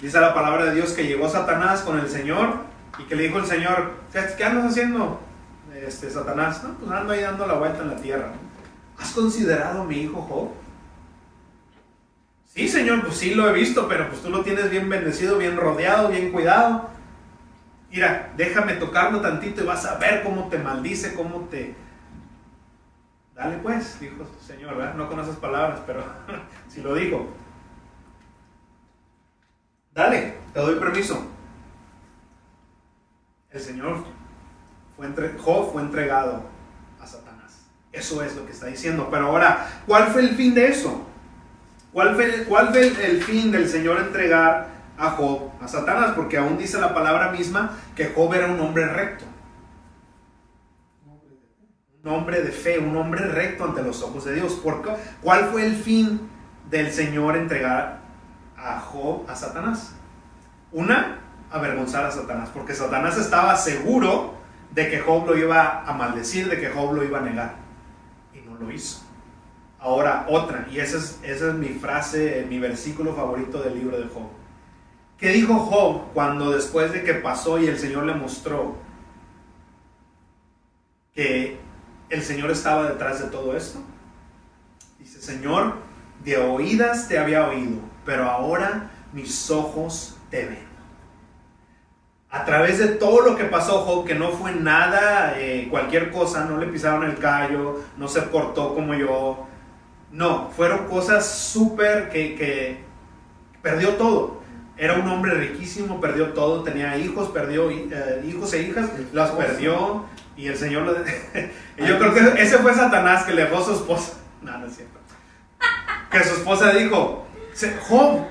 dice 0.02 0.20
la 0.20 0.34
palabra 0.34 0.66
de 0.66 0.76
Dios 0.76 0.92
que 0.92 1.08
llegó 1.08 1.30
Satanás 1.30 1.82
con 1.82 1.98
el 1.98 2.10
Señor 2.10 2.66
y 3.00 3.04
que 3.04 3.16
le 3.16 3.24
dijo 3.24 3.40
el 3.40 3.46
Señor, 3.46 3.94
¿qué, 4.12 4.44
andas 4.44 4.72
haciendo, 4.72 5.22
este, 5.74 6.10
Satanás? 6.10 6.62
Pues 6.80 6.92
ando 6.92 7.14
ahí 7.14 7.22
dando 7.22 7.48
la 7.48 7.54
vuelta 7.54 7.84
en 7.84 7.90
la 7.90 7.96
tierra. 7.96 8.34
¿Has 9.00 9.12
considerado 9.12 9.84
a 9.84 9.86
mi 9.86 10.02
hijo 10.02 10.22
Job? 10.22 10.50
Sí, 12.54 12.68
Señor, 12.68 13.06
pues 13.06 13.18
sí 13.18 13.36
lo 13.36 13.48
he 13.48 13.54
visto, 13.54 13.88
pero 13.88 14.10
pues 14.10 14.22
tú 14.22 14.30
lo 14.30 14.42
tienes 14.42 14.70
bien 14.70 14.90
bendecido, 14.90 15.38
bien 15.38 15.56
rodeado, 15.56 16.10
bien 16.10 16.32
cuidado. 16.32 16.90
Mira, 17.90 18.34
déjame 18.36 18.74
tocarlo 18.74 19.22
tantito 19.22 19.62
y 19.62 19.66
vas 19.66 19.86
a 19.86 19.96
ver 19.96 20.24
cómo 20.24 20.50
te 20.50 20.58
maldice, 20.60 21.14
cómo 21.14 21.42
te... 21.50 21.76
Dale 23.34 23.58
pues, 23.58 24.00
dijo 24.00 24.16
el 24.24 24.46
Señor, 24.46 24.76
¿verdad? 24.76 24.96
No 24.96 25.08
con 25.08 25.20
esas 25.20 25.36
palabras, 25.36 25.80
pero 25.86 26.04
si 26.68 26.82
lo 26.82 26.96
dijo. 26.96 27.28
Dale, 29.94 30.36
te 30.54 30.60
doy 30.60 30.76
permiso. 30.76 31.28
El 33.52 33.62
Señor 33.62 34.04
fue 34.96 35.08
fue 35.72 35.82
entregado 35.82 36.44
a 37.00 37.06
Satanás. 37.06 37.68
Eso 37.92 38.24
es 38.24 38.36
lo 38.36 38.46
que 38.46 38.52
está 38.52 38.68
diciendo. 38.68 39.08
Pero 39.10 39.28
ahora, 39.28 39.68
¿cuál 39.86 40.08
fue 40.08 40.22
el 40.22 40.36
fin 40.36 40.54
de 40.54 40.68
eso? 40.68 41.08
¿Cuál 41.94 42.16
fue, 42.16 42.44
cuál 42.44 42.70
fue 42.70 42.88
el, 42.88 43.24
fin 43.24 43.52
del 43.52 43.68
Señor 43.68 44.00
entregar 44.00 44.68
a 44.98 45.12
Job 45.12 45.52
a 45.62 45.68
Satanás? 45.68 46.14
Porque 46.16 46.38
aún 46.38 46.58
dice 46.58 46.80
la 46.80 46.94
palabra 46.94 47.32
misma 47.32 47.72
que 47.96 48.08
Job 48.08 48.34
era 48.34 48.48
un 48.48 48.60
hombre 48.60 48.86
recto. 48.88 49.26
Un 52.04 52.12
hombre 52.12 52.42
de 52.42 52.52
fe, 52.52 52.80
un 52.80 52.96
hombre 52.96 53.26
recto 53.26 53.66
ante 53.66 53.82
los 53.84 54.02
ojos 54.02 54.26
de 54.26 54.36
Dios. 54.36 54.62
¿Cuál 55.22 55.46
fue 55.46 55.66
el 55.66 55.76
fin 55.76 56.30
del 56.70 56.92
Señor 56.92 57.36
entregar 57.36 58.00
a 58.58 58.80
Job 58.80 59.30
a 59.30 59.36
Satanás? 59.36 59.94
Una, 60.72 61.20
avergonzar 61.52 62.06
a 62.06 62.12
Satanás, 62.12 62.50
porque 62.54 62.74
Satanás 62.74 63.18
estaba 63.18 63.56
seguro 63.56 64.36
de 64.72 64.90
que 64.90 65.00
Job 65.00 65.26
lo 65.28 65.38
iba 65.38 65.84
a 65.86 65.94
maldecir, 65.94 66.50
de 66.50 66.60
que 66.60 66.70
Job 66.70 66.94
lo 66.94 67.04
iba 67.04 67.20
a 67.20 67.22
negar. 67.22 67.56
Y 68.34 68.40
no 68.40 68.56
lo 68.56 68.72
hizo. 68.72 69.02
Ahora 69.80 70.26
otra, 70.30 70.68
y 70.72 70.80
esa 70.80 70.98
es, 70.98 71.20
esa 71.24 71.50
es 71.50 71.54
mi 71.54 71.70
frase, 71.70 72.46
mi 72.50 72.60
versículo 72.60 73.16
favorito 73.16 73.62
del 73.62 73.76
libro 73.76 73.98
de 73.98 74.06
Job. 74.06 74.28
¿Qué 75.18 75.30
dijo 75.30 75.56
Job 75.56 76.14
cuando 76.14 76.52
después 76.52 76.92
de 76.94 77.04
que 77.04 77.16
pasó 77.16 77.58
y 77.60 77.68
el 77.68 77.80
Señor 77.80 78.06
le 78.06 78.14
mostró 78.14 78.76
que 81.14 81.58
el 82.10 82.22
Señor 82.22 82.52
estaba 82.52 82.90
detrás 82.90 83.20
de 83.22 83.30
todo 83.30 83.58
esto? 83.58 83.80
Dice, 85.00 85.22
Señor, 85.22 85.76
de 86.24 86.38
oídas 86.38 87.08
te 87.08 87.18
había 87.18 87.48
oído, 87.48 87.80
pero 88.06 88.30
ahora 88.30 88.92
mis 89.14 89.50
ojos 89.50 90.18
te 90.30 90.46
ven. 90.46 90.68
A 92.30 92.44
través 92.44 92.78
de 92.78 92.88
todo 92.88 93.22
lo 93.22 93.38
que 93.38 93.46
pasó 93.46 93.84
Job, 93.86 94.06
que 94.06 94.14
no 94.14 94.32
fue 94.32 94.54
nada, 94.54 95.40
eh, 95.40 95.68
cualquier 95.72 96.12
cosa, 96.12 96.44
no 96.46 96.58
le 96.58 96.68
pisaron 96.68 97.06
el 97.06 97.18
callo, 97.18 97.82
no 97.98 98.08
se 98.08 98.30
cortó 98.30 98.76
como 98.76 98.94
yo. 98.94 99.48
No, 100.12 100.50
fueron 100.52 100.88
cosas 100.88 101.26
súper 101.26 102.10
que, 102.10 102.84
perdió 103.62 103.96
todo. 103.96 104.42
Era 104.78 104.94
un 104.94 105.08
hombre 105.08 105.34
riquísimo, 105.34 106.00
perdió 106.00 106.34
todo, 106.34 106.64
tenía 106.64 106.98
hijos, 106.98 107.30
perdió 107.30 107.72
eh, 107.72 108.24
hijos 108.28 108.54
e 108.54 108.62
hijas, 108.62 108.90
las 109.12 109.32
perdió 109.32 110.06
y 110.36 110.48
el 110.48 110.56
Señor 110.56 110.84
lo... 110.84 110.94
yo 111.88 111.98
creo 111.98 112.14
que 112.14 112.42
ese 112.44 112.60
fue 112.60 112.74
Satanás 112.76 113.24
que 113.24 113.34
le 113.34 113.44
dejó 113.44 113.58
a 113.58 113.66
su 113.66 113.74
esposa. 113.74 114.14
No, 114.40 114.56
no 114.60 114.68
es 114.68 114.76
cierto. 114.76 115.00
Que 116.12 116.24
su 116.24 116.36
esposa 116.36 116.72
dijo, 116.72 117.28
Job, 117.90 118.28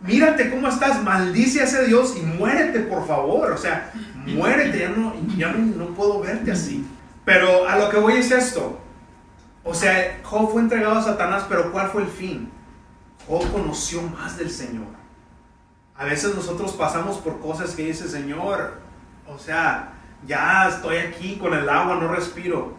mírate 0.00 0.50
cómo 0.50 0.68
estás, 0.68 1.02
maldice 1.02 1.60
a 1.60 1.64
ese 1.64 1.84
Dios 1.84 2.16
y 2.16 2.20
muérete, 2.20 2.80
por 2.80 3.06
favor. 3.06 3.50
O 3.50 3.58
sea, 3.58 3.90
muérete, 4.24 4.78
ya 4.78 4.88
no, 4.90 5.14
ya 5.36 5.52
no, 5.52 5.86
puedo 5.88 6.20
verte 6.20 6.52
así. 6.52 6.86
Pero 7.24 7.68
a 7.68 7.76
lo 7.76 7.90
que 7.90 7.98
voy 7.98 8.14
es 8.14 8.30
esto. 8.30 8.80
O 9.64 9.74
sea, 9.74 10.20
Job 10.22 10.52
fue 10.52 10.62
entregado 10.62 10.96
a 10.96 11.02
Satanás, 11.02 11.44
pero 11.48 11.72
¿cuál 11.72 11.88
fue 11.90 12.02
el 12.02 12.08
fin? 12.08 12.48
Job 13.26 13.50
conoció 13.50 14.00
más 14.02 14.38
del 14.38 14.50
Señor. 14.50 14.86
A 15.98 16.04
veces 16.04 16.32
nosotros 16.34 16.72
pasamos 16.72 17.18
por 17.18 17.40
cosas 17.40 17.74
que 17.74 17.86
dice 17.86 18.08
Señor, 18.08 18.74
o 19.26 19.36
sea, 19.36 19.94
ya 20.24 20.68
estoy 20.68 20.98
aquí 20.98 21.36
con 21.38 21.52
el 21.54 21.68
agua, 21.68 21.96
no 21.96 22.14
respiro. 22.14 22.74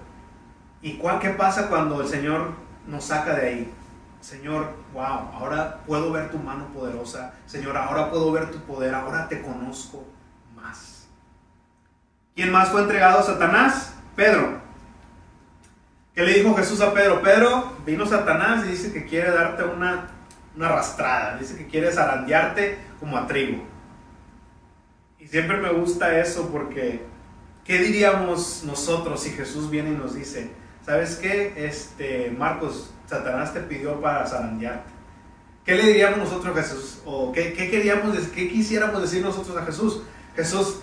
¿Y 0.81 0.97
cuál, 0.97 1.19
qué 1.19 1.31
pasa 1.31 1.67
cuando 1.67 2.01
el 2.01 2.07
Señor 2.07 2.53
nos 2.87 3.03
saca 3.03 3.35
de 3.35 3.47
ahí? 3.47 3.73
Señor, 4.21 4.73
wow, 4.93 5.31
ahora 5.33 5.81
puedo 5.85 6.13
ver 6.13 6.31
tu 6.31 6.37
mano 6.37 6.67
poderosa. 6.73 7.33
Señor, 7.45 7.75
ahora 7.75 8.09
puedo 8.09 8.31
ver 8.31 8.51
tu 8.51 8.59
poder, 8.59 8.95
ahora 8.95 9.27
te 9.27 9.41
conozco 9.41 10.05
más. 10.55 11.07
¿Quién 12.35 12.53
más 12.53 12.69
fue 12.69 12.81
entregado 12.81 13.19
a 13.19 13.23
Satanás? 13.23 13.95
Pedro. 14.15 14.61
¿Qué 16.15 16.23
le 16.23 16.35
dijo 16.35 16.55
Jesús 16.55 16.79
a 16.79 16.93
Pedro? 16.93 17.21
Pedro, 17.21 17.73
vino 17.85 18.05
Satanás 18.05 18.65
y 18.65 18.69
dice 18.69 18.93
que 18.93 19.05
quiere 19.05 19.31
darte 19.31 19.63
una, 19.65 20.07
una 20.55 20.67
arrastrada, 20.67 21.37
dice 21.37 21.57
que 21.57 21.67
quiere 21.67 21.91
zarandearte 21.91 22.88
como 22.99 23.17
a 23.17 23.27
trigo. 23.27 23.63
Y 25.19 25.27
siempre 25.27 25.57
me 25.57 25.71
gusta 25.71 26.19
eso 26.19 26.49
porque, 26.49 27.01
¿qué 27.65 27.79
diríamos 27.79 28.63
nosotros 28.65 29.21
si 29.21 29.31
Jesús 29.31 29.69
viene 29.69 29.91
y 29.91 29.95
nos 29.95 30.15
dice, 30.15 30.49
¿sabes 30.85 31.15
qué? 31.17 31.53
Este, 31.57 32.33
Marcos, 32.37 32.91
Satanás 33.05 33.53
te 33.53 33.59
pidió 33.61 33.99
para 33.99 34.25
zarandearte. 34.25 34.91
¿Qué 35.65 35.75
le 35.75 35.83
diríamos 35.83 36.19
nosotros 36.19 36.57
a 36.57 36.61
Jesús? 36.61 36.99
¿O 37.05 37.31
qué, 37.31 37.53
queríamos, 37.53 38.17
qué 38.29 38.49
quisiéramos 38.49 39.01
decir 39.01 39.21
nosotros 39.21 39.55
a 39.57 39.65
Jesús? 39.65 40.01
Jesús, 40.35 40.79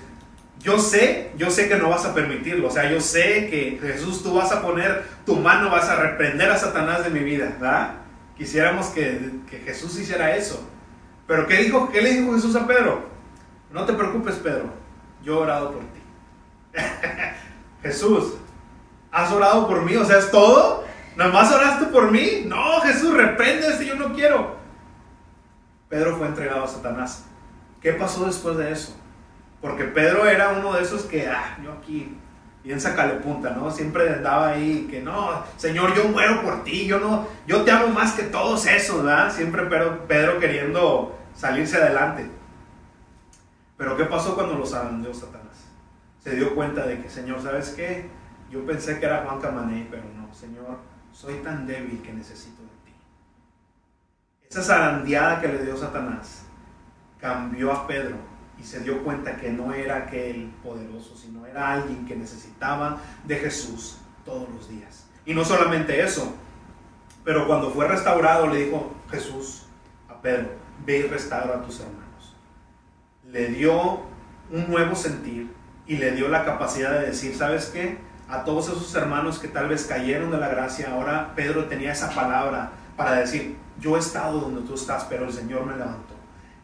yo 0.60 0.78
sé, 0.78 1.32
yo 1.36 1.50
sé 1.50 1.68
que 1.68 1.76
no 1.76 1.88
vas 1.88 2.04
a 2.04 2.14
permitirlo. 2.14 2.68
O 2.68 2.70
sea, 2.70 2.90
yo 2.90 3.00
sé 3.00 3.48
que 3.48 3.78
Jesús, 3.80 4.22
tú 4.22 4.34
vas 4.34 4.52
a 4.52 4.62
poner 4.62 5.04
tu 5.24 5.36
mano, 5.36 5.70
vas 5.70 5.88
a 5.88 5.96
reprender 5.96 6.50
a 6.50 6.58
Satanás 6.58 7.04
de 7.04 7.10
mi 7.10 7.20
vida, 7.20 7.56
¿verdad? 7.58 7.94
Quisiéramos 8.36 8.88
que, 8.88 9.30
que 9.50 9.58
Jesús 9.58 9.98
hiciera 9.98 10.36
eso. 10.36 10.68
Pero 11.26 11.46
¿qué, 11.46 11.56
dijo, 11.56 11.90
¿qué 11.90 12.00
le 12.02 12.14
dijo 12.14 12.34
Jesús 12.34 12.54
a 12.56 12.66
Pedro? 12.66 13.00
No 13.72 13.84
te 13.84 13.92
preocupes, 13.92 14.36
Pedro. 14.36 14.70
Yo 15.22 15.34
he 15.34 15.42
orado 15.42 15.72
por 15.72 15.82
ti. 15.82 16.00
Jesús, 17.82 18.34
¿has 19.10 19.32
orado 19.32 19.66
por 19.66 19.82
mí? 19.82 19.96
O 19.96 20.04
sea, 20.04 20.18
¿es 20.18 20.30
todo? 20.30 20.84
¿Nada 21.16 21.32
más 21.32 21.52
oraste 21.52 21.86
por 21.86 22.10
mí? 22.10 22.44
No, 22.46 22.80
Jesús, 22.82 23.14
reprende 23.14 23.76
si 23.76 23.86
yo 23.86 23.96
no 23.96 24.12
quiero. 24.12 24.56
Pedro 25.88 26.16
fue 26.16 26.26
entregado 26.26 26.64
a 26.64 26.68
Satanás. 26.68 27.24
¿Qué 27.80 27.92
pasó 27.92 28.26
después 28.26 28.56
de 28.56 28.72
eso? 28.72 28.96
Porque 29.60 29.84
Pedro 29.84 30.26
era 30.26 30.50
uno 30.50 30.74
de 30.74 30.82
esos 30.82 31.02
que, 31.02 31.26
ah, 31.28 31.56
yo 31.62 31.72
aquí, 31.72 32.16
bien 32.62 32.80
sacale 32.80 33.14
punta, 33.14 33.50
¿no? 33.50 33.70
Siempre 33.70 34.12
andaba 34.12 34.48
ahí, 34.48 34.88
que 34.90 35.00
no, 35.00 35.44
Señor, 35.56 35.94
yo 35.94 36.08
muero 36.08 36.42
por 36.42 36.64
ti, 36.64 36.86
yo 36.86 36.98
no, 36.98 37.26
yo 37.46 37.62
te 37.62 37.70
amo 37.70 37.88
más 37.88 38.12
que 38.12 38.24
todos 38.24 38.66
esos, 38.66 39.04
¿verdad? 39.04 39.32
Siempre 39.32 39.62
Pedro, 39.66 40.06
Pedro 40.06 40.38
queriendo 40.40 41.15
salirse 41.36 41.76
adelante. 41.76 42.28
Pero 43.76 43.96
¿qué 43.96 44.04
pasó 44.04 44.34
cuando 44.34 44.54
lo 44.54 44.66
zarandeó 44.66 45.12
Satanás? 45.12 45.66
Se 46.22 46.34
dio 46.34 46.54
cuenta 46.54 46.86
de 46.86 47.02
que, 47.02 47.08
Señor, 47.08 47.42
¿sabes 47.42 47.70
qué? 47.70 48.08
Yo 48.50 48.64
pensé 48.64 48.98
que 48.98 49.06
era 49.06 49.24
Juan 49.24 49.40
Camaney, 49.40 49.88
pero 49.90 50.04
no, 50.16 50.32
Señor, 50.32 50.78
soy 51.12 51.34
tan 51.36 51.66
débil 51.66 52.00
que 52.02 52.12
necesito 52.12 52.62
de 52.62 52.68
ti. 52.84 52.94
Esa 54.48 54.62
zarandeada 54.62 55.40
que 55.40 55.48
le 55.48 55.64
dio 55.64 55.76
Satanás 55.76 56.46
cambió 57.20 57.72
a 57.72 57.86
Pedro 57.86 58.16
y 58.58 58.64
se 58.64 58.80
dio 58.80 59.04
cuenta 59.04 59.36
que 59.36 59.50
no 59.50 59.74
era 59.74 59.96
aquel 59.96 60.50
poderoso, 60.62 61.16
sino 61.16 61.46
era 61.46 61.74
alguien 61.74 62.06
que 62.06 62.16
necesitaba 62.16 62.98
de 63.24 63.36
Jesús 63.36 63.98
todos 64.24 64.48
los 64.48 64.68
días. 64.68 65.06
Y 65.26 65.34
no 65.34 65.44
solamente 65.44 66.02
eso, 66.02 66.34
pero 67.24 67.46
cuando 67.46 67.70
fue 67.70 67.88
restaurado 67.88 68.46
le 68.46 68.64
dijo 68.64 68.94
Jesús 69.10 69.66
a 70.08 70.20
Pedro, 70.20 70.65
ve 70.84 70.98
y 70.98 71.02
restaura 71.02 71.56
a 71.56 71.62
tus 71.62 71.80
hermanos. 71.80 72.36
Le 73.24 73.48
dio 73.48 74.02
un 74.50 74.68
nuevo 74.68 74.94
sentir 74.94 75.52
y 75.86 75.96
le 75.96 76.12
dio 76.12 76.28
la 76.28 76.44
capacidad 76.44 77.00
de 77.00 77.06
decir, 77.06 77.36
¿sabes 77.36 77.66
qué? 77.66 77.98
a 78.28 78.44
todos 78.44 78.68
esos 78.68 78.94
hermanos 78.94 79.38
que 79.38 79.48
tal 79.48 79.68
vez 79.68 79.86
cayeron 79.86 80.30
de 80.30 80.38
la 80.38 80.48
gracia, 80.48 80.90
ahora 80.90 81.32
Pedro 81.36 81.66
tenía 81.66 81.92
esa 81.92 82.10
palabra 82.10 82.72
para 82.96 83.12
decir, 83.12 83.56
yo 83.78 83.96
he 83.96 84.00
estado 84.00 84.40
donde 84.40 84.62
tú 84.62 84.74
estás, 84.74 85.04
pero 85.04 85.26
el 85.26 85.32
Señor 85.32 85.64
me 85.64 85.76
levantó. 85.76 86.14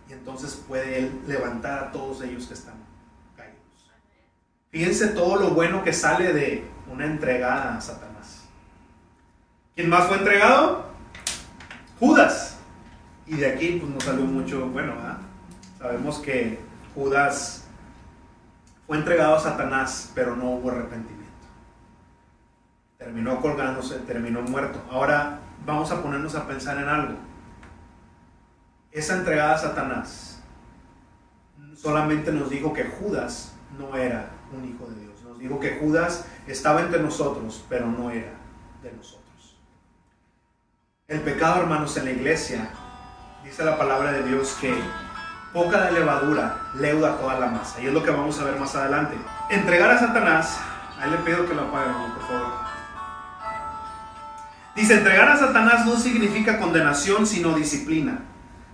Y 0.09 0.13
entonces 0.13 0.61
puede 0.67 0.99
Él 0.99 1.21
levantar 1.27 1.79
a 1.79 1.93
todos 1.93 2.23
ellos 2.23 2.47
que 2.47 2.55
están 2.55 2.75
caídos. 3.37 3.91
Fíjense 4.71 5.09
todo 5.09 5.37
lo 5.37 5.51
bueno 5.51 5.85
que 5.85 5.93
sale 5.93 6.33
de 6.33 6.65
una 6.91 7.07
entregada 7.07 7.77
a 7.77 7.81
Satanás. 7.81 8.45
¿Quién 9.77 9.89
más 9.89 10.07
fue 10.07 10.19
entregado? 10.19 10.87
Judas. 12.01 12.52
Y 13.27 13.37
de 13.37 13.53
aquí 13.53 13.79
pues 13.81 13.93
nos 13.93 14.05
salió 14.05 14.25
mucho, 14.25 14.67
bueno, 14.69 14.95
sabemos 15.79 16.19
que 16.19 16.59
Judas 16.95 17.67
fue 18.87 18.99
entregado 18.99 19.37
a 19.37 19.41
Satanás, 19.41 20.11
pero 20.15 20.37
no 20.37 20.51
hubo 20.51 20.71
arrepentimiento 20.71 21.23
terminó 23.03 23.41
colgándose, 23.41 23.99
terminó 24.01 24.43
muerto. 24.43 24.81
Ahora 24.91 25.41
vamos 25.67 25.91
a 25.91 26.03
ponernos 26.03 26.35
a 26.35 26.47
pensar 26.47 26.79
en 26.79 26.89
algo. 26.89 27.15
Esa 28.93 29.17
entregada 29.17 29.55
a 29.55 29.59
Satanás 29.59 30.41
solamente 31.75 32.31
nos 32.33 32.51
dijo 32.51 32.73
que 32.73 32.85
Judas 32.85 33.55
no 33.79 33.97
era 33.97 34.31
un 34.57 34.69
hijo 34.69 34.87
de 34.87 35.01
Dios. 35.01 35.23
Nos 35.25 35.39
dijo 35.39 35.59
que 35.59 35.79
Judas 35.79 36.27
estaba 36.47 36.81
entre 36.81 37.03
nosotros, 37.03 37.65
pero 37.69 37.87
no 37.87 38.11
era 38.11 38.35
de 38.83 38.93
nosotros. 38.93 39.59
El 41.09 41.21
pecado, 41.23 41.63
hermanos, 41.63 41.97
en 41.97 42.05
la 42.05 42.11
iglesia, 42.13 42.71
dice 43.45 43.65
la 43.65 43.77
palabra 43.77 44.13
de 44.13 44.23
Dios 44.25 44.57
que 44.61 44.75
poca 45.53 45.87
de 45.87 45.93
levadura 45.93 46.61
leuda 46.75 47.17
toda 47.19 47.39
la 47.39 47.47
masa. 47.47 47.81
Y 47.81 47.87
es 47.87 47.93
lo 47.93 48.03
que 48.03 48.11
vamos 48.11 48.39
a 48.41 48.45
ver 48.45 48.59
más 48.59 48.75
adelante. 48.75 49.17
Entregar 49.51 49.91
a 49.91 49.99
Satanás, 49.99 50.59
a 51.01 51.05
él 51.05 51.13
le 51.13 51.17
pido 51.19 51.47
que 51.47 51.55
lo 51.55 51.63
apaguen, 51.63 51.95
por 52.15 52.27
favor. 52.27 52.53
Dice, 54.75 54.95
entregar 54.95 55.29
a 55.29 55.37
Satanás 55.37 55.85
no 55.85 55.97
significa 55.97 56.59
condenación, 56.59 57.27
sino 57.27 57.55
disciplina. 57.55 58.21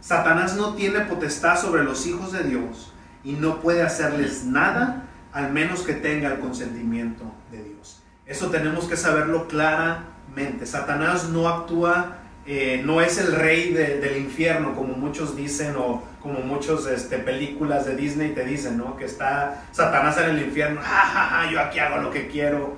Satanás 0.00 0.54
no 0.54 0.74
tiene 0.74 1.00
potestad 1.00 1.60
sobre 1.60 1.82
los 1.82 2.06
hijos 2.06 2.30
de 2.32 2.44
Dios 2.44 2.92
y 3.24 3.32
no 3.32 3.60
puede 3.60 3.82
hacerles 3.82 4.44
nada 4.44 5.08
al 5.32 5.52
menos 5.52 5.82
que 5.82 5.94
tenga 5.94 6.28
el 6.28 6.38
consentimiento 6.38 7.24
de 7.50 7.64
Dios. 7.64 8.02
Eso 8.26 8.50
tenemos 8.50 8.84
que 8.84 8.96
saberlo 8.96 9.48
claramente. 9.48 10.66
Satanás 10.66 11.30
no 11.30 11.48
actúa, 11.48 12.18
eh, 12.50 12.80
no 12.82 13.02
es 13.02 13.18
el 13.18 13.34
rey 13.34 13.74
del 13.74 14.16
infierno, 14.16 14.74
como 14.74 14.94
muchos 14.94 15.36
dicen, 15.36 15.76
o 15.76 16.02
como 16.18 16.40
muchas 16.40 16.86
este, 16.86 17.18
películas 17.18 17.84
de 17.84 17.94
Disney 17.94 18.30
te 18.30 18.42
dicen, 18.42 18.78
¿no? 18.78 18.96
Que 18.96 19.04
está 19.04 19.64
Satanás 19.70 20.16
en 20.16 20.30
el 20.30 20.42
infierno, 20.42 20.80
ja, 20.82 21.46
yo 21.52 21.60
aquí 21.60 21.78
hago 21.78 21.98
lo 21.98 22.10
que 22.10 22.26
quiero. 22.26 22.74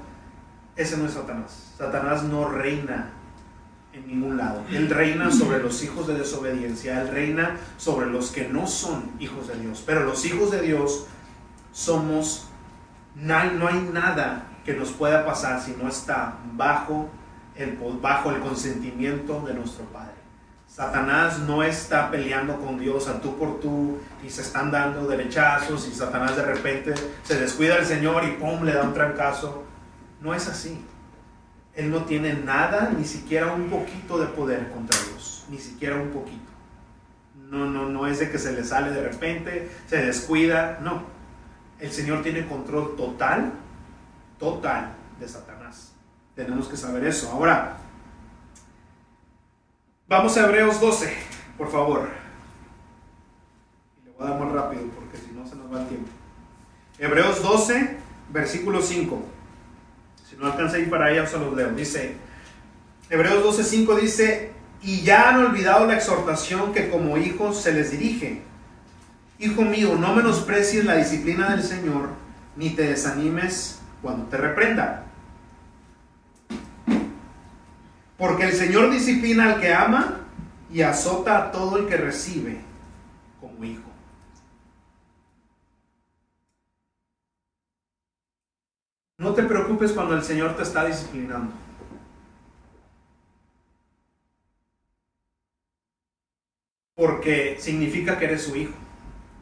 Ese 0.74 0.96
no 0.96 1.06
es 1.06 1.12
Satanás. 1.12 1.72
Satanás 1.78 2.24
no 2.24 2.48
reina 2.48 3.12
en 3.92 4.08
ningún 4.08 4.36
lado. 4.36 4.64
Él 4.72 4.90
reina 4.90 5.30
sobre 5.30 5.62
los 5.62 5.84
hijos 5.84 6.08
de 6.08 6.14
desobediencia, 6.14 7.02
Él 7.02 7.08
reina 7.08 7.56
sobre 7.76 8.08
los 8.08 8.32
que 8.32 8.48
no 8.48 8.66
son 8.66 9.12
hijos 9.20 9.46
de 9.46 9.56
Dios. 9.56 9.84
Pero 9.86 10.02
los 10.02 10.24
hijos 10.24 10.50
de 10.50 10.62
Dios 10.62 11.06
somos, 11.70 12.48
no 13.14 13.36
hay, 13.36 13.56
no 13.56 13.68
hay 13.68 13.88
nada 13.92 14.48
que 14.64 14.74
nos 14.74 14.90
pueda 14.90 15.24
pasar 15.24 15.60
si 15.60 15.76
no 15.80 15.88
está 15.88 16.38
bajo 16.56 17.08
bajo 18.00 18.30
el 18.30 18.40
consentimiento 18.40 19.40
de 19.42 19.54
nuestro 19.54 19.84
Padre. 19.86 20.20
Satanás 20.66 21.40
no 21.40 21.62
está 21.62 22.10
peleando 22.10 22.56
con 22.60 22.78
Dios 22.78 23.08
a 23.08 23.20
tú 23.20 23.36
por 23.36 23.60
tú 23.60 23.98
y 24.24 24.30
se 24.30 24.42
están 24.42 24.70
dando 24.70 25.06
derechazos 25.06 25.88
y 25.88 25.92
Satanás 25.92 26.36
de 26.36 26.42
repente 26.44 26.94
se 27.24 27.38
descuida 27.38 27.76
el 27.76 27.84
Señor 27.84 28.24
y 28.24 28.32
pum, 28.32 28.64
le 28.64 28.72
da 28.72 28.84
un 28.84 28.94
trancazo. 28.94 29.64
No 30.20 30.32
es 30.32 30.48
así. 30.48 30.80
Él 31.74 31.90
no 31.90 32.04
tiene 32.04 32.34
nada, 32.34 32.92
ni 32.96 33.04
siquiera 33.04 33.52
un 33.52 33.68
poquito 33.68 34.18
de 34.18 34.26
poder 34.26 34.70
contra 34.70 34.98
Dios, 35.08 35.44
ni 35.48 35.58
siquiera 35.58 35.96
un 35.96 36.10
poquito. 36.10 36.50
No, 37.34 37.66
no, 37.66 37.88
no 37.88 38.06
es 38.06 38.20
de 38.20 38.30
que 38.30 38.38
se 38.38 38.52
le 38.52 38.64
sale 38.64 38.90
de 38.90 39.02
repente, 39.02 39.70
se 39.86 40.04
descuida, 40.04 40.78
no. 40.82 41.02
El 41.78 41.90
Señor 41.90 42.22
tiene 42.22 42.46
control 42.46 42.96
total, 42.96 43.52
total 44.38 44.92
de 45.18 45.28
Satanás. 45.28 45.59
Tenemos 46.44 46.68
que 46.68 46.76
saber 46.76 47.04
eso. 47.04 47.30
Ahora, 47.30 47.76
vamos 50.08 50.36
a 50.36 50.46
Hebreos 50.46 50.80
12, 50.80 51.12
por 51.58 51.70
favor. 51.70 52.08
Y 54.00 54.06
le 54.06 54.12
voy 54.12 54.26
a 54.26 54.30
dar 54.30 54.40
más 54.40 54.52
rápido 54.52 54.84
porque 54.94 55.18
si 55.18 55.32
no 55.32 55.46
se 55.46 55.56
nos 55.56 55.70
va 55.70 55.82
el 55.82 55.88
tiempo. 55.88 56.08
Hebreos 56.98 57.42
12, 57.42 57.98
versículo 58.32 58.80
5 58.80 59.22
no 60.40 60.46
alcanza 60.46 60.76
a 60.76 60.78
ir 60.78 60.88
para 60.88 61.06
allá, 61.06 61.26
se 61.26 61.38
los 61.38 61.54
leo. 61.54 61.70
Dice, 61.72 62.14
Hebreos 63.10 63.44
12:5 63.44 64.00
dice, 64.00 64.52
y 64.82 65.02
ya 65.02 65.28
han 65.28 65.44
olvidado 65.44 65.86
la 65.86 65.94
exhortación 65.94 66.72
que 66.72 66.88
como 66.88 67.18
hijos 67.18 67.60
se 67.60 67.72
les 67.72 67.90
dirige. 67.90 68.42
Hijo 69.38 69.62
mío, 69.62 69.96
no 69.98 70.14
menosprecies 70.14 70.86
la 70.86 70.96
disciplina 70.96 71.50
del 71.50 71.62
Señor, 71.62 72.08
ni 72.56 72.70
te 72.70 72.82
desanimes 72.82 73.80
cuando 74.00 74.24
te 74.26 74.38
reprenda. 74.38 75.09
Porque 78.20 78.44
el 78.44 78.52
Señor 78.52 78.90
disciplina 78.90 79.54
al 79.54 79.60
que 79.62 79.72
ama 79.72 80.20
y 80.70 80.82
azota 80.82 81.38
a 81.38 81.50
todo 81.50 81.78
el 81.78 81.86
que 81.86 81.96
recibe 81.96 82.60
como 83.40 83.64
hijo. 83.64 83.90
No 89.16 89.32
te 89.32 89.42
preocupes 89.44 89.92
cuando 89.92 90.14
el 90.14 90.22
Señor 90.22 90.54
te 90.54 90.64
está 90.64 90.84
disciplinando. 90.84 91.54
Porque 96.94 97.56
significa 97.58 98.18
que 98.18 98.26
eres 98.26 98.42
su 98.42 98.54
hijo. 98.54 98.74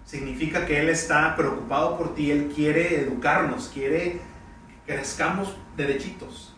Significa 0.05 0.67
que 0.67 0.79
Él 0.79 0.89
está 0.89 1.35
preocupado 1.35 1.99
por 1.99 2.15
ti. 2.15 2.31
Él 2.31 2.53
quiere 2.55 3.01
educarnos, 3.01 3.71
quiere 3.75 4.21
que 4.69 4.95
crezcamos 4.95 5.57
derechitos. 5.77 6.55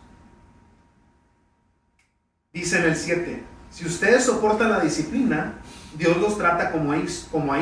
Dice 2.53 2.79
en 2.79 2.85
el 2.85 2.95
7, 2.97 3.43
si 3.69 3.85
ustedes 3.85 4.25
soportan 4.25 4.71
la 4.71 4.81
disciplina, 4.81 5.53
Dios 5.97 6.17
los 6.17 6.37
trata 6.37 6.71
como, 6.71 6.91
a 6.91 6.97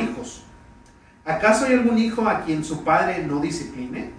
hijos. 0.01 0.43
¿Acaso 1.23 1.65
hay 1.65 1.73
algún 1.73 1.99
hijo 1.99 2.27
a 2.27 2.41
quien 2.41 2.63
su 2.63 2.83
padre 2.83 3.23
no 3.23 3.39
discipline? 3.39 4.11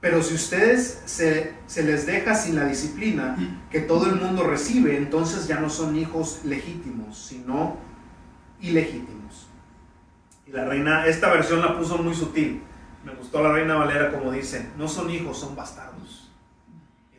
Pero 0.00 0.22
si 0.22 0.34
ustedes 0.34 1.02
se, 1.04 1.54
les 1.82 2.06
deja 2.06 2.34
sin 2.34 2.56
la 2.56 2.64
disciplina 2.64 3.36
que 3.70 3.80
todo 3.80 4.06
el 4.06 4.16
mundo 4.16 4.44
recibe, 4.44 4.96
entonces 4.96 5.46
ya 5.46 5.60
no 5.60 5.68
son 5.68 5.96
hijos 5.96 6.40
legítimos, 6.44 7.18
sino 7.18 7.76
ilegítimos. 8.60 9.48
Y 10.46 10.52
la 10.52 10.64
reina, 10.64 11.06
esta 11.06 11.30
versión 11.30 11.60
la 11.60 11.76
puso 11.76 11.98
muy 11.98 12.14
sutil. 12.14 12.62
Me 13.04 13.12
gustó 13.12 13.42
la 13.42 13.52
reina 13.52 13.76
Valera 13.76 14.10
como 14.10 14.32
dice, 14.32 14.70
no 14.78 14.88
son 14.88 15.10
hijos, 15.10 15.38
son 15.38 15.54
bastardos. 15.54 16.30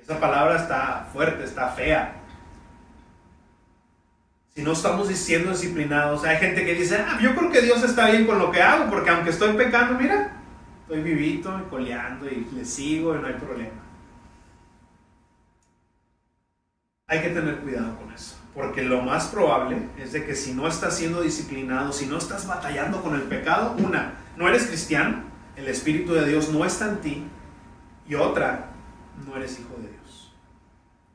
esa 0.01 0.19
palabra 0.19 0.55
está 0.55 1.09
fuerte, 1.13 1.43
está 1.43 1.69
fea. 1.69 2.24
Si 4.55 4.63
no 4.63 4.71
estamos 4.71 5.09
diciendo 5.09 5.51
disciplinados, 5.51 6.23
hay 6.23 6.37
gente 6.37 6.63
que 6.63 6.75
dice, 6.75 6.95
ah, 6.97 7.19
yo 7.21 7.35
creo 7.35 7.51
que 7.51 7.61
Dios 7.61 7.83
está 7.83 8.09
bien 8.09 8.25
con 8.25 8.39
lo 8.39 8.51
que 8.51 8.61
hago, 8.61 8.89
porque 8.89 9.09
aunque 9.09 9.31
estoy 9.31 9.51
pecando, 9.57 9.99
mira, 9.99 10.31
estoy 10.83 11.03
vivito 11.03 11.59
y 11.59 11.69
coleando 11.69 12.25
y 12.25 12.47
le 12.53 12.63
sigo 12.63 13.13
y 13.13 13.19
no 13.19 13.27
hay 13.27 13.33
problema. 13.33 13.83
Hay 17.07 17.21
que 17.21 17.29
tener 17.29 17.57
cuidado 17.57 17.97
con 17.97 18.13
eso, 18.13 18.37
porque 18.53 18.81
lo 18.81 19.01
más 19.01 19.27
probable 19.27 19.89
es 19.97 20.13
de 20.13 20.25
que 20.25 20.35
si 20.35 20.53
no 20.53 20.69
estás 20.69 20.95
siendo 20.95 21.21
disciplinado, 21.21 21.91
si 21.91 22.05
no 22.05 22.17
estás 22.17 22.47
batallando 22.47 23.03
con 23.03 23.13
el 23.13 23.23
pecado, 23.23 23.75
una, 23.77 24.13
no 24.37 24.47
eres 24.47 24.67
cristiano, 24.67 25.21
el 25.57 25.67
Espíritu 25.67 26.13
de 26.13 26.29
Dios 26.29 26.49
no 26.49 26.63
está 26.63 26.87
en 26.87 27.01
ti, 27.01 27.27
y 28.07 28.15
otra, 28.15 28.69
no 29.27 29.35
eres 29.35 29.59
hijo 29.59 29.75
de 29.81 29.89
Dios. 29.89 30.33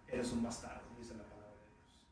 Eres 0.09 0.30
un 0.32 0.43
bastardo, 0.43 0.82
dice 0.99 1.14
la 1.14 1.24
palabra 1.24 1.53
de 1.53 1.57
Dios. 1.57 2.07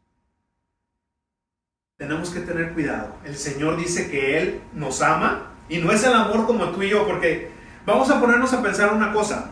Tenemos 1.98 2.30
que 2.30 2.38
tener 2.38 2.74
cuidado. 2.74 3.16
El 3.24 3.36
Señor 3.36 3.76
dice 3.76 4.08
que 4.08 4.38
Él 4.38 4.60
nos 4.72 5.02
ama 5.02 5.48
y 5.68 5.78
no 5.78 5.90
es 5.90 6.04
el 6.04 6.12
amor 6.12 6.46
como 6.46 6.66
tú 6.66 6.80
y 6.84 6.90
yo, 6.90 7.04
porque 7.04 7.50
vamos 7.84 8.08
a 8.08 8.20
ponernos 8.20 8.52
a 8.52 8.62
pensar 8.62 8.92
una 8.92 9.12
cosa. 9.12 9.50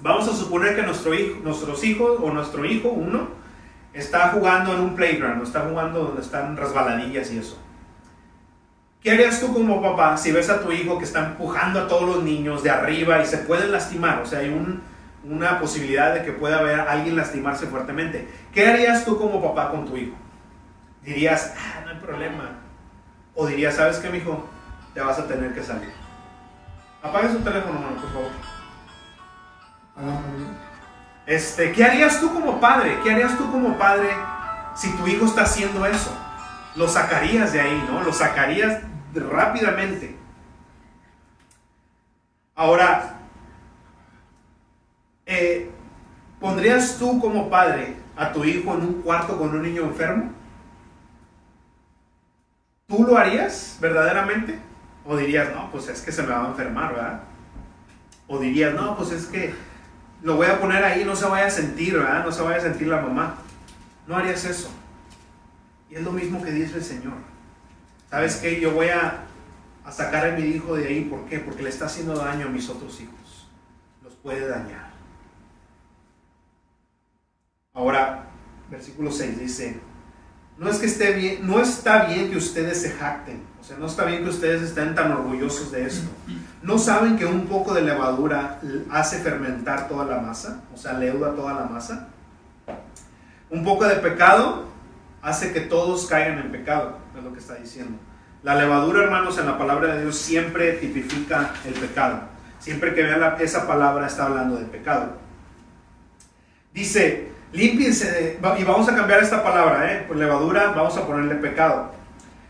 Vamos 0.00 0.26
a 0.28 0.32
suponer 0.32 0.74
que 0.74 0.82
nuestro 0.82 1.12
hijo, 1.12 1.40
nuestros 1.44 1.84
hijos 1.84 2.18
o 2.22 2.30
nuestro 2.30 2.64
hijo, 2.64 2.88
uno, 2.88 3.28
está 3.92 4.30
jugando 4.30 4.72
en 4.72 4.80
un 4.80 4.94
playground, 4.96 5.42
está 5.42 5.60
jugando 5.68 6.04
donde 6.04 6.22
están 6.22 6.56
resbaladillas 6.56 7.30
y 7.30 7.40
eso. 7.40 7.58
¿Qué 9.02 9.10
harías 9.10 9.38
tú 9.38 9.52
como 9.52 9.82
papá 9.82 10.16
si 10.16 10.32
ves 10.32 10.48
a 10.48 10.62
tu 10.62 10.72
hijo 10.72 10.96
que 10.96 11.04
está 11.04 11.26
empujando 11.26 11.80
a 11.80 11.86
todos 11.86 12.16
los 12.16 12.24
niños 12.24 12.62
de 12.62 12.70
arriba 12.70 13.22
y 13.22 13.26
se 13.26 13.36
pueden 13.36 13.72
lastimar? 13.72 14.22
O 14.22 14.26
sea, 14.26 14.38
hay 14.38 14.80
una 15.22 15.60
posibilidad 15.60 16.14
de 16.14 16.24
que 16.24 16.32
pueda 16.32 16.60
haber 16.60 16.80
alguien 16.80 17.14
lastimarse 17.14 17.66
fuertemente. 17.66 18.26
¿Qué 18.54 18.66
harías 18.66 19.04
tú 19.04 19.18
como 19.18 19.42
papá 19.42 19.70
con 19.70 19.84
tu 19.84 19.98
hijo? 19.98 20.21
Dirías, 21.02 21.54
ah, 21.56 21.80
no 21.84 21.90
hay 21.90 21.98
problema. 21.98 22.50
O 23.34 23.46
dirías, 23.46 23.76
¿sabes 23.76 23.98
qué, 23.98 24.08
mi 24.10 24.18
hijo? 24.18 24.48
te 24.94 25.00
vas 25.00 25.18
a 25.18 25.26
tener 25.26 25.54
que 25.54 25.62
salir. 25.62 25.92
Apaga 27.02 27.32
su 27.32 27.40
teléfono, 27.40 27.80
mano, 27.80 27.96
por 27.96 28.12
favor. 28.12 28.30
Este, 31.26 31.72
¿qué 31.72 31.84
harías 31.84 32.20
tú 32.20 32.32
como 32.32 32.60
padre? 32.60 32.98
¿Qué 33.02 33.10
harías 33.10 33.36
tú 33.36 33.50
como 33.50 33.76
padre 33.78 34.10
si 34.74 34.90
tu 34.96 35.06
hijo 35.06 35.24
está 35.24 35.42
haciendo 35.42 35.84
eso? 35.86 36.16
Lo 36.76 36.88
sacarías 36.88 37.52
de 37.52 37.60
ahí, 37.60 37.84
¿no? 37.90 38.02
Lo 38.02 38.12
sacarías 38.12 38.82
rápidamente. 39.14 40.16
Ahora, 42.54 43.18
eh, 45.26 45.70
¿pondrías 46.40 46.96
tú 46.98 47.18
como 47.20 47.48
padre 47.48 47.96
a 48.16 48.32
tu 48.32 48.44
hijo 48.44 48.74
en 48.74 48.82
un 48.82 49.02
cuarto 49.02 49.38
con 49.38 49.54
un 49.54 49.62
niño 49.62 49.82
enfermo? 49.82 50.32
¿Tú 52.86 53.04
lo 53.04 53.16
harías 53.16 53.78
verdaderamente? 53.80 54.58
O 55.04 55.16
dirías, 55.16 55.52
no, 55.54 55.70
pues 55.70 55.88
es 55.88 56.00
que 56.02 56.12
se 56.12 56.22
me 56.22 56.28
va 56.28 56.44
a 56.44 56.48
enfermar, 56.48 56.94
¿verdad? 56.94 57.22
O 58.28 58.38
dirías, 58.38 58.74
no, 58.74 58.96
pues 58.96 59.10
es 59.10 59.26
que 59.26 59.54
lo 60.22 60.36
voy 60.36 60.46
a 60.46 60.60
poner 60.60 60.84
ahí, 60.84 61.04
no 61.04 61.16
se 61.16 61.26
vaya 61.26 61.46
a 61.46 61.50
sentir, 61.50 61.94
¿verdad? 61.94 62.24
No 62.24 62.30
se 62.30 62.42
vaya 62.42 62.58
a 62.58 62.60
sentir 62.60 62.86
la 62.86 63.00
mamá. 63.00 63.36
No 64.06 64.16
harías 64.16 64.44
eso. 64.44 64.70
Y 65.90 65.96
es 65.96 66.02
lo 66.02 66.12
mismo 66.12 66.42
que 66.42 66.50
dice 66.50 66.76
el 66.76 66.84
Señor. 66.84 67.14
¿Sabes 68.08 68.36
qué? 68.36 68.60
Yo 68.60 68.72
voy 68.72 68.88
a, 68.88 69.24
sacar 69.90 70.26
a 70.26 70.36
mi 70.36 70.42
hijo 70.42 70.76
de 70.76 70.86
ahí. 70.86 71.04
¿Por 71.04 71.26
qué? 71.26 71.40
Porque 71.40 71.62
le 71.62 71.70
está 71.70 71.86
haciendo 71.86 72.14
daño 72.14 72.46
a 72.46 72.50
mis 72.50 72.68
otros 72.68 73.00
hijos. 73.00 73.48
Los 74.02 74.14
puede 74.14 74.46
dañar. 74.46 74.92
Ahora, 77.74 78.26
versículo 78.70 79.10
6 79.10 79.40
dice, 79.40 79.80
no 80.62 80.70
es 80.70 80.78
que 80.78 80.86
esté 80.86 81.12
bien, 81.12 81.44
no 81.44 81.60
está 81.60 82.04
bien 82.04 82.30
que 82.30 82.36
ustedes 82.36 82.80
se 82.80 82.92
jacten. 82.92 83.42
O 83.60 83.64
sea, 83.64 83.76
no 83.78 83.86
está 83.86 84.04
bien 84.04 84.22
que 84.22 84.30
ustedes 84.30 84.62
estén 84.62 84.94
tan 84.94 85.10
orgullosos 85.10 85.72
de 85.72 85.86
esto. 85.86 86.08
¿No 86.62 86.78
saben 86.78 87.16
que 87.16 87.26
un 87.26 87.46
poco 87.46 87.74
de 87.74 87.82
levadura 87.82 88.60
hace 88.88 89.18
fermentar 89.18 89.88
toda 89.88 90.04
la 90.04 90.20
masa? 90.20 90.62
O 90.72 90.76
sea, 90.76 90.92
leuda 90.92 91.34
toda 91.34 91.54
la 91.54 91.64
masa. 91.64 92.08
Un 93.50 93.64
poco 93.64 93.86
de 93.86 93.96
pecado 93.96 94.66
hace 95.20 95.52
que 95.52 95.62
todos 95.62 96.06
caigan 96.06 96.38
en 96.38 96.52
pecado, 96.52 96.98
es 97.18 97.24
lo 97.24 97.32
que 97.32 97.40
está 97.40 97.56
diciendo. 97.56 97.98
La 98.44 98.54
levadura, 98.54 99.02
hermanos, 99.02 99.38
en 99.38 99.46
la 99.46 99.58
palabra 99.58 99.96
de 99.96 100.02
Dios 100.02 100.16
siempre 100.16 100.74
tipifica 100.74 101.54
el 101.66 101.74
pecado. 101.74 102.20
Siempre 102.60 102.94
que 102.94 103.02
vean 103.02 103.34
esa 103.40 103.66
palabra 103.66 104.06
está 104.06 104.26
hablando 104.26 104.56
de 104.56 104.66
pecado. 104.66 105.16
Dice, 106.72 107.31
límpiense 107.52 108.10
de, 108.10 108.38
y 108.58 108.64
vamos 108.64 108.88
a 108.88 108.94
cambiar 108.94 109.22
esta 109.22 109.42
palabra, 109.42 109.92
¿eh? 109.92 110.04
por 110.08 110.16
levadura 110.16 110.72
vamos 110.74 110.96
a 110.96 111.06
ponerle 111.06 111.36
pecado. 111.36 111.92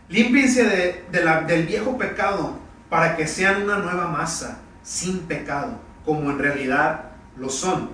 Límpiense 0.09 1.03
de, 1.11 1.23
la, 1.23 1.41
del 1.41 1.65
viejo 1.65 1.97
pecado 1.97 2.57
para 2.89 3.15
que 3.15 3.27
sean 3.27 3.63
una 3.63 3.77
nueva 3.77 4.07
masa, 4.07 4.59
sin 4.83 5.19
pecado, 5.19 5.79
como 6.05 6.29
en 6.31 6.39
realidad 6.39 7.05
lo 7.37 7.49
son. 7.49 7.89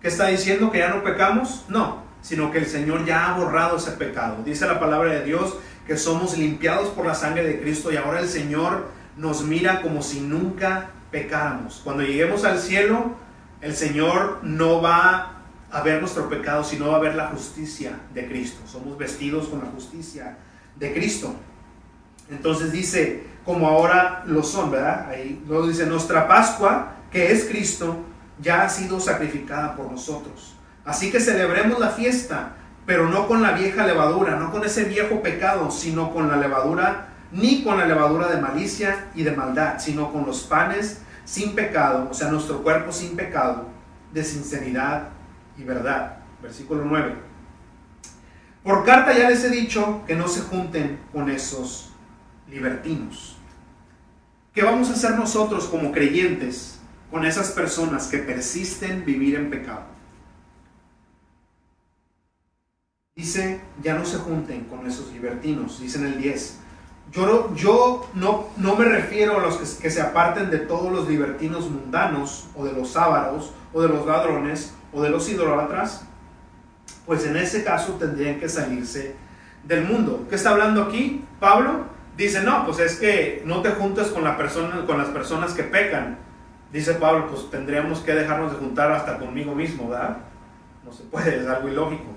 ¿Qué 0.00 0.08
está 0.08 0.26
diciendo? 0.26 0.70
¿Que 0.70 0.78
ya 0.78 0.90
no 0.90 1.02
pecamos? 1.02 1.64
No, 1.68 2.02
sino 2.20 2.50
que 2.50 2.58
el 2.58 2.66
Señor 2.66 3.04
ya 3.04 3.28
ha 3.28 3.38
borrado 3.38 3.78
ese 3.78 3.92
pecado. 3.92 4.42
Dice 4.44 4.66
la 4.66 4.78
palabra 4.78 5.12
de 5.12 5.24
Dios 5.24 5.56
que 5.86 5.96
somos 5.96 6.36
limpiados 6.36 6.88
por 6.90 7.06
la 7.06 7.14
sangre 7.14 7.44
de 7.44 7.60
Cristo 7.60 7.90
y 7.90 7.96
ahora 7.96 8.20
el 8.20 8.28
Señor 8.28 8.90
nos 9.16 9.42
mira 9.42 9.80
como 9.80 10.02
si 10.02 10.20
nunca 10.20 10.90
pecáramos. 11.10 11.80
Cuando 11.82 12.02
lleguemos 12.02 12.44
al 12.44 12.58
cielo, 12.58 13.16
el 13.60 13.74
Señor 13.74 14.40
no 14.42 14.80
va 14.82 15.37
a 15.70 15.82
ver 15.82 16.00
nuestro 16.00 16.28
pecado, 16.28 16.64
sino 16.64 16.94
a 16.94 16.98
ver 16.98 17.14
la 17.14 17.28
justicia 17.28 17.98
de 18.14 18.26
Cristo. 18.26 18.60
Somos 18.66 18.96
vestidos 18.96 19.48
con 19.48 19.60
la 19.60 19.66
justicia 19.66 20.38
de 20.76 20.94
Cristo. 20.94 21.34
Entonces 22.30 22.72
dice, 22.72 23.24
como 23.44 23.68
ahora 23.68 24.22
lo 24.26 24.42
son, 24.42 24.70
¿verdad? 24.70 25.08
Ahí 25.08 25.42
luego 25.46 25.66
dice, 25.66 25.86
nuestra 25.86 26.26
Pascua, 26.26 26.94
que 27.10 27.32
es 27.32 27.46
Cristo, 27.46 28.04
ya 28.40 28.62
ha 28.62 28.68
sido 28.68 29.00
sacrificada 29.00 29.76
por 29.76 29.90
nosotros. 29.90 30.54
Así 30.84 31.10
que 31.10 31.20
celebremos 31.20 31.78
la 31.78 31.90
fiesta, 31.90 32.52
pero 32.86 33.08
no 33.08 33.28
con 33.28 33.42
la 33.42 33.52
vieja 33.52 33.86
levadura, 33.86 34.36
no 34.36 34.50
con 34.50 34.64
ese 34.64 34.84
viejo 34.84 35.20
pecado, 35.22 35.70
sino 35.70 36.12
con 36.12 36.28
la 36.28 36.36
levadura, 36.36 37.08
ni 37.30 37.62
con 37.62 37.78
la 37.78 37.86
levadura 37.86 38.28
de 38.28 38.40
malicia 38.40 39.08
y 39.14 39.22
de 39.22 39.32
maldad, 39.32 39.78
sino 39.78 40.12
con 40.12 40.24
los 40.24 40.44
panes 40.44 41.02
sin 41.26 41.54
pecado, 41.54 42.08
o 42.10 42.14
sea, 42.14 42.30
nuestro 42.30 42.62
cuerpo 42.62 42.90
sin 42.90 43.14
pecado, 43.14 43.66
de 44.14 44.24
sinceridad 44.24 45.10
y 45.58 45.64
verdad. 45.64 46.18
Versículo 46.40 46.84
9. 46.84 47.14
Por 48.62 48.84
carta 48.84 49.16
ya 49.16 49.28
les 49.28 49.44
he 49.44 49.50
dicho 49.50 50.02
que 50.06 50.14
no 50.14 50.28
se 50.28 50.42
junten 50.42 51.00
con 51.12 51.30
esos 51.30 51.90
libertinos. 52.48 53.36
¿Qué 54.54 54.62
vamos 54.62 54.90
a 54.90 54.92
hacer 54.92 55.16
nosotros 55.16 55.66
como 55.66 55.92
creyentes 55.92 56.80
con 57.10 57.24
esas 57.24 57.50
personas 57.50 58.08
que 58.08 58.18
persisten 58.18 59.04
vivir 59.04 59.36
en 59.36 59.50
pecado? 59.50 59.82
Dice, 63.14 63.60
ya 63.82 63.94
no 63.94 64.04
se 64.04 64.18
junten 64.18 64.64
con 64.64 64.86
esos 64.86 65.12
libertinos, 65.12 65.80
dice 65.80 65.98
en 65.98 66.06
el 66.06 66.18
10. 66.18 66.58
Yo, 67.10 67.26
no, 67.26 67.54
yo 67.56 68.08
no, 68.14 68.48
no 68.56 68.76
me 68.76 68.84
refiero 68.84 69.38
a 69.38 69.42
los 69.42 69.56
que, 69.56 69.82
que 69.82 69.90
se 69.90 70.02
aparten 70.02 70.50
de 70.50 70.58
todos 70.58 70.92
los 70.92 71.08
libertinos 71.08 71.68
mundanos, 71.70 72.48
o 72.54 72.64
de 72.64 72.72
los 72.72 72.90
sábaros, 72.90 73.52
o 73.72 73.82
de 73.82 73.88
los 73.88 74.06
ladrones, 74.06 74.74
o 74.92 75.02
de 75.02 75.10
los 75.10 75.28
idólatras, 75.28 76.04
pues 77.06 77.26
en 77.26 77.36
ese 77.36 77.64
caso 77.64 77.94
tendrían 77.94 78.38
que 78.38 78.48
salirse 78.48 79.14
del 79.64 79.84
mundo. 79.84 80.26
¿Qué 80.28 80.36
está 80.36 80.50
hablando 80.50 80.82
aquí 80.82 81.24
Pablo? 81.40 81.86
Dice, 82.16 82.42
no, 82.42 82.64
pues 82.66 82.80
es 82.80 82.96
que 82.96 83.42
no 83.44 83.62
te 83.62 83.70
juntes 83.70 84.08
con, 84.08 84.24
la 84.24 84.36
persona, 84.36 84.84
con 84.86 84.98
las 84.98 85.08
personas 85.08 85.52
que 85.52 85.62
pecan. 85.62 86.18
Dice 86.72 86.94
Pablo, 86.94 87.28
pues 87.30 87.50
tendríamos 87.50 88.00
que 88.00 88.12
dejarnos 88.12 88.52
de 88.52 88.58
juntar 88.58 88.90
hasta 88.92 89.18
conmigo 89.18 89.54
mismo, 89.54 89.88
¿verdad? 89.88 90.18
No 90.84 90.92
se 90.92 91.04
puede, 91.04 91.40
es 91.40 91.46
algo 91.46 91.68
ilógico. 91.68 92.16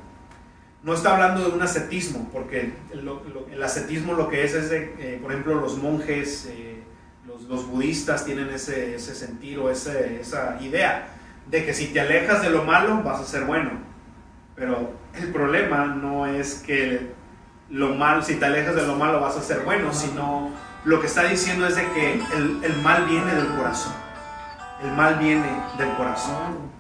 No 0.83 0.93
está 0.93 1.13
hablando 1.13 1.47
de 1.47 1.55
un 1.55 1.61
ascetismo, 1.61 2.27
porque 2.33 2.73
el, 2.91 3.63
ascetismo 3.63 4.13
lo 4.13 4.27
que 4.27 4.43
es 4.43 4.55
es, 4.55 4.71
de, 4.71 4.95
eh, 4.97 5.19
por 5.21 5.31
ejemplo, 5.31 5.55
los 5.55 5.77
monjes, 5.77 6.47
eh, 6.49 6.81
los, 7.27 7.67
budistas 7.67 8.25
tienen 8.25 8.49
ese, 8.49 8.97
sentido, 8.97 9.69
esa 9.69 10.57
idea 10.59 11.07
de 11.51 11.65
que 11.65 11.73
si 11.73 11.87
te 11.87 11.99
alejas 11.99 12.41
de 12.41 12.49
lo 12.49 12.63
malo 12.63 13.03
vas 13.03 13.19
a 13.19 13.25
ser 13.25 13.43
bueno. 13.43 13.71
Pero 14.55 14.93
el 15.13 15.31
problema 15.31 15.85
no 15.85 16.25
es 16.25 16.55
que 16.55 17.11
lo 17.69 17.93
malo, 17.93 18.23
si 18.23 18.35
te 18.35 18.45
alejas 18.45 18.75
de 18.75 18.87
lo 18.87 18.95
malo 18.95 19.19
vas 19.19 19.35
a 19.35 19.41
ser 19.41 19.59
bueno, 19.59 19.93
sino 19.93 20.49
lo 20.85 21.01
que 21.01 21.07
está 21.07 21.25
diciendo 21.25 21.67
es 21.67 21.75
de 21.75 21.85
que 21.91 22.13
el, 22.35 22.63
el 22.63 22.81
mal 22.81 23.05
viene 23.05 23.35
del 23.35 23.47
corazón. 23.47 23.93
El 24.81 24.91
mal 24.93 25.19
viene 25.19 25.47
del 25.77 25.89
corazón. 25.95 26.71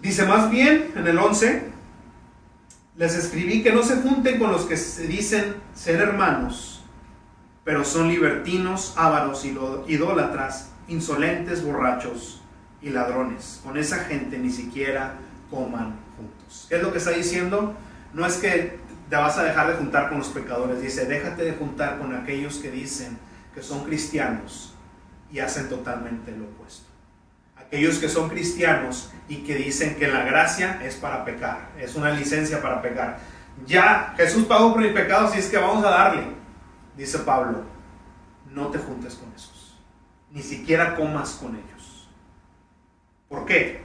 Dice 0.00 0.24
más 0.26 0.50
bien 0.50 0.92
en 0.96 1.06
el 1.06 1.18
11, 1.18 1.70
les 2.96 3.14
escribí 3.16 3.62
que 3.62 3.72
no 3.72 3.82
se 3.82 3.96
junten 3.96 4.38
con 4.38 4.50
los 4.50 4.64
que 4.64 4.78
se 4.78 5.06
dicen 5.06 5.56
ser 5.74 6.00
hermanos, 6.00 6.84
pero 7.64 7.84
son 7.84 8.08
libertinos, 8.08 8.94
ávaros, 8.96 9.44
idólatras, 9.44 10.72
insolentes, 10.88 11.62
borrachos 11.62 12.43
y 12.84 12.90
ladrones. 12.90 13.60
Con 13.64 13.76
esa 13.76 13.98
gente 14.04 14.38
ni 14.38 14.50
siquiera 14.50 15.14
coman 15.50 15.96
juntos. 16.16 16.66
¿Qué 16.68 16.76
es 16.76 16.82
lo 16.82 16.92
que 16.92 16.98
está 16.98 17.10
diciendo? 17.10 17.74
No 18.12 18.26
es 18.26 18.36
que 18.36 18.78
te 19.08 19.16
vas 19.16 19.38
a 19.38 19.42
dejar 19.42 19.68
de 19.68 19.74
juntar 19.76 20.10
con 20.10 20.18
los 20.18 20.28
pecadores. 20.28 20.80
Dice, 20.80 21.06
déjate 21.06 21.44
de 21.44 21.52
juntar 21.54 21.98
con 21.98 22.14
aquellos 22.14 22.58
que 22.58 22.70
dicen 22.70 23.18
que 23.54 23.62
son 23.62 23.84
cristianos 23.84 24.74
y 25.32 25.38
hacen 25.38 25.68
totalmente 25.68 26.30
lo 26.32 26.44
opuesto. 26.44 26.84
Aquellos 27.56 27.98
que 27.98 28.08
son 28.08 28.28
cristianos 28.28 29.10
y 29.28 29.38
que 29.38 29.56
dicen 29.56 29.96
que 29.96 30.06
la 30.06 30.24
gracia 30.24 30.80
es 30.84 30.96
para 30.96 31.24
pecar, 31.24 31.70
es 31.78 31.94
una 31.94 32.10
licencia 32.10 32.60
para 32.60 32.82
pecar. 32.82 33.18
Ya 33.66 34.14
Jesús 34.16 34.44
pagó 34.44 34.74
por 34.74 34.82
mi 34.82 34.90
pecado, 34.90 35.32
si 35.32 35.38
es 35.38 35.48
que 35.48 35.56
vamos 35.56 35.84
a 35.84 35.90
darle. 35.90 36.24
Dice 36.96 37.18
Pablo, 37.20 37.62
no 38.50 38.68
te 38.68 38.78
juntes 38.78 39.14
con 39.14 39.32
esos, 39.34 39.78
ni 40.30 40.42
siquiera 40.42 40.94
comas 40.94 41.30
con 41.40 41.54
ellos. 41.54 41.73
¿Por 43.34 43.46
qué? 43.46 43.80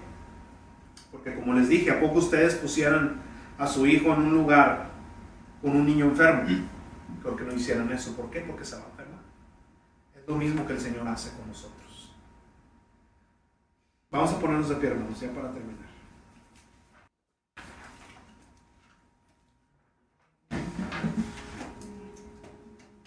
Porque 1.12 1.34
como 1.34 1.54
les 1.54 1.68
dije, 1.70 1.90
¿a 1.90 2.00
poco 2.00 2.20
ustedes 2.20 2.54
pusieran 2.54 3.20
a 3.58 3.66
su 3.66 3.88
hijo 3.88 4.14
en 4.14 4.22
un 4.22 4.34
lugar 4.36 4.92
con 5.60 5.76
un 5.76 5.88
niño 5.88 6.06
enfermo? 6.06 6.44
Creo 7.24 7.36
que 7.36 7.44
no 7.46 7.54
hicieran 7.54 7.92
eso. 7.92 8.16
¿Por 8.16 8.30
qué? 8.30 8.42
Porque 8.42 8.64
se 8.64 8.76
va 8.76 8.84
a 8.84 8.90
enfermar. 8.92 9.22
Es 10.16 10.28
lo 10.28 10.36
mismo 10.36 10.68
que 10.68 10.74
el 10.74 10.80
Señor 10.80 11.08
hace 11.08 11.32
con 11.36 11.48
nosotros. 11.48 12.16
Vamos 14.12 14.32
a 14.34 14.40
ponernos 14.40 14.70
de 14.70 14.76
pie, 14.76 14.90
hermanos, 14.90 15.20
ya 15.20 15.32
para 15.32 15.52
terminar. 15.52 15.90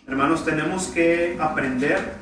Hermanos, 0.08 0.44
tenemos 0.44 0.88
que 0.88 1.38
aprender 1.40 2.16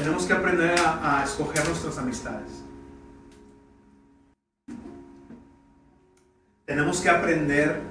Tenemos 0.00 0.24
que 0.24 0.32
aprender 0.32 0.74
a, 0.80 1.22
escoger 1.22 1.62
nuestras 1.68 1.98
amistades. 1.98 2.64
Tenemos 6.64 7.02
que 7.02 7.10
aprender 7.10 7.82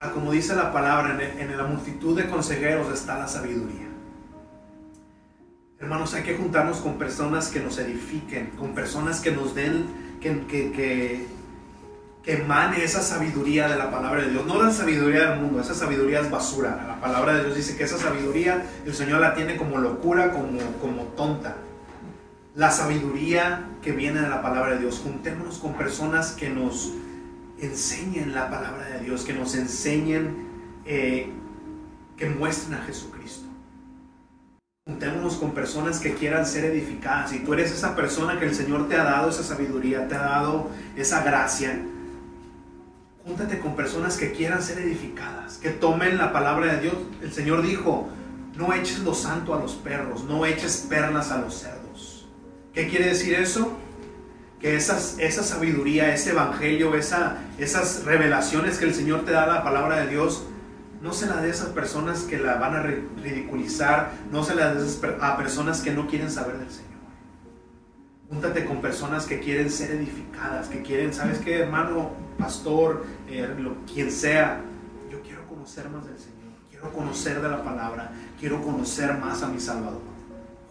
a, 0.00 0.10
como 0.10 0.32
dice 0.32 0.54
la 0.54 0.70
palabra, 0.70 1.18
en, 1.38 1.56
la 1.56 1.64
multitud 1.64 2.14
de 2.14 2.28
consejeros 2.28 2.92
está 2.92 3.18
la 3.18 3.26
sabiduría. 3.26 3.88
Hermanos, 5.80 6.12
hay 6.12 6.24
que 6.24 6.36
juntarnos 6.36 6.80
con 6.80 6.98
personas 6.98 7.48
que 7.48 7.60
nos 7.60 7.78
edifiquen, 7.78 8.50
con 8.50 8.74
personas 8.74 9.20
que 9.20 9.30
nos 9.30 9.54
den, 9.54 9.86
que, 10.20 10.46
que, 10.46 11.26
emane 12.26 12.84
esa 12.84 13.02
sabiduría 13.02 13.68
de 13.68 13.76
la 13.76 13.90
palabra 13.90 14.22
de 14.22 14.30
Dios, 14.30 14.46
no 14.46 14.62
la 14.62 14.70
sabiduría 14.70 15.30
del 15.30 15.40
mundo, 15.40 15.60
esa 15.60 15.74
sabiduría 15.74 16.20
es 16.20 16.30
basura. 16.30 16.84
La 16.86 17.00
palabra 17.00 17.34
de 17.34 17.44
Dios 17.44 17.56
dice 17.56 17.76
que 17.76 17.84
esa 17.84 17.98
sabiduría 17.98 18.66
el 18.84 18.94
Señor 18.94 19.20
la 19.20 19.34
tiene 19.34 19.56
como 19.56 19.78
locura, 19.78 20.32
como, 20.32 20.58
como 20.80 21.02
tonta. 21.16 21.56
La 22.54 22.70
sabiduría 22.70 23.66
que 23.82 23.92
viene 23.92 24.20
de 24.20 24.28
la 24.28 24.42
palabra 24.42 24.74
de 24.74 24.80
Dios, 24.80 25.00
juntémonos 25.02 25.58
con 25.58 25.74
personas 25.74 26.32
que 26.32 26.50
nos 26.50 26.92
enseñen 27.60 28.34
la 28.34 28.50
palabra 28.50 28.86
de 28.86 29.00
Dios, 29.00 29.24
que 29.24 29.32
nos 29.32 29.54
enseñen, 29.54 30.48
eh, 30.84 31.30
que 32.16 32.28
muestren 32.28 32.74
a 32.74 32.84
Jesucristo. 32.84 33.46
Juntémonos 34.86 35.36
con 35.36 35.52
personas 35.52 36.00
que 36.00 36.14
quieran 36.14 36.46
ser 36.46 36.64
edificadas. 36.64 37.32
Y 37.32 37.40
tú 37.40 37.52
eres 37.54 37.70
esa 37.70 37.94
persona 37.94 38.38
que 38.38 38.46
el 38.46 38.54
Señor 38.54 38.88
te 38.88 38.96
ha 38.96 39.04
dado 39.04 39.28
esa 39.28 39.42
sabiduría, 39.42 40.08
te 40.08 40.14
ha 40.14 40.22
dado 40.22 40.70
esa 40.96 41.22
gracia 41.22 41.80
Júntate 43.28 43.58
con 43.58 43.76
personas 43.76 44.16
que 44.16 44.32
quieran 44.32 44.62
ser 44.62 44.78
edificadas, 44.78 45.58
que 45.58 45.68
tomen 45.68 46.16
la 46.16 46.32
palabra 46.32 46.72
de 46.72 46.80
Dios. 46.80 46.94
El 47.20 47.30
Señor 47.30 47.60
dijo, 47.60 48.08
no 48.56 48.72
eches 48.72 49.00
lo 49.00 49.12
santo 49.12 49.52
a 49.52 49.60
los 49.60 49.74
perros, 49.74 50.24
no 50.24 50.46
eches 50.46 50.86
perlas 50.88 51.30
a 51.30 51.42
los 51.42 51.52
cerdos. 51.54 52.26
¿Qué 52.72 52.88
quiere 52.88 53.08
decir 53.08 53.34
eso? 53.34 53.76
Que 54.58 54.76
esas, 54.76 55.16
esa 55.18 55.42
sabiduría, 55.42 56.14
ese 56.14 56.30
evangelio, 56.30 56.94
esa, 56.94 57.36
esas 57.58 58.04
revelaciones 58.06 58.78
que 58.78 58.86
el 58.86 58.94
Señor 58.94 59.26
te 59.26 59.32
da 59.32 59.46
la 59.46 59.62
palabra 59.62 60.00
de 60.00 60.08
Dios, 60.08 60.44
no 61.02 61.12
se 61.12 61.26
la 61.26 61.42
de 61.42 61.50
esas 61.50 61.68
personas 61.68 62.20
que 62.20 62.38
la 62.38 62.54
van 62.54 62.76
a 62.76 62.82
ridiculizar, 62.82 64.10
no 64.32 64.42
se 64.42 64.54
la 64.54 64.72
de 64.72 64.82
a 65.20 65.36
personas 65.36 65.82
que 65.82 65.90
no 65.90 66.06
quieren 66.06 66.30
saber 66.30 66.56
del 66.56 66.70
Señor. 66.70 66.87
Júntate 68.28 68.64
con 68.64 68.80
personas 68.80 69.26
que 69.26 69.40
quieren 69.40 69.70
ser 69.70 69.92
edificadas, 69.92 70.68
que 70.68 70.82
quieren, 70.82 71.12
¿sabes 71.14 71.38
qué, 71.38 71.60
hermano, 71.60 72.10
pastor, 72.38 73.06
eh, 73.28 73.48
quien 73.92 74.10
sea? 74.10 74.60
Yo 75.10 75.22
quiero 75.22 75.46
conocer 75.46 75.88
más 75.88 76.06
del 76.06 76.18
Señor 76.18 76.38
quiero 76.78 76.92
conocer 76.94 77.40
de 77.42 77.48
la 77.48 77.62
palabra, 77.62 78.12
quiero 78.38 78.62
conocer 78.62 79.14
más 79.14 79.42
a 79.42 79.48
mi 79.48 79.58
Salvador. 79.58 80.00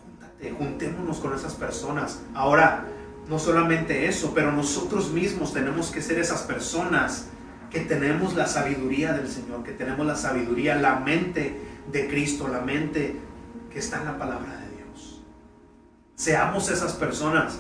Júntate, 0.06 0.52
juntémonos 0.52 1.20
con 1.20 1.34
esas 1.36 1.54
personas. 1.56 2.22
Ahora, 2.34 2.86
no 3.28 3.40
solamente 3.40 4.08
eso, 4.08 4.32
pero 4.34 4.52
nosotros 4.52 5.12
mismos 5.12 5.54
tenemos 5.54 5.92
que 5.92 6.02
ser 6.02 6.18
esas 6.20 6.44
personas 6.44 7.28
que 7.70 7.82
tenemos 7.82 8.36
la 8.36 8.48
sabiduría 8.48 9.12
del 9.14 9.28
Señor, 9.28 9.64
que 9.64 9.72
tenemos 9.72 10.06
la 10.06 10.16
sabiduría, 10.16 10.76
la 10.76 11.00
mente 11.00 11.60
de 11.92 12.08
Cristo, 12.08 12.48
la 12.48 12.62
mente 12.62 13.18
que 13.70 13.80
está 13.80 14.00
en 14.00 14.06
la 14.06 14.18
palabra. 14.18 14.57
Seamos 16.18 16.72
esas 16.72 16.94
personas. 16.94 17.60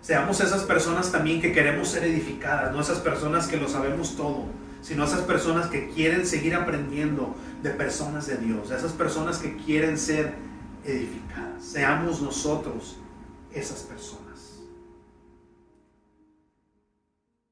Seamos 0.00 0.40
esas 0.40 0.62
personas 0.62 1.12
también 1.12 1.42
que 1.42 1.52
queremos 1.52 1.88
ser 1.88 2.04
edificadas, 2.04 2.72
no 2.72 2.80
esas 2.80 2.98
personas 2.98 3.46
que 3.46 3.58
lo 3.58 3.68
sabemos 3.68 4.16
todo, 4.16 4.46
sino 4.80 5.04
esas 5.04 5.20
personas 5.20 5.66
que 5.66 5.90
quieren 5.90 6.26
seguir 6.26 6.54
aprendiendo 6.54 7.36
de 7.62 7.70
personas 7.70 8.26
de 8.26 8.38
Dios, 8.38 8.70
esas 8.70 8.92
personas 8.92 9.38
que 9.38 9.56
quieren 9.58 9.98
ser 9.98 10.34
edificadas. 10.84 11.62
Seamos 11.62 12.22
nosotros 12.22 12.98
esas 13.52 13.80
personas. 13.82 14.62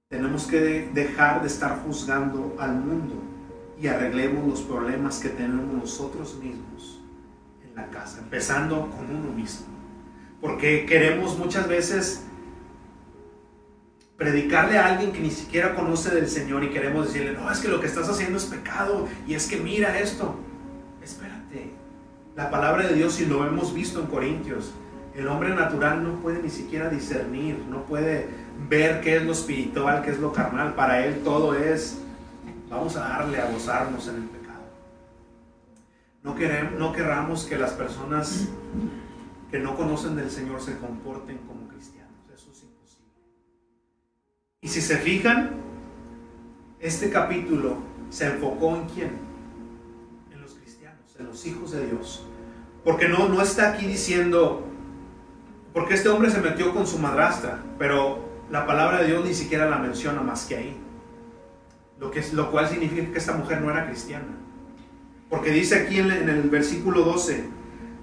Tenemos 0.09 0.47
que 0.47 0.91
dejar 0.95 1.43
de 1.43 1.49
estar 1.49 1.82
juzgando 1.84 2.57
al 2.59 2.74
mundo 2.76 3.14
y 3.78 3.88
arreglemos 3.88 4.49
los 4.49 4.62
problemas 4.62 5.18
que 5.18 5.28
tenemos 5.28 5.72
nosotros 5.72 6.34
mismos 6.36 6.99
en 7.62 7.76
la 7.76 7.88
casa, 7.91 8.20
empezando 8.20 8.91
con 8.91 9.14
uno 9.14 9.30
mismo. 9.32 9.79
Porque 10.41 10.86
queremos 10.86 11.36
muchas 11.38 11.68
veces 11.68 12.24
predicarle 14.16 14.78
a 14.78 14.86
alguien 14.86 15.12
que 15.12 15.20
ni 15.20 15.30
siquiera 15.30 15.74
conoce 15.74 16.14
del 16.14 16.28
Señor 16.28 16.62
y 16.62 16.68
queremos 16.68 17.07
decirle, 17.07 17.32
no, 17.32 17.51
es 17.51 17.59
que 17.59 17.68
lo 17.68 17.80
que 17.80 17.86
estás 17.86 18.07
haciendo 18.09 18.36
es 18.36 18.45
pecado 18.45 19.09
y 19.26 19.32
es 19.32 19.47
que 19.47 19.57
mira 19.57 19.99
esto. 19.99 20.38
Espérate, 21.03 21.70
la 22.36 22.51
palabra 22.51 22.86
de 22.86 22.95
Dios, 22.95 23.18
y 23.20 23.24
lo 23.26 23.47
hemos 23.47 23.72
visto 23.72 23.99
en 23.99 24.07
Corintios, 24.07 24.72
el 25.14 25.26
hombre 25.26 25.55
natural 25.55 26.05
no 26.05 26.20
puede 26.20 26.43
ni 26.43 26.51
siquiera 26.51 26.88
discernir, 26.88 27.64
no 27.68 27.84
puede 27.84 28.28
ver 28.68 29.01
qué 29.01 29.16
es 29.16 29.24
lo 29.24 29.32
espiritual, 29.32 30.03
qué 30.03 30.11
es 30.11 30.18
lo 30.18 30.32
carnal. 30.32 30.74
Para 30.74 31.05
Él 31.05 31.22
todo 31.24 31.55
es, 31.55 31.99
vamos 32.68 32.97
a 32.97 33.01
darle 33.01 33.41
a 33.41 33.51
gozarnos 33.51 34.07
en 34.09 34.16
el 34.16 34.24
pecado. 34.24 34.61
No, 36.22 36.34
queremos, 36.34 36.78
no 36.78 36.93
querramos 36.93 37.45
que 37.47 37.57
las 37.57 37.72
personas 37.72 38.49
que 39.51 39.59
no 39.59 39.76
conocen 39.76 40.16
del 40.16 40.30
Señor 40.30 40.61
se 40.61 40.78
comporten 40.78 41.38
como 41.38 41.66
cristianos. 41.68 42.12
Eso 42.32 42.51
es 42.53 42.62
imposible. 42.62 43.12
Y 44.61 44.68
si 44.68 44.80
se 44.80 44.98
fijan, 44.98 45.51
este 46.78 47.11
capítulo 47.11 47.78
se 48.11 48.26
enfocó 48.26 48.76
en 48.76 48.88
quién? 48.88 49.11
En 50.32 50.40
los 50.40 50.55
cristianos, 50.55 51.16
en 51.18 51.26
los 51.26 51.46
hijos 51.46 51.72
de 51.72 51.86
Dios. 51.86 52.24
Porque 52.84 53.09
no, 53.09 53.28
no 53.28 53.42
está 53.42 53.72
aquí 53.72 53.86
diciendo, 53.86 54.66
porque 55.72 55.94
este 55.94 56.09
hombre 56.09 56.30
se 56.30 56.40
metió 56.40 56.72
con 56.72 56.86
su 56.86 56.98
madrastra, 56.98 57.62
pero 57.78 58.30
la 58.51 58.66
palabra 58.66 59.01
de 59.01 59.09
Dios 59.09 59.24
ni 59.24 59.34
siquiera 59.34 59.68
la 59.68 59.78
menciona 59.78 60.22
más 60.22 60.46
que 60.46 60.57
ahí. 60.57 60.76
Lo, 61.98 62.11
que, 62.11 62.24
lo 62.32 62.51
cual 62.51 62.68
significa 62.68 63.12
que 63.12 63.18
esta 63.18 63.34
mujer 63.34 63.61
no 63.61 63.70
era 63.70 63.86
cristiana. 63.86 64.24
Porque 65.28 65.51
dice 65.51 65.76
aquí 65.76 65.98
en, 65.98 66.11
el 66.11 66.51
versículo 66.51 67.03
12, 67.03 67.44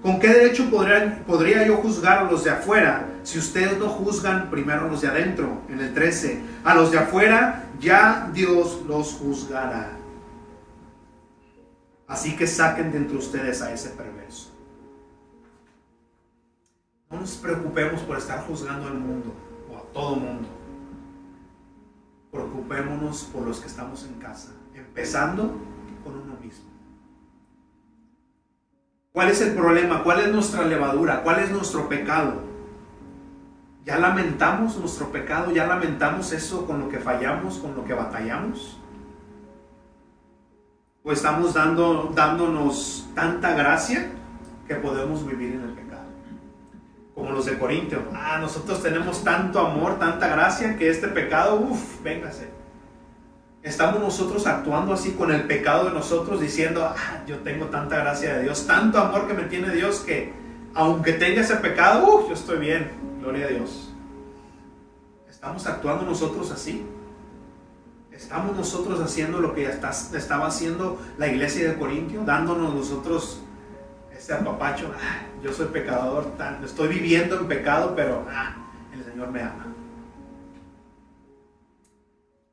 ¿con 0.02 0.18
qué 0.18 0.28
derecho 0.28 0.70
podría, 0.70 1.66
yo 1.66 1.76
juzgar 1.76 2.18
a 2.18 2.30
los 2.30 2.44
de 2.44 2.50
afuera 2.50 3.08
si 3.22 3.38
ustedes 3.38 3.78
no 3.78 3.88
juzgan 3.88 4.50
primero 4.50 4.86
a 4.86 4.88
los 4.88 5.00
de 5.00 5.08
adentro? 5.08 5.62
En 5.68 5.80
el 5.80 5.94
13, 5.94 6.40
a 6.64 6.74
los 6.74 6.90
de 6.90 6.98
afuera 6.98 7.64
ya 7.80 8.30
Dios 8.32 8.82
los 8.86 9.14
juzgará. 9.14 9.92
Así 12.06 12.36
que 12.36 12.46
saquen 12.46 12.90
de 12.90 12.98
entre 12.98 13.18
ustedes 13.18 13.60
a 13.62 13.72
ese 13.72 13.90
perverso. 13.90 14.50
No 17.10 17.20
nos 17.20 17.36
preocupemos 17.36 18.00
por 18.02 18.18
estar 18.18 18.46
juzgando 18.46 18.86
al 18.86 18.94
mundo 18.94 19.48
todo 19.92 20.16
mundo. 20.16 20.48
Preocupémonos 22.30 23.24
por 23.24 23.46
los 23.46 23.60
que 23.60 23.66
estamos 23.66 24.04
en 24.04 24.14
casa, 24.14 24.52
empezando 24.74 25.58
con 26.04 26.14
uno 26.14 26.36
mismo. 26.40 26.67
¿Cuál 29.18 29.30
es 29.30 29.40
el 29.40 29.54
problema? 29.54 30.04
¿Cuál 30.04 30.20
es 30.20 30.28
nuestra 30.28 30.62
levadura? 30.62 31.24
¿Cuál 31.24 31.40
es 31.40 31.50
nuestro 31.50 31.88
pecado? 31.88 32.34
¿Ya 33.84 33.98
lamentamos 33.98 34.76
nuestro 34.76 35.10
pecado? 35.10 35.50
¿Ya 35.50 35.66
lamentamos 35.66 36.30
eso 36.30 36.64
con 36.64 36.78
lo 36.78 36.88
que 36.88 37.00
fallamos, 37.00 37.58
con 37.58 37.74
lo 37.74 37.84
que 37.84 37.94
batallamos? 37.94 38.78
¿O 41.02 41.10
estamos 41.10 41.52
dando, 41.52 42.12
dándonos 42.14 43.08
tanta 43.16 43.54
gracia 43.54 44.08
que 44.68 44.76
podemos 44.76 45.26
vivir 45.26 45.54
en 45.54 45.62
el 45.62 45.70
pecado? 45.70 46.04
como 47.12 47.32
los 47.32 47.46
de 47.46 47.58
Corintio. 47.58 48.04
Ah, 48.14 48.38
nosotros 48.40 48.80
tenemos 48.80 49.24
tanto 49.24 49.58
amor, 49.58 49.98
tanta 49.98 50.28
gracia, 50.28 50.76
que 50.76 50.90
este 50.90 51.08
pecado, 51.08 51.56
uff, 51.56 52.00
véngase. 52.04 52.57
Estamos 53.68 54.00
nosotros 54.00 54.46
actuando 54.46 54.94
así 54.94 55.10
con 55.10 55.30
el 55.30 55.42
pecado 55.42 55.84
de 55.84 55.90
nosotros, 55.90 56.40
diciendo, 56.40 56.82
ah, 56.86 57.22
yo 57.26 57.40
tengo 57.40 57.66
tanta 57.66 57.98
gracia 57.98 58.36
de 58.36 58.44
Dios, 58.44 58.66
tanto 58.66 58.98
amor 58.98 59.28
que 59.28 59.34
me 59.34 59.42
tiene 59.42 59.70
Dios, 59.70 60.00
que 60.00 60.32
aunque 60.72 61.12
tenga 61.12 61.42
ese 61.42 61.56
pecado, 61.56 62.14
uff, 62.14 62.28
yo 62.28 62.34
estoy 62.34 62.60
bien, 62.60 62.90
gloria 63.20 63.44
a 63.44 63.48
Dios. 63.50 63.92
Estamos 65.28 65.66
actuando 65.66 66.06
nosotros 66.06 66.50
así. 66.50 66.86
Estamos 68.10 68.56
nosotros 68.56 69.00
haciendo 69.00 69.38
lo 69.38 69.54
que 69.54 69.68
estaba 69.68 70.46
haciendo 70.46 70.98
la 71.18 71.28
iglesia 71.28 71.68
de 71.68 71.76
Corintio, 71.76 72.24
dándonos 72.24 72.74
nosotros 72.74 73.42
este 74.16 74.32
apapacho. 74.32 74.90
Ah, 74.98 75.26
yo 75.42 75.52
soy 75.52 75.66
pecador, 75.66 76.32
estoy 76.64 76.88
viviendo 76.88 77.38
en 77.38 77.46
pecado, 77.46 77.92
pero 77.94 78.24
ah, 78.30 78.56
el 78.94 79.04
Señor 79.04 79.30
me 79.30 79.42
ama. 79.42 79.66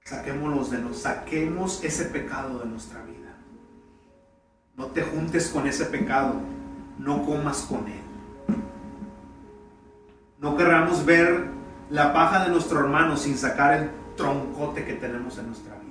Saquémonos 0.06 0.70
de 0.70 0.78
nos, 0.78 1.02
saquemos 1.02 1.84
ese 1.84 2.06
pecado 2.06 2.60
de 2.60 2.66
nuestra 2.68 3.02
vida. 3.04 3.36
No 4.78 4.88
te 4.88 5.02
juntes 5.02 5.50
con 5.50 5.66
ese 5.68 5.86
pecado, 5.86 6.36
no 7.00 7.26
comas 7.26 7.62
con 7.64 7.88
él. 7.88 8.04
No 10.40 10.56
querramos 10.56 11.04
ver 11.06 11.48
la 11.90 12.14
paja 12.14 12.44
de 12.44 12.52
nuestro 12.52 12.82
hermano 12.82 13.18
sin 13.18 13.36
sacar 13.36 13.74
el 13.74 13.90
troncote 14.16 14.86
que 14.86 14.94
tenemos 14.94 15.38
en 15.40 15.48
nuestra 15.48 15.74
vida. 15.74 15.86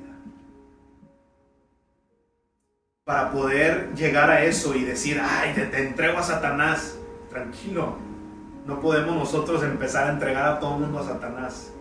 para 3.05 3.31
poder 3.31 3.93
llegar 3.95 4.31
a 4.31 4.45
eso 4.45 4.75
y 4.75 4.83
decir, 4.83 5.21
ay, 5.23 5.53
te, 5.53 5.87
entrego 5.87 6.19
a 6.19 6.23
Satanás. 6.23 6.99
Tranquilo, 7.29 7.97
no 8.67 8.81
podemos 8.81 9.15
nosotros 9.15 9.63
empezar 9.63 10.09
a 10.09 10.13
entregar 10.13 10.49
a 10.49 10.59
todo 10.59 10.77
el 10.77 10.81
mundo 10.83 11.01
a 11.01 11.05
Satanás. 11.05 11.74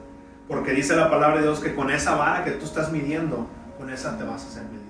Porque 0.53 0.71
dice 0.71 0.95
la 0.95 1.09
palabra 1.09 1.37
de 1.37 1.43
Dios 1.47 1.59
que 1.59 1.73
con 1.73 1.89
esa 1.89 2.13
vara 2.13 2.43
que 2.43 2.51
tú 2.51 2.65
estás 2.65 2.91
midiendo, 2.91 3.47
con 3.75 3.89
esa 3.89 4.19
te 4.19 4.23
vas 4.23 4.43
a 4.43 4.47
hacer 4.47 4.63
medido 4.65 4.83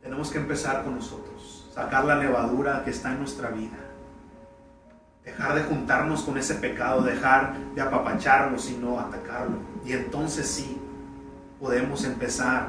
Tenemos 0.00 0.30
que 0.30 0.38
empezar 0.38 0.84
con 0.84 0.94
nosotros, 0.94 1.68
sacar 1.74 2.04
la 2.04 2.14
levadura 2.14 2.84
que 2.84 2.90
está 2.90 3.10
en 3.10 3.18
nuestra 3.18 3.50
vida. 3.50 3.76
Dejar 5.24 5.56
de 5.56 5.64
juntarnos 5.64 6.22
con 6.22 6.38
ese 6.38 6.54
pecado, 6.54 7.02
dejar 7.02 7.56
de 7.74 7.82
apapacharlo, 7.82 8.56
sino 8.56 9.00
atacarlo. 9.00 9.58
Y 9.84 9.94
entonces 9.94 10.46
sí, 10.46 10.80
podemos 11.60 12.04
empezar 12.04 12.68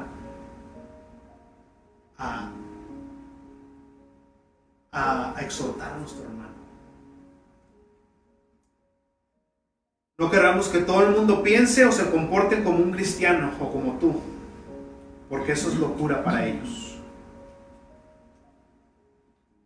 a, 2.18 2.50
exhortar 5.40 5.92
a 5.92 5.98
nuestro 5.98 6.24
hermano. 6.24 6.47
No 10.18 10.32
queramos 10.32 10.66
que 10.66 10.80
todo 10.80 11.06
el 11.06 11.14
mundo 11.14 11.44
piense 11.44 11.84
o 11.84 11.92
se 11.92 12.10
comporte 12.10 12.64
como 12.64 12.78
un 12.78 12.90
cristiano 12.90 13.52
o 13.60 13.70
como 13.70 13.98
tú, 13.98 14.20
porque 15.28 15.52
eso 15.52 15.68
es 15.68 15.76
locura 15.76 16.24
para 16.24 16.44
ellos. 16.44 16.98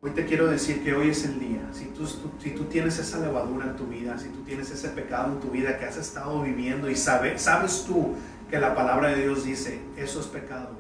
Hoy 0.03 0.11
te 0.11 0.27
quiero 0.27 0.49
decir 0.49 0.85
que 0.85 0.93
hoy 0.93 1.09
es 1.09 1.25
el 1.25 1.41
día. 1.41 1.67
Si 1.73 1.87
tú, 1.87 2.07
si 2.07 2.51
tú 2.51 2.65
tienes 2.65 2.99
esa 2.99 3.21
levadura 3.21 3.65
en 3.65 3.77
tu 3.77 3.87
vida, 3.87 4.19
si 4.19 4.29
tú 4.29 4.43
tienes 4.43 4.71
ese 4.71 4.89
pecado 4.89 5.33
en 5.33 5.41
tu 5.41 5.49
vida 5.49 5.79
que 5.79 5.87
has 5.87 5.97
estado 5.97 6.43
viviendo 6.43 6.91
y 6.91 6.97
sabes, 6.97 7.41
sabes 7.41 7.85
tú 7.87 8.15
que 8.51 8.59
la 8.59 8.75
palabra 8.75 9.09
de 9.09 9.23
Dios 9.23 9.45
dice, 9.45 9.81
eso 9.97 10.21
es 10.21 10.27
pecado, 10.27 10.77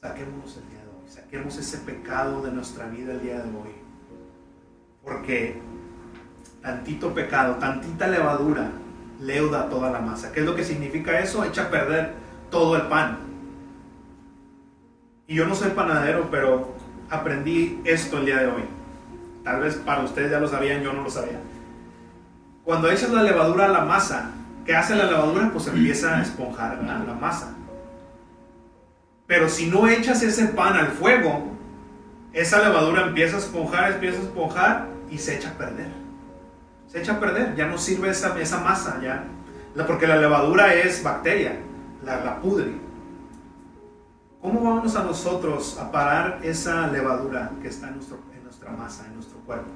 saquemos 0.00 0.56
el 0.56 0.70
día 0.70 0.80
de 0.80 0.88
hoy, 0.88 1.08
saquemos 1.08 1.58
ese 1.58 1.78
pecado 1.78 2.40
de 2.40 2.52
nuestra 2.52 2.86
vida 2.86 3.12
el 3.12 3.20
día 3.20 3.42
de 3.42 3.50
hoy. 3.50 3.74
Porque 5.04 5.60
tantito 6.66 7.14
pecado, 7.14 7.54
tantita 7.54 8.08
levadura, 8.08 8.72
leuda 9.20 9.68
toda 9.68 9.88
la 9.88 10.00
masa. 10.00 10.32
¿Qué 10.32 10.40
es 10.40 10.46
lo 10.46 10.56
que 10.56 10.64
significa 10.64 11.20
eso? 11.20 11.44
Echa 11.44 11.62
a 11.62 11.70
perder 11.70 12.14
todo 12.50 12.74
el 12.74 12.82
pan. 12.88 13.18
Y 15.28 15.36
yo 15.36 15.46
no 15.46 15.54
soy 15.54 15.70
panadero, 15.70 16.28
pero 16.28 16.74
aprendí 17.08 17.80
esto 17.84 18.18
el 18.18 18.26
día 18.26 18.38
de 18.38 18.46
hoy. 18.48 18.64
Tal 19.44 19.60
vez 19.60 19.76
para 19.76 20.02
ustedes 20.02 20.32
ya 20.32 20.40
lo 20.40 20.48
sabían, 20.48 20.82
yo 20.82 20.92
no 20.92 21.04
lo 21.04 21.10
sabía. 21.10 21.38
Cuando 22.64 22.90
echas 22.90 23.10
la 23.10 23.22
levadura 23.22 23.66
a 23.66 23.68
la 23.68 23.84
masa, 23.84 24.32
¿qué 24.64 24.74
hace 24.74 24.96
la 24.96 25.04
levadura? 25.04 25.50
Pues 25.52 25.68
empieza 25.68 26.18
a 26.18 26.22
esponjar 26.22 26.82
la 26.82 27.14
masa. 27.14 27.54
Pero 29.28 29.48
si 29.48 29.66
no 29.66 29.86
echas 29.86 30.20
ese 30.24 30.46
pan 30.48 30.74
al 30.74 30.88
fuego, 30.88 31.44
esa 32.32 32.60
levadura 32.60 33.06
empieza 33.06 33.36
a 33.36 33.38
esponjar, 33.38 33.92
empieza 33.92 34.18
a 34.18 34.22
esponjar 34.22 34.86
y 35.08 35.18
se 35.18 35.36
echa 35.36 35.50
a 35.50 35.52
perder. 35.52 36.05
Echa 36.96 37.12
a 37.12 37.20
perder, 37.20 37.54
ya 37.54 37.66
no 37.66 37.76
sirve 37.76 38.08
esa, 38.08 38.40
esa 38.40 38.60
masa, 38.60 38.98
ya. 39.02 39.26
Porque 39.86 40.06
la 40.06 40.16
levadura 40.16 40.72
es 40.72 41.02
bacteria, 41.02 41.60
la, 42.02 42.24
la 42.24 42.40
pudre. 42.40 42.72
¿Cómo 44.40 44.62
vamos 44.62 44.96
a 44.96 45.04
nosotros 45.04 45.78
a 45.78 45.92
parar 45.92 46.40
esa 46.42 46.86
levadura 46.86 47.52
que 47.60 47.68
está 47.68 47.88
en, 47.88 47.96
nuestro, 47.96 48.18
en 48.34 48.42
nuestra 48.42 48.70
masa, 48.70 49.04
en 49.08 49.14
nuestro 49.14 49.38
cuerpo? 49.40 49.68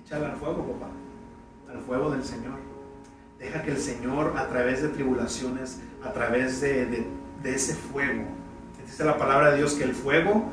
Échala 0.00 0.30
al 0.30 0.36
fuego, 0.36 0.64
papá, 0.72 0.90
al 1.72 1.80
fuego 1.82 2.10
del 2.10 2.24
Señor. 2.24 2.58
Deja 3.38 3.62
que 3.62 3.70
el 3.70 3.78
Señor, 3.78 4.34
a 4.36 4.48
través 4.48 4.82
de 4.82 4.88
tribulaciones, 4.88 5.80
a 6.02 6.12
través 6.12 6.60
de, 6.60 7.06
de 7.40 7.54
ese 7.54 7.76
fuego, 7.76 8.24
dice 8.84 9.04
la 9.04 9.16
palabra 9.16 9.52
de 9.52 9.58
Dios 9.58 9.74
que 9.74 9.84
el 9.84 9.94
fuego 9.94 10.50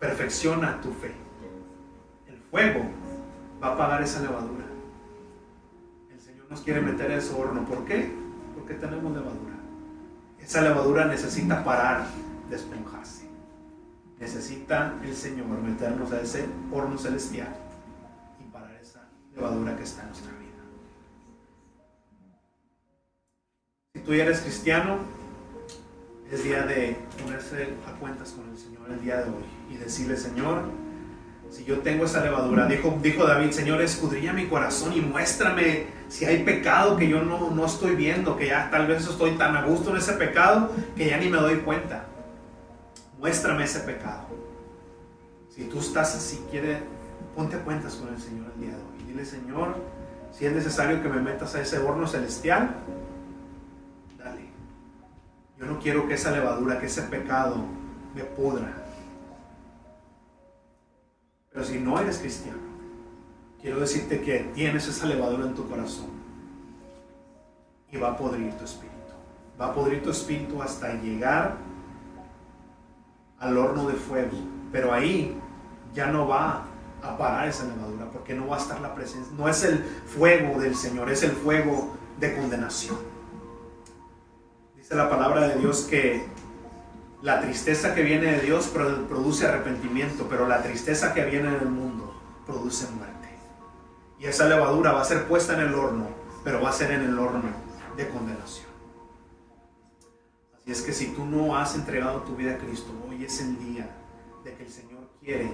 perfecciona 0.00 0.80
tu 0.80 0.90
fe. 0.90 1.14
El 2.26 2.38
fuego 2.38 2.95
va 3.66 3.72
a 3.72 3.74
apagar 3.74 4.02
esa 4.02 4.20
levadura. 4.20 4.64
El 6.12 6.20
Señor 6.20 6.46
nos 6.48 6.60
quiere 6.60 6.80
meter 6.80 7.10
a 7.10 7.16
ese 7.16 7.34
horno. 7.34 7.64
¿Por 7.64 7.84
qué? 7.84 8.12
Porque 8.54 8.74
tenemos 8.74 9.12
levadura. 9.12 9.54
Esa 10.40 10.62
levadura 10.62 11.06
necesita 11.06 11.64
parar 11.64 12.06
de 12.48 12.56
esponjarse. 12.56 13.26
Necesita 14.20 14.94
el 15.02 15.14
Señor 15.14 15.60
meternos 15.60 16.12
a 16.12 16.20
ese 16.20 16.46
horno 16.72 16.96
celestial 16.96 17.54
y 18.40 18.50
parar 18.50 18.74
esa 18.80 19.02
levadura 19.34 19.76
que 19.76 19.82
está 19.82 20.02
en 20.02 20.08
nuestra 20.08 20.32
vida. 20.32 20.62
Si 23.94 24.00
tú 24.00 24.14
ya 24.14 24.24
eres 24.24 24.40
cristiano, 24.40 24.98
es 26.30 26.44
día 26.44 26.62
de 26.64 26.96
ponerse 27.22 27.74
a 27.86 27.98
cuentas 27.98 28.30
con 28.30 28.48
el 28.48 28.56
Señor 28.56 28.90
el 28.90 29.00
día 29.00 29.16
de 29.16 29.30
hoy 29.30 29.44
y 29.70 29.76
decirle, 29.76 30.16
Señor, 30.16 30.62
si 31.50 31.64
yo 31.64 31.78
tengo 31.78 32.04
esa 32.04 32.22
levadura, 32.22 32.66
dijo, 32.66 32.98
dijo 33.02 33.24
David, 33.24 33.50
Señor, 33.50 33.80
escudriña 33.80 34.32
mi 34.32 34.46
corazón 34.46 34.92
y 34.92 35.00
muéstrame 35.00 35.86
si 36.08 36.24
hay 36.24 36.42
pecado 36.42 36.96
que 36.96 37.08
yo 37.08 37.22
no, 37.22 37.50
no 37.50 37.66
estoy 37.66 37.94
viendo, 37.94 38.36
que 38.36 38.48
ya 38.48 38.70
tal 38.70 38.86
vez 38.86 39.06
estoy 39.06 39.32
tan 39.32 39.56
a 39.56 39.62
gusto 39.62 39.90
en 39.90 39.96
ese 39.96 40.12
pecado 40.14 40.70
que 40.96 41.08
ya 41.08 41.18
ni 41.18 41.28
me 41.28 41.38
doy 41.38 41.56
cuenta. 41.58 42.04
Muéstrame 43.18 43.64
ese 43.64 43.80
pecado. 43.80 44.26
Si 45.48 45.64
tú 45.64 45.78
estás 45.78 46.14
así, 46.14 46.44
quiere, 46.50 46.82
ponte 47.34 47.56
cuentas 47.58 47.94
con 47.94 48.12
el 48.12 48.20
Señor 48.20 48.46
el 48.54 48.60
día 48.60 48.76
de 48.76 48.82
hoy. 48.82 49.04
Dile, 49.08 49.24
Señor, 49.24 49.76
si 50.32 50.44
es 50.44 50.52
necesario 50.52 51.02
que 51.02 51.08
me 51.08 51.20
metas 51.20 51.54
a 51.54 51.62
ese 51.62 51.78
horno 51.78 52.06
celestial, 52.06 52.76
dale. 54.18 54.50
Yo 55.58 55.64
no 55.64 55.78
quiero 55.78 56.06
que 56.06 56.14
esa 56.14 56.30
levadura, 56.30 56.78
que 56.78 56.86
ese 56.86 57.02
pecado 57.02 57.64
me 58.14 58.22
pudra. 58.22 58.85
Pero 61.56 61.66
si 61.66 61.78
no 61.78 61.98
eres 61.98 62.18
cristiano, 62.18 62.58
quiero 63.62 63.80
decirte 63.80 64.20
que 64.20 64.40
tienes 64.54 64.86
esa 64.88 65.06
levadura 65.06 65.46
en 65.46 65.54
tu 65.54 65.66
corazón 65.66 66.10
y 67.90 67.96
va 67.96 68.10
a 68.10 68.16
podrir 68.18 68.52
tu 68.58 68.64
espíritu. 68.66 68.94
Va 69.58 69.68
a 69.68 69.74
podrir 69.74 70.02
tu 70.02 70.10
espíritu 70.10 70.60
hasta 70.60 70.92
llegar 71.00 71.56
al 73.38 73.56
horno 73.56 73.88
de 73.88 73.94
fuego. 73.94 74.36
Pero 74.70 74.92
ahí 74.92 75.34
ya 75.94 76.08
no 76.08 76.28
va 76.28 76.66
a 77.02 77.16
parar 77.16 77.48
esa 77.48 77.64
levadura 77.64 78.10
porque 78.10 78.34
no 78.34 78.48
va 78.48 78.56
a 78.56 78.60
estar 78.60 78.78
la 78.82 78.94
presencia. 78.94 79.32
No 79.34 79.48
es 79.48 79.64
el 79.64 79.78
fuego 79.78 80.60
del 80.60 80.76
Señor, 80.76 81.10
es 81.10 81.22
el 81.22 81.30
fuego 81.30 81.96
de 82.20 82.36
condenación. 82.36 82.98
Dice 84.76 84.94
la 84.94 85.08
palabra 85.08 85.48
de 85.48 85.56
Dios 85.58 85.86
que 85.88 86.22
la 87.22 87.40
tristeza 87.40 87.94
que 87.94 88.02
viene 88.02 88.32
de 88.32 88.40
Dios 88.40 88.66
produce 88.68 89.46
arrepentimiento, 89.46 90.26
pero 90.28 90.46
la 90.46 90.62
tristeza 90.62 91.14
que 91.14 91.24
viene 91.24 91.50
del 91.50 91.68
mundo 91.68 92.14
produce 92.46 92.86
muerte. 92.90 93.28
Y 94.18 94.26
esa 94.26 94.46
levadura 94.46 94.92
va 94.92 95.02
a 95.02 95.04
ser 95.04 95.24
puesta 95.26 95.54
en 95.54 95.60
el 95.60 95.74
horno, 95.74 96.08
pero 96.44 96.60
va 96.60 96.70
a 96.70 96.72
ser 96.72 96.90
en 96.92 97.02
el 97.02 97.18
horno 97.18 97.50
de 97.96 98.08
condenación. 98.08 98.66
Así 100.54 100.72
es 100.72 100.82
que 100.82 100.92
si 100.92 101.08
tú 101.08 101.24
no 101.24 101.56
has 101.56 101.74
entregado 101.74 102.20
tu 102.22 102.36
vida 102.36 102.54
a 102.54 102.58
Cristo, 102.58 102.92
hoy 103.08 103.24
es 103.24 103.40
el 103.40 103.58
día 103.58 103.88
de 104.44 104.54
que 104.54 104.64
el 104.64 104.70
Señor 104.70 105.08
quiere 105.20 105.52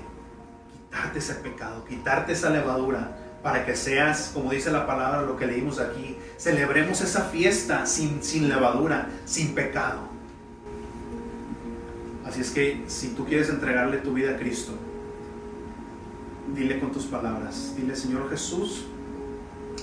quitarte 0.72 1.18
ese 1.18 1.34
pecado, 1.36 1.84
quitarte 1.84 2.32
esa 2.32 2.50
levadura, 2.50 3.16
para 3.42 3.66
que 3.66 3.74
seas, 3.74 4.30
como 4.32 4.52
dice 4.52 4.70
la 4.70 4.86
palabra, 4.86 5.22
lo 5.22 5.36
que 5.36 5.46
leímos 5.46 5.80
aquí, 5.80 6.16
celebremos 6.38 7.00
esa 7.00 7.22
fiesta 7.24 7.86
sin, 7.86 8.22
sin 8.22 8.48
levadura, 8.48 9.08
sin 9.24 9.54
pecado. 9.54 10.11
Así 12.33 12.41
es 12.41 12.51
que 12.51 12.83
si 12.87 13.09
tú 13.09 13.26
quieres 13.26 13.51
entregarle 13.51 13.99
tu 13.99 14.14
vida 14.14 14.30
a 14.30 14.37
Cristo, 14.39 14.72
dile 16.57 16.80
con 16.80 16.91
tus 16.91 17.05
palabras, 17.05 17.74
dile 17.76 17.95
Señor 17.95 18.30
Jesús, 18.30 18.87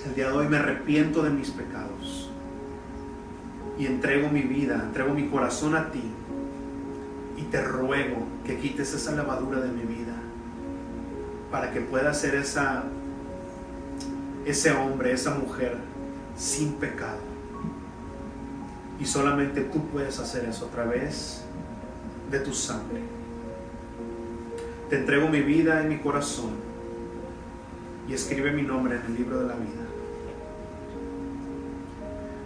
el 0.04 0.16
día 0.16 0.30
de 0.30 0.34
hoy 0.36 0.48
me 0.48 0.58
arrepiento 0.58 1.22
de 1.22 1.30
mis 1.30 1.52
pecados 1.52 2.32
y 3.78 3.86
entrego 3.86 4.30
mi 4.30 4.42
vida, 4.42 4.82
entrego 4.84 5.14
mi 5.14 5.28
corazón 5.28 5.76
a 5.76 5.92
ti 5.92 6.02
y 7.38 7.44
te 7.44 7.62
ruego 7.62 8.26
que 8.44 8.58
quites 8.58 8.96
esa 8.96 9.12
lavadura 9.12 9.60
de 9.60 9.70
mi 9.70 9.84
vida 9.84 10.16
para 11.52 11.72
que 11.72 11.82
pueda 11.82 12.16
ser 12.16 12.34
esa 12.34 12.84
ese 14.48 14.72
hombre, 14.72 15.12
esa 15.12 15.36
mujer 15.36 15.78
sin 16.36 16.74
pecado. 16.74 17.20
Y 19.00 19.06
solamente 19.06 19.62
tú 19.62 19.86
puedes 19.90 20.18
hacer 20.18 20.46
eso 20.46 20.66
otra 20.66 20.86
vez 20.86 21.46
de 22.30 22.40
tu 22.40 22.54
sangre. 22.54 23.02
Te 24.90 24.98
entrego 24.98 25.28
mi 25.28 25.42
vida 25.42 25.84
y 25.84 25.88
mi 25.88 25.98
corazón 26.00 26.52
y 28.08 28.14
escribe 28.14 28.52
mi 28.52 28.64
nombre 28.64 28.96
en 28.96 29.06
el 29.06 29.16
libro 29.16 29.40
de 29.40 29.48
la 29.48 29.54
vida. 29.54 29.86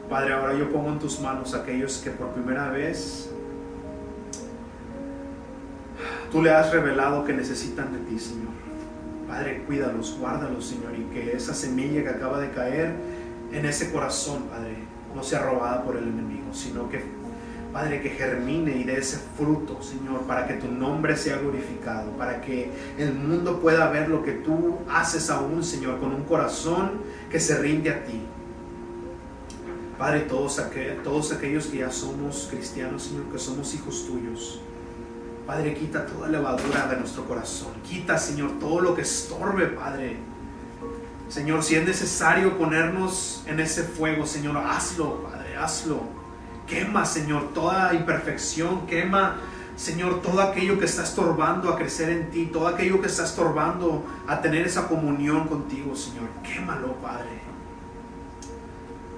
Padre, 0.09 0.33
ahora 0.33 0.53
yo 0.53 0.71
pongo 0.71 0.89
en 0.89 0.99
tus 0.99 1.19
manos 1.21 1.53
aquellos 1.53 1.97
que 1.97 2.11
por 2.11 2.29
primera 2.31 2.69
vez 2.69 3.31
tú 6.31 6.41
le 6.41 6.51
has 6.51 6.71
revelado 6.71 7.23
que 7.23 7.33
necesitan 7.33 7.93
de 7.93 7.99
ti, 7.99 8.19
Señor. 8.19 8.51
Padre, 9.27 9.63
cuídalos, 9.65 10.17
guárdalos, 10.19 10.65
Señor, 10.65 10.93
y 10.97 11.03
que 11.13 11.35
esa 11.35 11.53
semilla 11.53 12.03
que 12.03 12.09
acaba 12.09 12.39
de 12.39 12.51
caer 12.51 12.93
en 13.51 13.65
ese 13.65 13.91
corazón, 13.91 14.43
Padre, 14.43 14.75
no 15.15 15.23
sea 15.23 15.43
robada 15.43 15.83
por 15.83 15.95
el 15.95 16.03
enemigo, 16.03 16.53
sino 16.53 16.89
que 16.89 17.03
Padre, 17.73 18.03
que 18.03 18.11
germine 18.11 18.77
y 18.77 18.83
dé 18.83 18.99
ese 18.99 19.17
fruto, 19.35 19.81
Señor, 19.81 20.21
para 20.27 20.45
que 20.45 20.53
tu 20.53 20.67
nombre 20.67 21.17
sea 21.17 21.37
glorificado, 21.37 22.11
para 22.11 22.39
que 22.39 22.69
el 22.99 23.15
mundo 23.15 23.59
pueda 23.59 23.89
ver 23.89 24.09
lo 24.09 24.23
que 24.23 24.33
tú 24.33 24.77
haces 24.87 25.31
aún, 25.31 25.63
Señor, 25.63 25.99
con 25.99 26.13
un 26.13 26.23
corazón 26.23 26.91
que 27.31 27.39
se 27.39 27.57
rinde 27.57 27.89
a 27.89 28.03
ti. 28.03 28.21
Padre, 29.97 30.21
todos, 30.21 30.61
todos 31.03 31.31
aquellos 31.31 31.65
que 31.65 31.79
ya 31.79 31.91
somos 31.91 32.47
cristianos, 32.51 33.03
Señor, 33.05 33.23
que 33.31 33.39
somos 33.39 33.73
hijos 33.73 34.05
tuyos. 34.05 34.61
Padre, 35.47 35.73
quita 35.73 36.05
toda 36.05 36.27
levadura 36.29 36.87
de 36.87 36.97
nuestro 36.97 37.25
corazón. 37.25 37.71
Quita, 37.89 38.19
Señor, 38.19 38.59
todo 38.59 38.81
lo 38.81 38.93
que 38.93 39.01
estorbe, 39.01 39.65
Padre. 39.65 40.17
Señor, 41.27 41.63
si 41.63 41.73
es 41.73 41.85
necesario 41.85 42.55
ponernos 42.55 43.43
en 43.47 43.59
ese 43.59 43.81
fuego, 43.81 44.27
Señor, 44.27 44.57
hazlo, 44.57 45.23
Padre, 45.23 45.57
hazlo. 45.57 46.22
Quema, 46.73 47.05
Señor, 47.05 47.53
toda 47.53 47.93
imperfección, 47.93 48.87
quema, 48.87 49.35
Señor, 49.75 50.23
todo 50.23 50.41
aquello 50.41 50.79
que 50.79 50.85
está 50.85 51.03
estorbando 51.03 51.71
a 51.71 51.77
crecer 51.77 52.09
en 52.09 52.31
ti, 52.31 52.47
todo 52.47 52.67
aquello 52.67 52.99
que 52.99 53.05
está 53.05 53.25
estorbando 53.25 54.03
a 54.27 54.41
tener 54.41 54.65
esa 54.65 54.87
comunión 54.87 55.47
contigo, 55.47 55.95
Señor. 55.95 56.29
Quémalo, 56.41 56.93
Padre. 56.95 57.41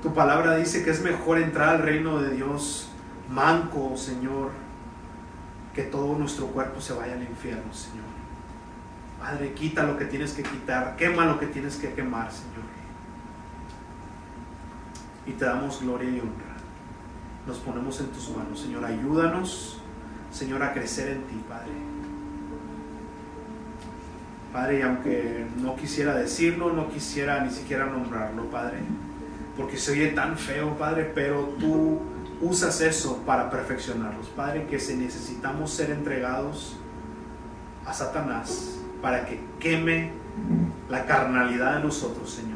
Tu 0.03 0.13
palabra 0.13 0.57
dice 0.57 0.83
que 0.83 0.91
es 0.91 1.01
mejor 1.01 1.37
entrar 1.37 1.69
al 1.69 1.81
reino 1.81 2.21
de 2.21 2.31
Dios 2.31 2.89
manco, 3.29 3.95
Señor, 3.95 4.51
que 5.73 5.83
todo 5.83 6.17
nuestro 6.17 6.47
cuerpo 6.47 6.81
se 6.81 6.91
vaya 6.91 7.13
al 7.13 7.23
infierno, 7.23 7.73
Señor. 7.73 8.03
Padre, 9.17 9.53
quita 9.53 9.83
lo 9.83 9.97
que 9.97 10.03
tienes 10.03 10.33
que 10.33 10.43
quitar, 10.43 10.97
quema 10.97 11.25
lo 11.25 11.39
que 11.39 11.47
tienes 11.47 11.77
que 11.77 11.93
quemar, 11.93 12.29
Señor. 12.33 12.65
Y 15.25 15.31
te 15.31 15.45
damos 15.45 15.81
gloria 15.81 16.09
y 16.09 16.19
honra 16.19 16.44
nos 17.47 17.57
ponemos 17.57 17.99
en 17.99 18.07
tus 18.07 18.29
manos. 18.35 18.59
Señor, 18.59 18.85
ayúdanos, 18.85 19.77
Señor, 20.31 20.63
a 20.63 20.73
crecer 20.73 21.09
en 21.09 21.23
ti, 21.23 21.41
Padre. 21.47 21.71
Padre, 24.51 24.79
y 24.79 24.81
aunque 24.83 25.45
no 25.57 25.75
quisiera 25.75 26.15
decirlo, 26.15 26.71
no 26.71 26.89
quisiera 26.89 27.43
ni 27.43 27.51
siquiera 27.51 27.85
nombrarlo, 27.85 28.49
Padre, 28.49 28.79
porque 29.57 29.77
se 29.77 29.91
oye 29.91 30.07
tan 30.09 30.37
feo, 30.37 30.77
Padre, 30.77 31.11
pero 31.13 31.55
tú 31.59 31.99
usas 32.41 32.79
eso 32.81 33.17
para 33.25 33.49
perfeccionarlos, 33.49 34.27
Padre, 34.29 34.65
que 34.67 34.79
si 34.79 34.95
necesitamos 34.95 35.71
ser 35.71 35.91
entregados 35.91 36.77
a 37.85 37.93
Satanás 37.93 38.79
para 39.01 39.25
que 39.25 39.41
queme 39.59 40.11
la 40.89 41.05
carnalidad 41.05 41.77
de 41.77 41.83
nosotros, 41.83 42.29
Señor. 42.29 42.55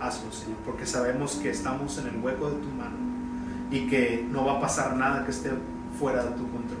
Hazlo, 0.00 0.32
Señor, 0.32 0.58
porque 0.64 0.86
sabemos 0.86 1.36
que 1.36 1.50
estamos 1.50 1.98
en 1.98 2.08
el 2.08 2.16
hueco 2.18 2.50
de 2.50 2.56
tu 2.56 2.68
mano 2.68 3.11
y 3.72 3.88
que 3.88 4.24
no 4.30 4.44
va 4.44 4.58
a 4.58 4.60
pasar 4.60 4.94
nada 4.96 5.24
que 5.24 5.30
esté 5.30 5.50
fuera 5.98 6.22
de 6.22 6.30
tu 6.32 6.50
control. 6.50 6.78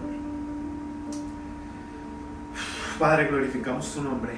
Padre, 2.98 3.28
glorificamos 3.28 3.92
tu 3.94 4.02
nombre, 4.02 4.32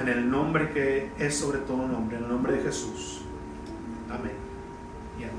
en 0.00 0.08
el 0.08 0.30
nombre 0.30 0.70
que 0.70 1.10
es 1.18 1.36
sobre 1.36 1.58
todo 1.58 1.86
nombre, 1.86 2.16
en 2.16 2.24
el 2.24 2.28
nombre 2.30 2.54
de 2.54 2.62
Jesús. 2.62 3.20
Amén 4.10 4.32
y 5.20 5.24
amén. 5.24 5.34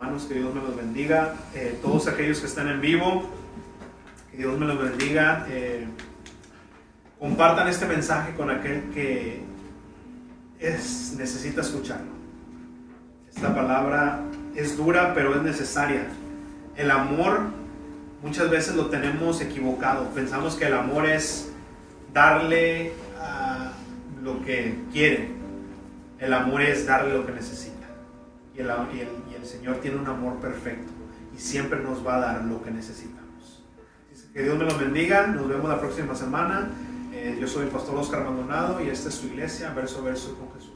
Hermanos, 0.00 0.24
que 0.24 0.34
Dios 0.34 0.52
me 0.52 0.60
los 0.60 0.76
bendiga. 0.76 1.36
Eh, 1.54 1.78
todos 1.80 2.08
aquellos 2.08 2.40
que 2.40 2.46
están 2.46 2.68
en 2.68 2.80
vivo, 2.80 3.30
que 4.32 4.38
Dios 4.38 4.58
me 4.58 4.66
los 4.66 4.82
bendiga. 4.82 5.46
Eh, 5.48 5.86
compartan 7.20 7.68
este 7.68 7.86
mensaje 7.86 8.34
con 8.34 8.50
aquel 8.50 8.90
que 8.90 9.44
es, 10.58 11.14
necesita 11.16 11.60
escucharlo. 11.60 12.10
Esta 13.32 13.54
palabra 13.54 14.24
es 14.54 14.76
dura, 14.76 15.14
pero 15.14 15.34
es 15.34 15.42
necesaria. 15.42 16.06
El 16.76 16.90
amor 16.90 17.40
muchas 18.22 18.50
veces 18.50 18.74
lo 18.74 18.86
tenemos 18.86 19.40
equivocado. 19.40 20.08
Pensamos 20.14 20.56
que 20.56 20.66
el 20.66 20.74
amor 20.74 21.06
es 21.06 21.50
darle 22.12 22.92
a 23.20 23.72
lo 24.22 24.42
que 24.44 24.78
quiere. 24.92 25.30
El 26.18 26.32
amor 26.32 26.62
es 26.62 26.86
darle 26.86 27.14
lo 27.14 27.26
que 27.26 27.32
necesita. 27.32 27.80
Y 28.54 28.60
el, 28.60 29.46
Señor 29.46 29.76
tiene 29.76 29.96
un 29.96 30.06
amor 30.06 30.36
perfecto 30.36 30.92
y 31.34 31.40
siempre 31.40 31.80
nos 31.80 32.06
va 32.06 32.16
a 32.16 32.20
dar 32.20 32.44
lo 32.44 32.62
que 32.62 32.70
necesitamos. 32.70 33.64
Que 34.34 34.42
Dios 34.42 34.58
me 34.58 34.64
los 34.64 34.78
bendiga. 34.78 35.26
Nos 35.28 35.48
vemos 35.48 35.68
la 35.68 35.80
próxima 35.80 36.14
semana. 36.14 36.68
Eh, 37.12 37.38
yo 37.40 37.48
soy 37.48 37.64
el 37.64 37.70
pastor 37.70 37.96
Oscar 37.96 38.24
Maldonado 38.24 38.82
y 38.84 38.88
esta 38.88 39.08
es 39.08 39.14
su 39.14 39.26
iglesia, 39.26 39.72
verso 39.74 40.00
a 40.00 40.02
verso 40.02 40.36
con 40.38 40.52
Jesús. 40.52 40.69